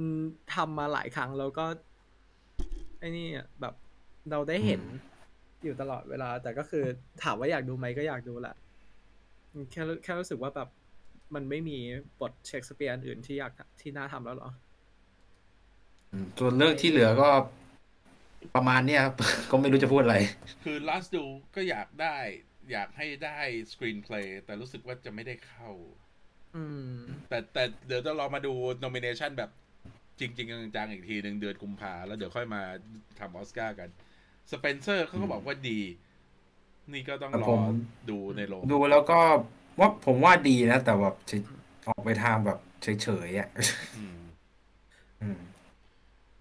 [0.56, 1.66] ทำมาหลายครั้งแล้วก็
[3.00, 3.74] ไอ้นี่อะแบบ
[4.32, 4.82] เราได้เห็น
[5.64, 6.84] อยู่ตลอดเวลา แต่ก็คือ
[7.24, 8.56] ถามว่าอยากดูไหมก็อยากดูแหละ
[9.72, 10.70] แค่รู้แค่รู้สึกว่าแบบ
[11.36, 11.78] มันไม่มี
[12.20, 13.52] บทเชคสเปียร์อันอื่นที่อยาก
[13.82, 14.50] ที่น่าทำแล้วเหรอ
[16.12, 17.30] อืมส่วนเรื่องที่เหลือก็
[18.56, 19.16] ประมาณเนี้ยครับ
[19.52, 20.18] ก็ไม่รู้จะพูดอะไร
[20.64, 21.24] คือ last ดู
[21.56, 22.18] ก็อยากได้
[22.72, 23.40] อยากให้ได้
[23.72, 25.72] screenplay แต่รู้สึกว่าจะไม่ได้เข้า
[26.56, 26.64] อื
[26.94, 26.96] ม
[27.30, 29.52] แต่แต่เดี๋ยวจะรอมาดู nomination แบบ
[30.20, 32.62] จริง ๆ จังๆอีกทีหนึ่งเดือนกุมภาแล้วเดี๋ยวค่อยมา
[33.20, 33.90] ทำออสการ์กัน
[34.52, 35.80] สเปนเซอร์เขาก็บอกว่าดี
[36.94, 37.74] นี่ก็ต้องรผอม
[38.10, 39.20] ดูในโรงดูแล้วก็
[39.80, 41.42] ว่าผมว่าดีนะ แต่แบบเฉย
[41.88, 43.50] ออกไปทางแบบเฉยๆอะ
[43.98, 44.20] อืม
[45.22, 45.40] อืม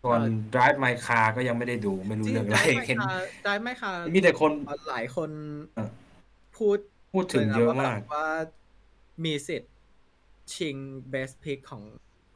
[0.02, 0.20] ส่วน
[0.54, 4.52] Drive My Car ก็ยังไม่ได้ดูไม่รู้จริงเรื่องอะไรได้ไหมเห็นคะได้ไหมคะมีแต่คน
[4.90, 5.30] หลายคน
[5.74, 5.88] เออ
[6.56, 6.78] พูด
[7.12, 8.28] พูดถึงเยอะลนมากแบบว่า
[9.24, 9.72] มีสิทธิ์
[10.54, 10.76] ชิง
[11.12, 11.82] Best Pick ของ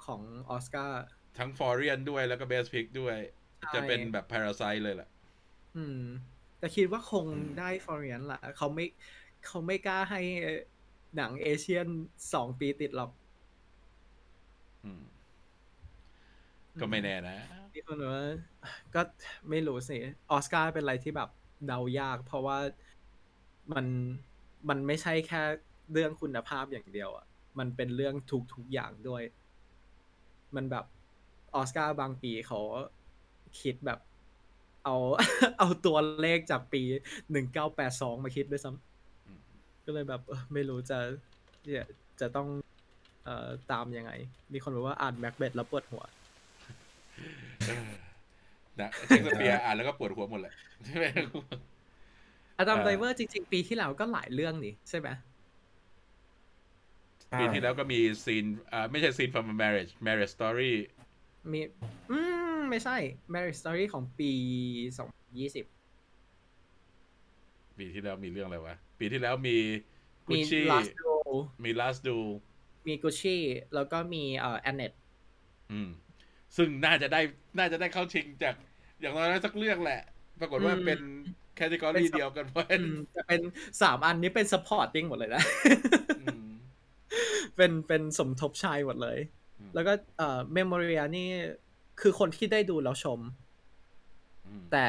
[0.07, 1.03] ของออสการ์
[1.39, 3.17] ทั้งฟอร์เรียนด้วยแล้วก็เบสพิกด้วย
[3.59, 5.09] ใช่จะเป็นแบบพาราไซเลยแหละ
[5.77, 6.01] อืม
[6.59, 7.27] แต่คิดว่าคง
[7.59, 8.87] ได้ฟอร์เรียนละเขาไม่
[9.47, 10.21] เขาไม่กล้าให้
[11.17, 11.87] หนังเอเชียน
[12.35, 13.11] สองปีติดหรอก
[14.85, 15.03] อืม
[16.81, 17.37] ก็ไม่แน่นะ
[17.75, 18.29] มีคนบอกว่า
[18.95, 19.01] ก็
[19.51, 19.99] ไม่รู้สิ
[20.31, 21.31] ออสการ์เป็นอะไรที่แบบ
[21.67, 22.59] เดายาก เพราะว่า
[23.73, 23.87] มัน
[24.69, 25.43] มันไม่ใช่แค่
[25.93, 27.27] เรื่องคุณภาพอย่างเดียวอะ
[27.59, 29.23] มันเป็นเรื่องทุกทุกอย่างด้วย
[30.57, 30.85] มันแบบ
[31.55, 32.61] ออสการ์บางปีเขา
[33.61, 34.01] คิดแบบ
[34.85, 34.97] เอา
[35.59, 36.83] เอาตัวเลขจากปี
[37.31, 40.23] หนึ่งเก้าแปดสองมาคิดด้วยซ้ำก็เลยแบบ
[40.53, 40.99] ไม่รู้จะ
[41.75, 41.85] จะ
[42.21, 42.49] จะต้อง
[43.25, 44.13] เอ่อตามยังไง
[44.53, 46.03] มีคนบอกว่าอ่าน Macbeth แล้วปวดหัว
[48.81, 50.55] นะเชคสเปียร์อ่านแล้วก็ปวดหัวหมดแหละ
[50.85, 51.07] ใช่ไหม
[52.59, 55.09] อดัมเอ่อไดรเวอร์จริง ๆ ปีที่แล้วก็หลายเรื่องนี่ใช่ไหม
[57.41, 60.73] ปีที่แล้วก็มี Scenes อ่าไม่ใช่ Scenes from a Marriage Marriage Story
[61.53, 61.61] มี
[62.11, 62.19] อื
[62.57, 62.97] มไม่ใช่
[63.35, 64.31] Marriage Story ของปี
[64.99, 65.09] สอง
[65.39, 65.65] ยี่สิบ
[67.79, 69.57] ปีที่แล้วมีเรื่องอะไรวะ ปีที่แล้วมี
[70.27, 71.33] กุมีชชี่ Last Duel
[71.65, 72.17] มี last do
[72.87, 73.43] มีกุชชี่
[73.75, 74.93] แล้วก็มีเอ่อ Annette
[75.73, 75.89] อืม
[76.57, 77.21] ซึ่งน่าจะได้
[77.59, 78.55] น่าจะได้เข้าชิงจาก
[79.01, 80.01] อย่างน้อยสักเรื่องแหละ
[80.41, 81.01] ปรากฏว่าเป็น
[81.57, 82.65] category เดียวกันเพราะ
[83.17, 83.41] จะเป็น
[83.83, 85.43] สามอันนี้เป็น supporting หมดเลยนะ
[86.23, 86.49] อืม
[87.57, 89.19] เป็นเป็นสมทบชายหมดเลย
[89.59, 91.29] อืมแล้วก็เอ่อ Memoria นี่
[92.01, 93.21] คือคนที่ได้ดูแล้วชม
[94.47, 94.87] อืมแต่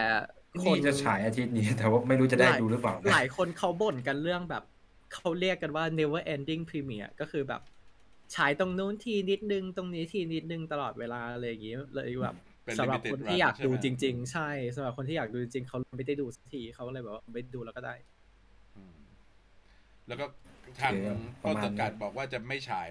[0.61, 4.63] คนี่นจะฉายอาทิตย์นี้ แต่ว่าไม่รู้จะได้หลายดูหรือเปล่า หลายคนเขาบ่นกันเรื่องแบบ
[5.13, 7.61] เขาเรียกกันว่า never ending premiere ก็คือแบบ
[8.35, 17.95] ฉายตรงนู้นทีนิดนึงตรงนี้ทีนิดนึงตลอดเวลาอะไรอย่างงี้เลยแบบเป็นสำหรับ limited คนที่ run อยากดูใช่ไหมจริง ๆ ใช่สำหรับคนที่อยากดูจริงๆเขาไม่ได้ดูสักทีเขาเลยแบบว่าไม่ดูแล้วก็ได้
[18.75, 18.97] อืม
[20.07, 20.25] แล้วก็
[20.79, 20.93] ทาง
[21.41, 22.89] โอเคปต้ระนมาณสังกัดนี้บอกว่าจะไม่ฉาย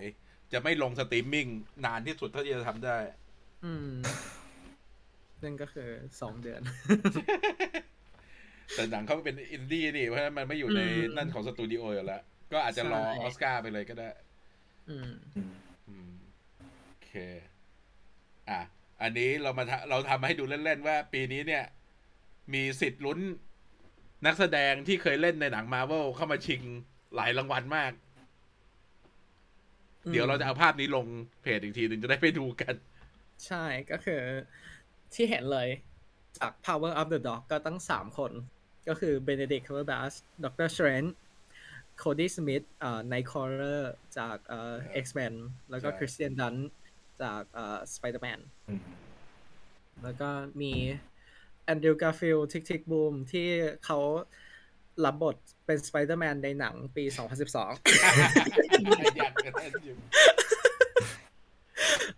[0.52, 1.46] จะไม่ลงสตรีมมิ่ง
[1.84, 2.98] นานที่สุดเท่าที่จะทำได้
[3.64, 3.90] อืม
[5.42, 5.88] นั่นก็คือ
[6.20, 6.60] สองเดือน
[8.74, 12.22] แต่หนังเขาเป็นอินดี้นี่เพราะฉะนั้นมันไม่อยู่ในอืมนั่นของสตูดิโออยู่แล้ว
[12.52, 14.08] ก็อาจจะรอใช่ออสการ์ไปเลยก็ได้
[14.88, 15.52] อืมอืม
[15.88, 16.12] อืม
[16.86, 17.10] โอเค
[18.48, 18.60] อะ
[19.02, 21.64] อันนี้เรามาทะเราทำให้ดูเล่น ๆ ว่าปีนี้เนี่ย
[22.54, 23.18] มีสิทธิ์ลุ้น
[24.26, 26.62] นักแสดงที่เคยเล่นในหนังมาร์เวลเข้ามาชิง
[27.14, 27.92] หลายรางวัลมาก
[30.04, 31.06] อืมเดี๋ยวเราจะเอาภาพนี้ลง
[31.42, 32.74] เพจอีกทีหนึ่งจะได้ไปดูกัน
[33.46, 34.22] ใช่ก็คือ
[35.14, 35.68] ที่เห็นเลย
[36.38, 38.32] จาก Power of the Dog ก็ตั้งสามคน
[38.88, 40.68] ก็คือ Benedict Cumberbatch Dr.
[40.74, 41.10] Strange
[42.02, 43.80] Cody Smith อ่า Nightcrawler
[44.18, 44.74] จากเอ่อ
[45.04, 45.34] X-Men
[45.70, 46.64] แล้วก็ใช่ Christian Dunst
[47.22, 48.82] จากเอ่อ Spider-Man อืม
[50.02, 50.28] แล้วก็
[50.60, 50.72] มี
[51.72, 53.48] Andrew Garfield Tick Tick Boom ที่
[53.84, 53.98] เขา
[55.04, 55.36] รับบท
[55.66, 57.16] เป็น Spider-Man ในหนังปี 2012
[59.18, 59.96] อยากจะเล่นอยู่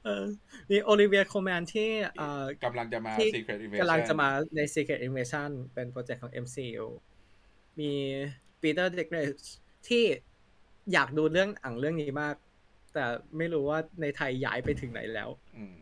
[0.04, 0.24] เออ
[0.70, 6.84] มี Olivia Colman ที่เอ่อกำลังจะมาที่ Secret Invasion กำลังจะมาใน Secret Invasion เป็นโปรเจกต์ของ MCU
[7.80, 7.92] มี
[8.62, 9.48] Peter Dinklage
[9.88, 10.04] ที่
[10.92, 12.34] อยากดูเรื่องอ่งเรื่องนี้มาก
[12.94, 13.04] แต่
[13.36, 15.76] ไม่รู้ว่าในไทยย้ายไปถึงไหนแล้ว อืม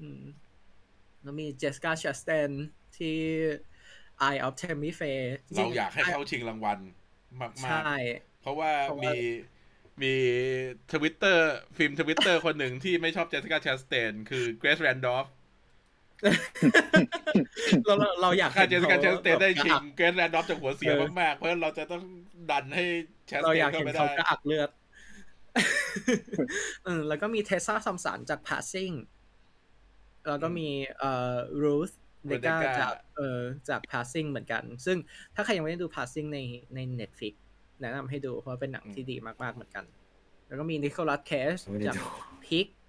[0.00, 0.22] อืม
[1.22, 2.52] แล้วมี Jessica Chastain
[2.96, 3.18] ที่
[4.26, 6.78] Eye of Tammy Faye เราอยากให้เขาชิงรางวัล
[7.40, 9.16] มากใช่ๆเพราะว่าเพราะว่ามี
[10.02, 10.14] มี
[10.92, 15.26] ทวิตเตอร์ film Twitter คนหนึ่งที่ไม่ชอบเจสสิก้าชาสเตนคือเกรซแรนดอฟ
[17.86, 22.02] เราเราเราอยากถ้าเจสสิก้าชาสเตนได้ชิงงเกรซแรนดอฟจะหัวเสียเออมากๆ เพราะฉะนั้นเราจะต้อง
[22.50, 22.84] ดันให้
[23.30, 24.70] ชาสเราเตอนยากเข้าเห็นไปเขาได้กระอักเลือด
[26.84, 28.94] เออแล้วก็มีเทสซาทอมป์สันจาก Passing
[30.28, 30.68] แล้วก็มี
[30.98, 31.94] เอ่อ Ruth
[32.26, 34.96] เดกา Rebecca จากเอ่อจาก Passing เหมือนกัน ซึ่ง
[35.34, 36.38] ถ้าใครยังไม่ได้ดู Passing ใน
[36.74, 37.34] ใน Netflix
[37.80, 39.84] แนะนำให้ดูเพราะว่าเป็นหนังที่ดีมากๆเหมือนกัน
[40.46, 42.06] แล้วก็มีนิโคลัสเคชไม่ได้จากดู
[42.46, 42.81] พิกอ่า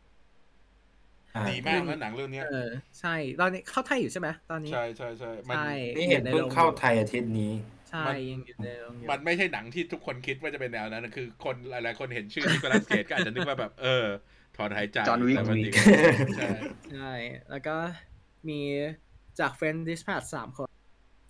[1.50, 2.70] ดีมากนะหนังเรื่องเนี้ยเออ
[3.00, 7.54] ใช่ตอนนี้เข้าไทยอยู่ใช่ไหมตอนนี้ใช่ใช่ใช่มันใช่นี่เห็นเพิ่งเข้าไทยอาทิตย์นี้
[7.90, 14.06] ใช่มันยังอยู่ในโรงอยู่มันไม่ใช่หนังที่ทุกคนคิดว่าจะเป็นแนวนั้นนะคือคนหลายๆคนเห็นชื่อนิโคลัสเคจก็อาจจะนึกว่าแบบเออ
[14.58, 15.74] ถอนหายใจ John Wick แต่มันจริง
[16.38, 16.50] ใช่
[16.94, 17.14] ใช่
[17.50, 17.76] แล้วก็
[18.50, 18.60] มี
[19.40, 20.70] จาก French Dispatch สามคน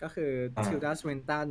[0.04, 1.48] ก็คืออ่าทิลดาสวินตัน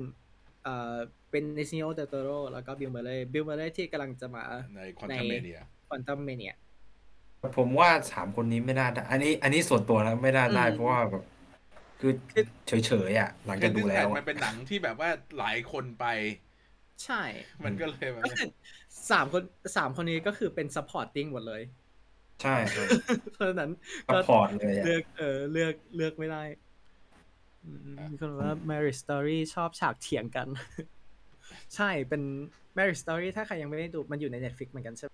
[0.65, 0.97] เอ่อ
[1.31, 4.45] เบนิซิโอเดลโตโรแล้วก็บิลเมอร์เรย์บิลเมอร์เรย์ที่กำลังจะมา
[4.77, 6.55] ใน Quantumania Quantumania
[7.59, 11.25] ผมว่าสามคนนี้ไม่น่าได้ อันนี้ อันนี้ส่วนตัวนะไม่น่าได้อืม เพราะว่าแบบ
[12.01, 12.13] คือ
[12.67, 16.07] เฉยๆอะ หลังจากดูแล้วมันเป็นหนังที่แบบว่าหลายคนไป
[17.05, 17.23] ใช่
[17.65, 18.53] มันก็เลยแบบก็คือ
[19.11, 19.43] สามคน
[19.77, 21.63] สามคนนี้ก็คือเป็น supporting หมดเลย
[22.43, 22.87] ใช่ครับ
[23.35, 23.71] เพราะฉะนั้น
[24.09, 26.43] ก็ support เลยอะเลือกเออเลือกเลือกไม่ได้
[27.65, 30.49] อืมมีคนบอกว่า Mary Story ชอบฉากเถียงกัน
[31.77, 32.23] ใช่เป็น
[32.79, 35.13] Mary Story ถ้าใครยังไม่ได้ดูมันอยู่ใน Netflix เหมือนกันใช่ไหม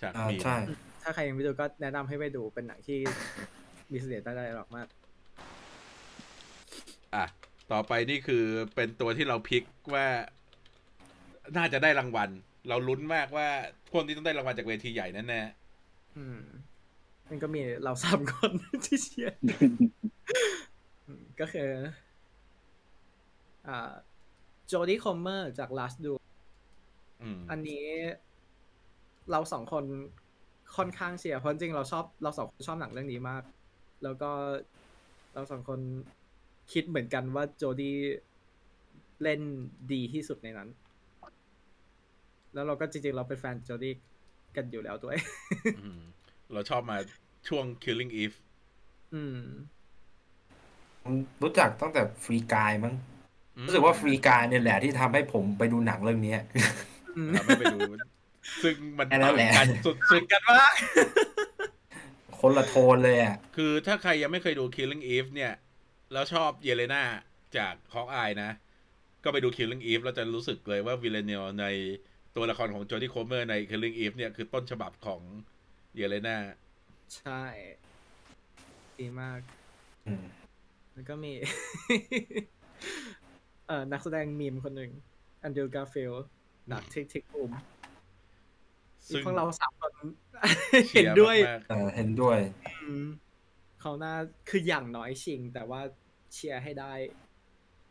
[0.00, 0.56] ฉากอ่ามีมใช่
[1.02, 2.98] ถ้าใครยังไม่ดูก็แนะนำให้ไปดูเป็นหนังที่
[3.92, 4.86] มีเสน่ห์ได้หรอกมาก
[7.14, 7.24] อะ
[7.72, 9.64] ต่อไปนี่คือเป็นตัวที่เราพิก
[9.94, 10.06] ว่า
[11.56, 12.30] น่าจะได้รางวัล
[12.68, 13.48] เราลุ้นมากว่า
[13.92, 15.42] พวกนี้ต้องได้รางวัลจากเวทีใหญ่แน่แน่
[16.16, 16.40] อืม
[17.28, 18.50] มันก็มีเราสามคน
[18.86, 19.38] ที่เชียร์
[21.06, 21.70] อืมก็คือ
[23.68, 23.92] อ่า
[24.66, 26.12] โจดี้คอมเมอร์จาก Last d u
[26.68, 27.86] ๆอืมอันนี้
[29.30, 29.84] เราสองคน
[30.76, 33.42] ค่อนข้างเชียร์เพราะจริงๆเราชอบเราสองคนชอบหนังเรื่องนี้มาก
[34.02, 34.30] แล้วก็
[35.34, 35.80] เราสองคน
[36.72, 37.96] คิดเหมือนกันว่าโจดี้
[39.22, 39.40] เล่น
[39.92, 40.68] ดีที่สุดในนั้น
[42.54, 43.94] แล้วเราก็จริงๆ เราเป็นแฟนโจดี้
[44.56, 45.16] กันอยู่แล้วด้วย
[45.78, 46.00] อืม
[46.52, 46.96] เราชอบมา
[47.48, 48.36] ช่วง Killing Eve
[49.14, 49.38] อืม
[51.02, 52.94] ผมรู้จักตั้งแต่ Free Guy มั้ง
[53.56, 56.40] อืมรู้สึกว่า Free Guy เนี่ยแหละที่ทำให้ผมไปดูหนังเรื่องเนี้ย
[57.16, 57.78] อืมเราไม่ไปดู
[58.62, 60.72] ซึ่งมันแค่นั้นแหละต่างกันสุดกันมาก
[62.40, 65.52] คนละโทนเลยอะๆคือถ้าใครยังไม่เคยดู Killing Eve เนี่ย
[66.12, 67.02] แล้วชอบเยเลนา
[67.56, 68.50] จาก Hawkeye นะ
[69.24, 71.66] ก็ไปดู Killing Eve แล้วจะรู้สึกเลยว่าวิลลาเนลใน
[72.36, 75.20] ตัวละครของจอร์ดี้โคเมอร์ใน Killing Eve เนี่ย คือต้นฉบับของ
[75.96, 76.36] เยเลนา
[77.16, 77.42] ใช่
[78.98, 79.40] ดีมาก
[80.06, 80.24] อืม
[80.92, 81.32] แล้วก็มี
[83.66, 84.92] เอ่อ นักแสดงมีมคนหนึ่ง
[85.42, 86.12] แอนดรูว์การ์ฟิล
[86.68, 87.50] ด์จาก Tick Tick Boom
[89.06, 89.92] ซึ่งพวกเราสามคน
[90.90, 92.38] ชีเห็นร์ด้วยมากเออเห็นด้วย
[92.82, 93.06] อืม
[93.80, 94.14] เขาน่า
[94.48, 95.80] คืออย่างน้อยชิง แต่ว่า
[96.32, 96.92] เชียร์ให้ได้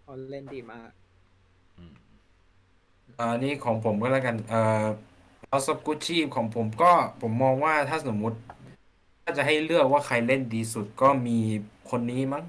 [0.01, 1.93] เขาเล่นดีมากๆอืม
[3.20, 4.86] อันนี้ของผมก็แล้วกัน เอ่อ
[5.51, 6.91] House of Gucci ของผมก็
[7.22, 8.38] ผมมองว่าถ้าสมมุติ
[9.24, 11.38] ถ้าจะให้เลือกว่าใครเล่นดีสุดก็มี
[11.89, 12.43] คนนี้มั้ง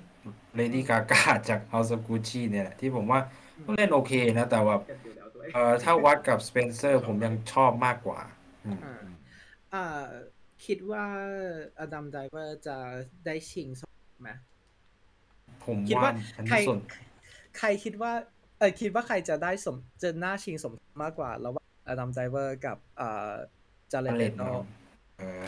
[0.59, 3.21] Lady Gaga จาก House of Gucci เนี่ยแหละที่ผมว่า
[3.65, 8.21] ก็เล่นโอเคนะ แต่ว่าเก็บอยู่แล้วด้วยเอ่อถ้าวัดกับ Spencer ผมยังชอบมากกว่า
[8.65, 9.01] อืมอ่า
[9.75, 10.05] อ่า
[10.67, 11.05] คิดว่า
[11.81, 12.77] อดัมไดรเวอร์จะ
[13.27, 13.93] ได้ชิงสม
[14.23, 14.31] ไหม
[15.65, 16.79] ผมคิดว่าว่าอันใครนี้ส่วน
[17.59, 18.13] ใครคิดว่า
[18.59, 23.33] เออคิดว่าใครจะได้สมจะน่าชิงสมมากกว่าระหว่างอดัมไดรเวอร์กับอ่า
[23.93, 24.43] จาเลอนเลเลนโน
[25.19, 25.45] เออ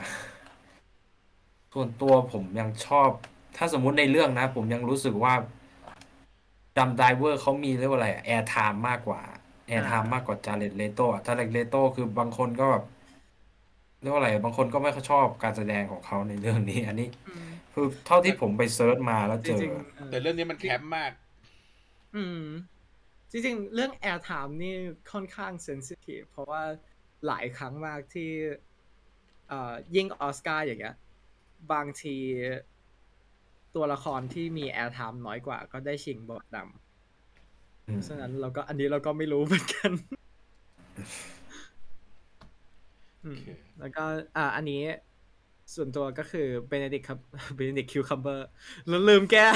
[1.73, 3.11] ส่วนตัวผมยังชอบ
[3.57, 5.35] ถ้าสมมุติในเรื่องนะ ผมยังรู้สึกว่า
[6.77, 9.21] Adam Driver เขามีเรียกว่าอะไร air time มากกว่า
[9.69, 12.85] air time มากกว่า Jared Leto Jared Leto คือบางคนก็แบบ
[14.05, 17.09] เรียกว่าอะไรบางคนก็ไม่ค่อยชอบการแสดงของเขาในเรื่องนี้ อันนี้
[17.75, 21.13] คือเท่าที่ผมไป search มาแล้วเจอ ริงๆเออแต่เรื่องนี้มันแคมป์มาก
[22.17, 22.43] อืม
[23.31, 24.75] จริง ๆ เรื่อง Air Time นี่
[25.13, 26.63] ค่อนข้าง sensitive เพราะว่า
[27.27, 28.31] หลายครั้งมากที่
[29.49, 30.97] เอ่อยิ่งออสการ์อย่างเงี้ย
[31.73, 32.17] บางที
[33.75, 36.59] ตัวละครที่มี Air Time น้อยกว่า ก็ได้ชิงบทนำ
[37.89, 39.91] อืมฉะนั้นเราก็อันนี้เราก็ไม่รู้เหมือนกัน
[40.99, 41.34] อืมโอเค
[43.81, 44.05] แล้วก็
[44.37, 44.83] อ่าอันนี้
[45.75, 47.19] ส่วนตัวก็คือเบน e ดิกครับ
[47.55, 48.49] เบน e ดิกคิวคัมเบอร์
[48.89, 49.47] แล้วลืมแก้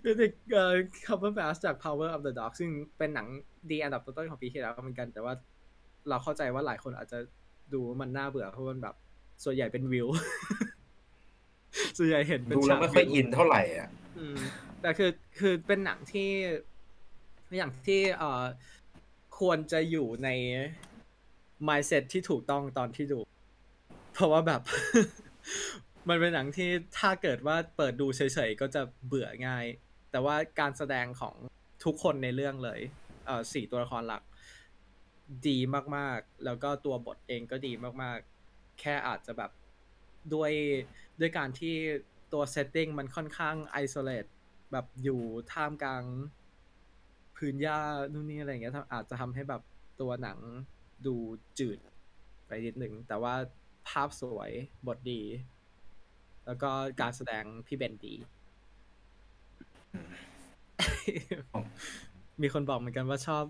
[0.00, 0.72] เบน e ดิกเอ่อ
[1.06, 3.26] คัมเบอร์แบสจาก Power of the Dog ซึ่งเป็นหนัง
[3.70, 5.34] ดีอันดับต้นๆของปีที่แล้วเหมือนกัน แต่ว่า
[6.08, 7.18] เราเข้าใจว่าหลายคนอาจจะ
[7.72, 8.94] ดูว่ามันน่าเบื่อเพราะมันแบบ
[9.44, 10.08] ส่วนใหญ่เป็นวิว
[11.98, 14.36] ส่วนใหญ่เห็นเป็นดูแล้วฉากไม่ค่อยวิวอินเท่าไหร่อะอืม
[14.80, 16.30] แต่คือคือเป็นหนังที่
[17.56, 18.42] อย่างที่เอ่อ
[19.38, 20.28] ควรจะอยู่ใน
[21.68, 23.18] mindset ที่ถูกต้องตอนที่ดู
[24.12, 24.62] เพราะว่าแบบ
[26.08, 29.66] มันเป็นหนังที่ถ้าเกิดว่าเปิดดูเฉยๆ ก็จะเบื่อง่าย
[30.10, 31.34] แต่ว่าการแสดงของ
[31.84, 32.80] ทุกคนในเรื่องเลย
[33.26, 34.22] เอ่อสี่ตัวละครหลัก
[35.48, 35.58] ดี
[35.96, 39.50] มากๆ แล้วก็ตัวบทเองก็ดีมากๆ แค่อาจจะแบบ
[40.34, 40.52] ด้วย
[41.20, 41.74] ด้วยการที่
[42.32, 44.26] ตัว setting มันค่อนข้าง isolate
[44.72, 45.20] แบบอยู่
[45.52, 46.04] ท่ามกลาง
[47.36, 47.78] พื้นหญ้า
[48.12, 49.62] นู่นนี่อะไรอย่างเงี้ยทำอาจจะทำให้แบบ
[50.00, 50.38] ตัวหนัง
[51.06, 51.14] ดู
[51.58, 51.78] จืด
[52.46, 53.34] ไปนิดหนึ่ง แต่ว่า
[53.88, 54.50] ภาพสวย
[54.86, 55.22] บทดี
[56.46, 56.70] แล้วก็
[57.00, 58.14] การแสดงพี่เบนดี
[62.42, 63.44] มีคนบอกเหมือนกันว่าชอบ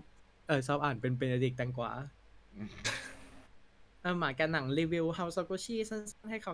[0.47, 1.91] เออชอบอ่านเป็นเบนเดิกแตงกวา
[4.01, 6.53] เออหมายกันหนังรีวิว House of Gucci สั้นๆให้เขา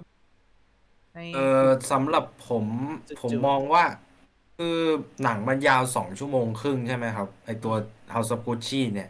[1.14, 2.66] ให้เออสำหรับผม
[3.08, 3.84] จุดๆผมมองว่า
[4.58, 4.80] คือ
[5.24, 7.74] หนังมันยาวสองชั่วโมงครึ่งใช่ไหมครับ ไอตัว
[8.14, 9.10] House of Gucci เนี่ย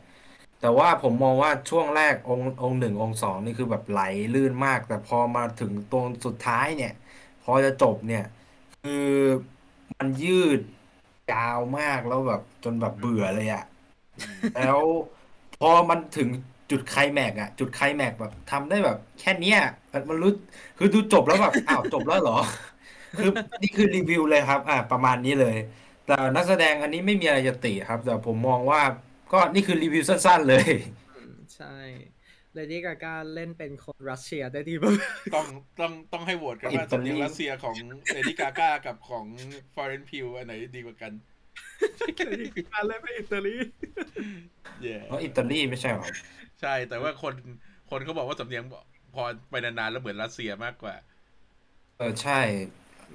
[0.61, 4.01] แต่ว่าผมมองว่าช่วงแรกองค์องค์หนึ่งองค์สองนี่คือแบบไหล
[4.35, 6.93] ลื่นมาก แต่พอมาถึงตรงสุดท้ายเนี่ย
[7.43, 8.25] พอจะจบเนี่ย
[8.83, 9.07] คือ
[9.97, 10.59] มันยืด
[11.33, 13.63] ยาวมากแล้วแบบจนแบบเบื่อเลยอะ
[14.55, 14.79] แล้ว
[15.59, 16.29] พอมันถึง
[16.71, 19.59] จุดไคลแม็กอะจุดไคลแม็กแบบทำได้แบบ แค่เนี้ย
[19.91, 20.31] มันมันรู้
[20.77, 22.37] คือดูจบแล้วแบบอ้าวจบแล้วเหรอ
[23.17, 23.31] คือ
[23.61, 25.57] นี่คือรีวิวเลยครับ อ่าประมาณนี้เลย
[26.05, 28.81] แต่นักแสดงอันนี้ไม่มีอะไรจะติครับ แต่ผมมองว่า
[29.31, 30.69] ก็นี่คือรีวิวสั้นๆเลย
[31.15, 31.75] อืมใช่
[32.53, 34.95] Lady Gaga เล่นเป็นคนรัสเซียได้ดีมาก
[35.35, 35.45] ต้อง
[35.81, 37.75] ต้องต้องให้โหวตกันว่าอิตาลีสำเนียงรัสเซียของ
[38.13, 39.25] Lady Gaga กับของ
[39.75, 41.11] Florence Pugh อันไหนดีกว่ากัน
[42.27, 43.55] Lady Gaga เล่นเป็นอิตาลี
[44.81, 46.07] เย่เพราะอิตาลีไม่ใช่หรอ
[46.61, 47.33] ใช่ แต่ว่าคน
[47.89, 48.63] คนเขาบอกว่าสำเนียง
[49.15, 50.95] พอไปนานๆแล้วเหมือนรัสเซียมากกว่า
[51.97, 52.39] เออใช่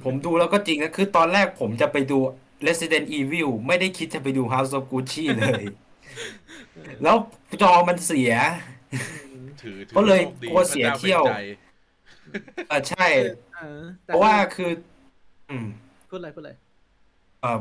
[0.04, 2.18] ผมดูแล้วก็จริงนะ คือตอนแรกผมจะไปดู
[2.66, 5.64] Resident Evil ไม่ได้คิดจะไปดู House of Gucci เลย
[7.02, 7.16] แล้ว
[7.62, 8.32] จอมันเสีย
[9.62, 11.38] ถือถืก็เลยโชคดีกลัวเสียพระจ้าเที่ยวป็นใจ
[12.68, 13.06] เออใช่
[13.54, 14.70] เออแต่เพราะว่าคือ
[15.50, 15.66] อืม
[16.10, 16.56] พูดเลยพูดเลย
[17.40, 17.58] เออ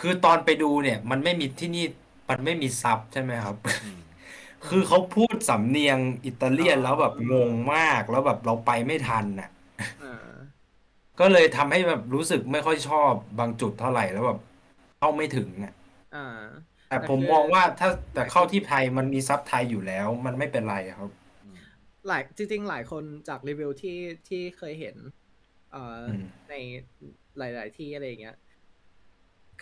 [0.00, 1.84] คือตอนไปดูเนี่ย มันไม่มีที่นี่
[2.28, 3.98] มันไม่มีซับใช่ไหมครับ อืม
[4.68, 9.57] คือเขาพูดสำเนียงอิตาเลียนแล้วแบบงงมากแล้วแบบเราไปไม่ทันน่ะอ่า
[11.20, 14.38] ก็เลยทำให้แบบรู้สึกไม่ค่อยชอบบางจุดเท่าไหร่แล้วแบบ
[14.98, 15.74] เข้าไม่ถึงอะ
[16.14, 16.18] อ่า
[16.88, 21.10] แต่แต่ผมคือมองว่าถ้าแต่เข้าที่ไทยมันมีซับไทยอยู่แล้ว มันไม่เป็นไรอะครับ
[22.06, 24.96] หลายจริง ๆ หลายคนจากรีวิวที่ที่เคยเห็น
[25.72, 26.54] เอ่ออมใน
[27.38, 28.36] หลาย ๆ ที่อะไรอย่างเงี้ย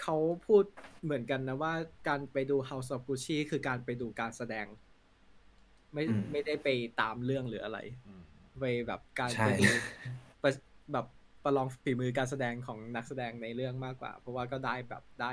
[0.03, 0.17] เขา
[0.47, 0.65] พูด
[1.05, 1.73] เหมือนกันนะว่า
[2.09, 4.67] การไปดู House of Gucci คือการไปดูการแสดง
[5.95, 6.69] ไม่ไม่ได้ไป
[7.01, 8.23] ตามเรื่องหรืออะไรอืม
[8.61, 9.67] ไปแบบการใช่ไปดู
[10.43, 10.53] ประ
[10.93, 11.07] แบบ
[11.47, 15.33] ประลองฝีมือการแสดงของนักแสดงในเรื่องมากกว่า เพราะว่าก็ได้แบบได้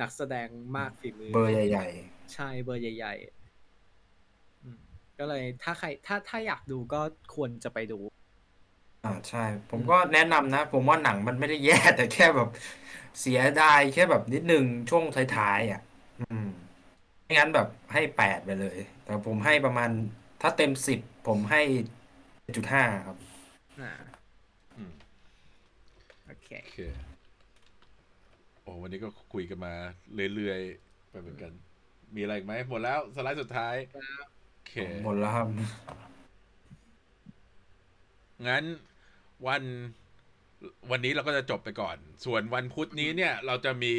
[0.00, 1.86] นักแสดงมากฝีมือ เบอร์ใหญ่
[2.34, 4.80] ใช่เบอร์ใหญ่ๆอืม
[5.18, 7.00] ก็เลยถ้าใครถ้าถ้าอยากดูก็
[7.34, 12.48] ควรจะไปดูๆอ่าใช่ ผมก็แนะนำนะ ผมว่าหนังมันไม่ได้แย่ แต่แค่แบบ
[13.20, 15.04] เสียดายแค่แบบนิดนึงช่วง
[15.36, 15.80] ท้ายๆอะ
[16.20, 16.48] อืม
[17.24, 19.90] ไม่งั้นแบบให้แปดไปเลย แต่ผมให้ประมาณ
[20.42, 21.62] ถ้าเต็มสิบผมให้
[22.56, 23.16] จุดห้าครับ
[23.78, 24.07] อ่าอืมโอ
[26.48, 26.78] เค โอเค
[28.62, 29.74] โอ้วันนี้ก็คุยกันมา
[30.34, 31.52] เรื่อยๆ ไปเหมือนกัน
[32.14, 33.74] มีอะไรอีกไหมหมดแล้วสไลด์สุดท้าย
[34.54, 34.72] โอเค
[35.04, 35.46] หมดแล้วครับ
[38.46, 38.64] งั้น
[39.46, 39.62] วัน
[40.90, 43.94] วันนี้เราก็จะจบไปก่อน ส่วนวันพุธนี้เนี่ย เราจะมี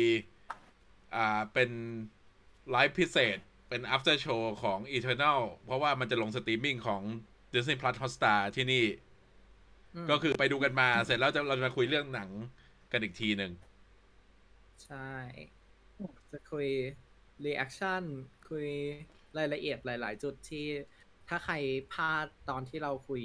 [1.15, 1.69] อ่าเป็น
[2.71, 3.37] ไลฟ์พิเศษ
[3.69, 7.01] เป็น after show ของ Eternals เพราะว่ามันจะลงสตรีมมิ่งของ
[7.53, 9.08] Disney Plus Hotstar ทีนี้อืม
[10.11, 12.29] ก็คือไปดูกันมาเสร็จแล้วจะเราจะมาคุยเรื่องหนัง
[12.91, 13.51] กันอีกทีหนึ่ง
[14.85, 15.11] ใช่
[16.31, 16.67] จะคุย
[17.45, 18.03] reaction
[18.49, 18.67] คุย
[19.37, 20.65] รายละเอียดหลาย ๆ จุดที่
[21.29, 21.55] ถ้าใคร
[21.93, 23.23] พลาดตอนที่เราคุย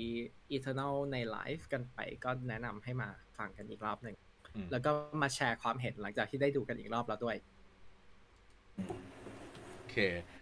[0.57, 3.09] Eternal ในไลฟ์กันไปก็แนะนำให้มา
[3.39, 4.17] ฟังกันอีกรอบหนึ่ง
[4.55, 4.91] อืมแล้วก็
[5.23, 7.37] มาแชร์ความเห็นหลังจากที่ได้ดูกันอีกรอบแล้วด้วย
[9.77, 9.97] โอเค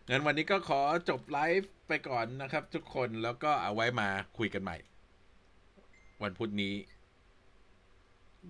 [0.09, 4.09] งั้นวันนี้ก็ขอจบไลฟ์ไปก่อนนะครับทุกคนแล้วก็เอาไว้มา
[4.39, 4.77] คุยกันใหม่
[6.23, 6.75] วันพุธนี้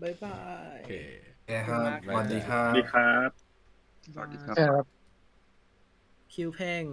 [0.02, 0.40] บ๊ายบา
[0.76, 0.92] ยโอเค
[1.34, 3.30] โอเคครับสวัสดีครัสวับสดีครับ
[4.14, 4.78] สวัสดีครับเออ
[6.32, 6.84] คิวเพลง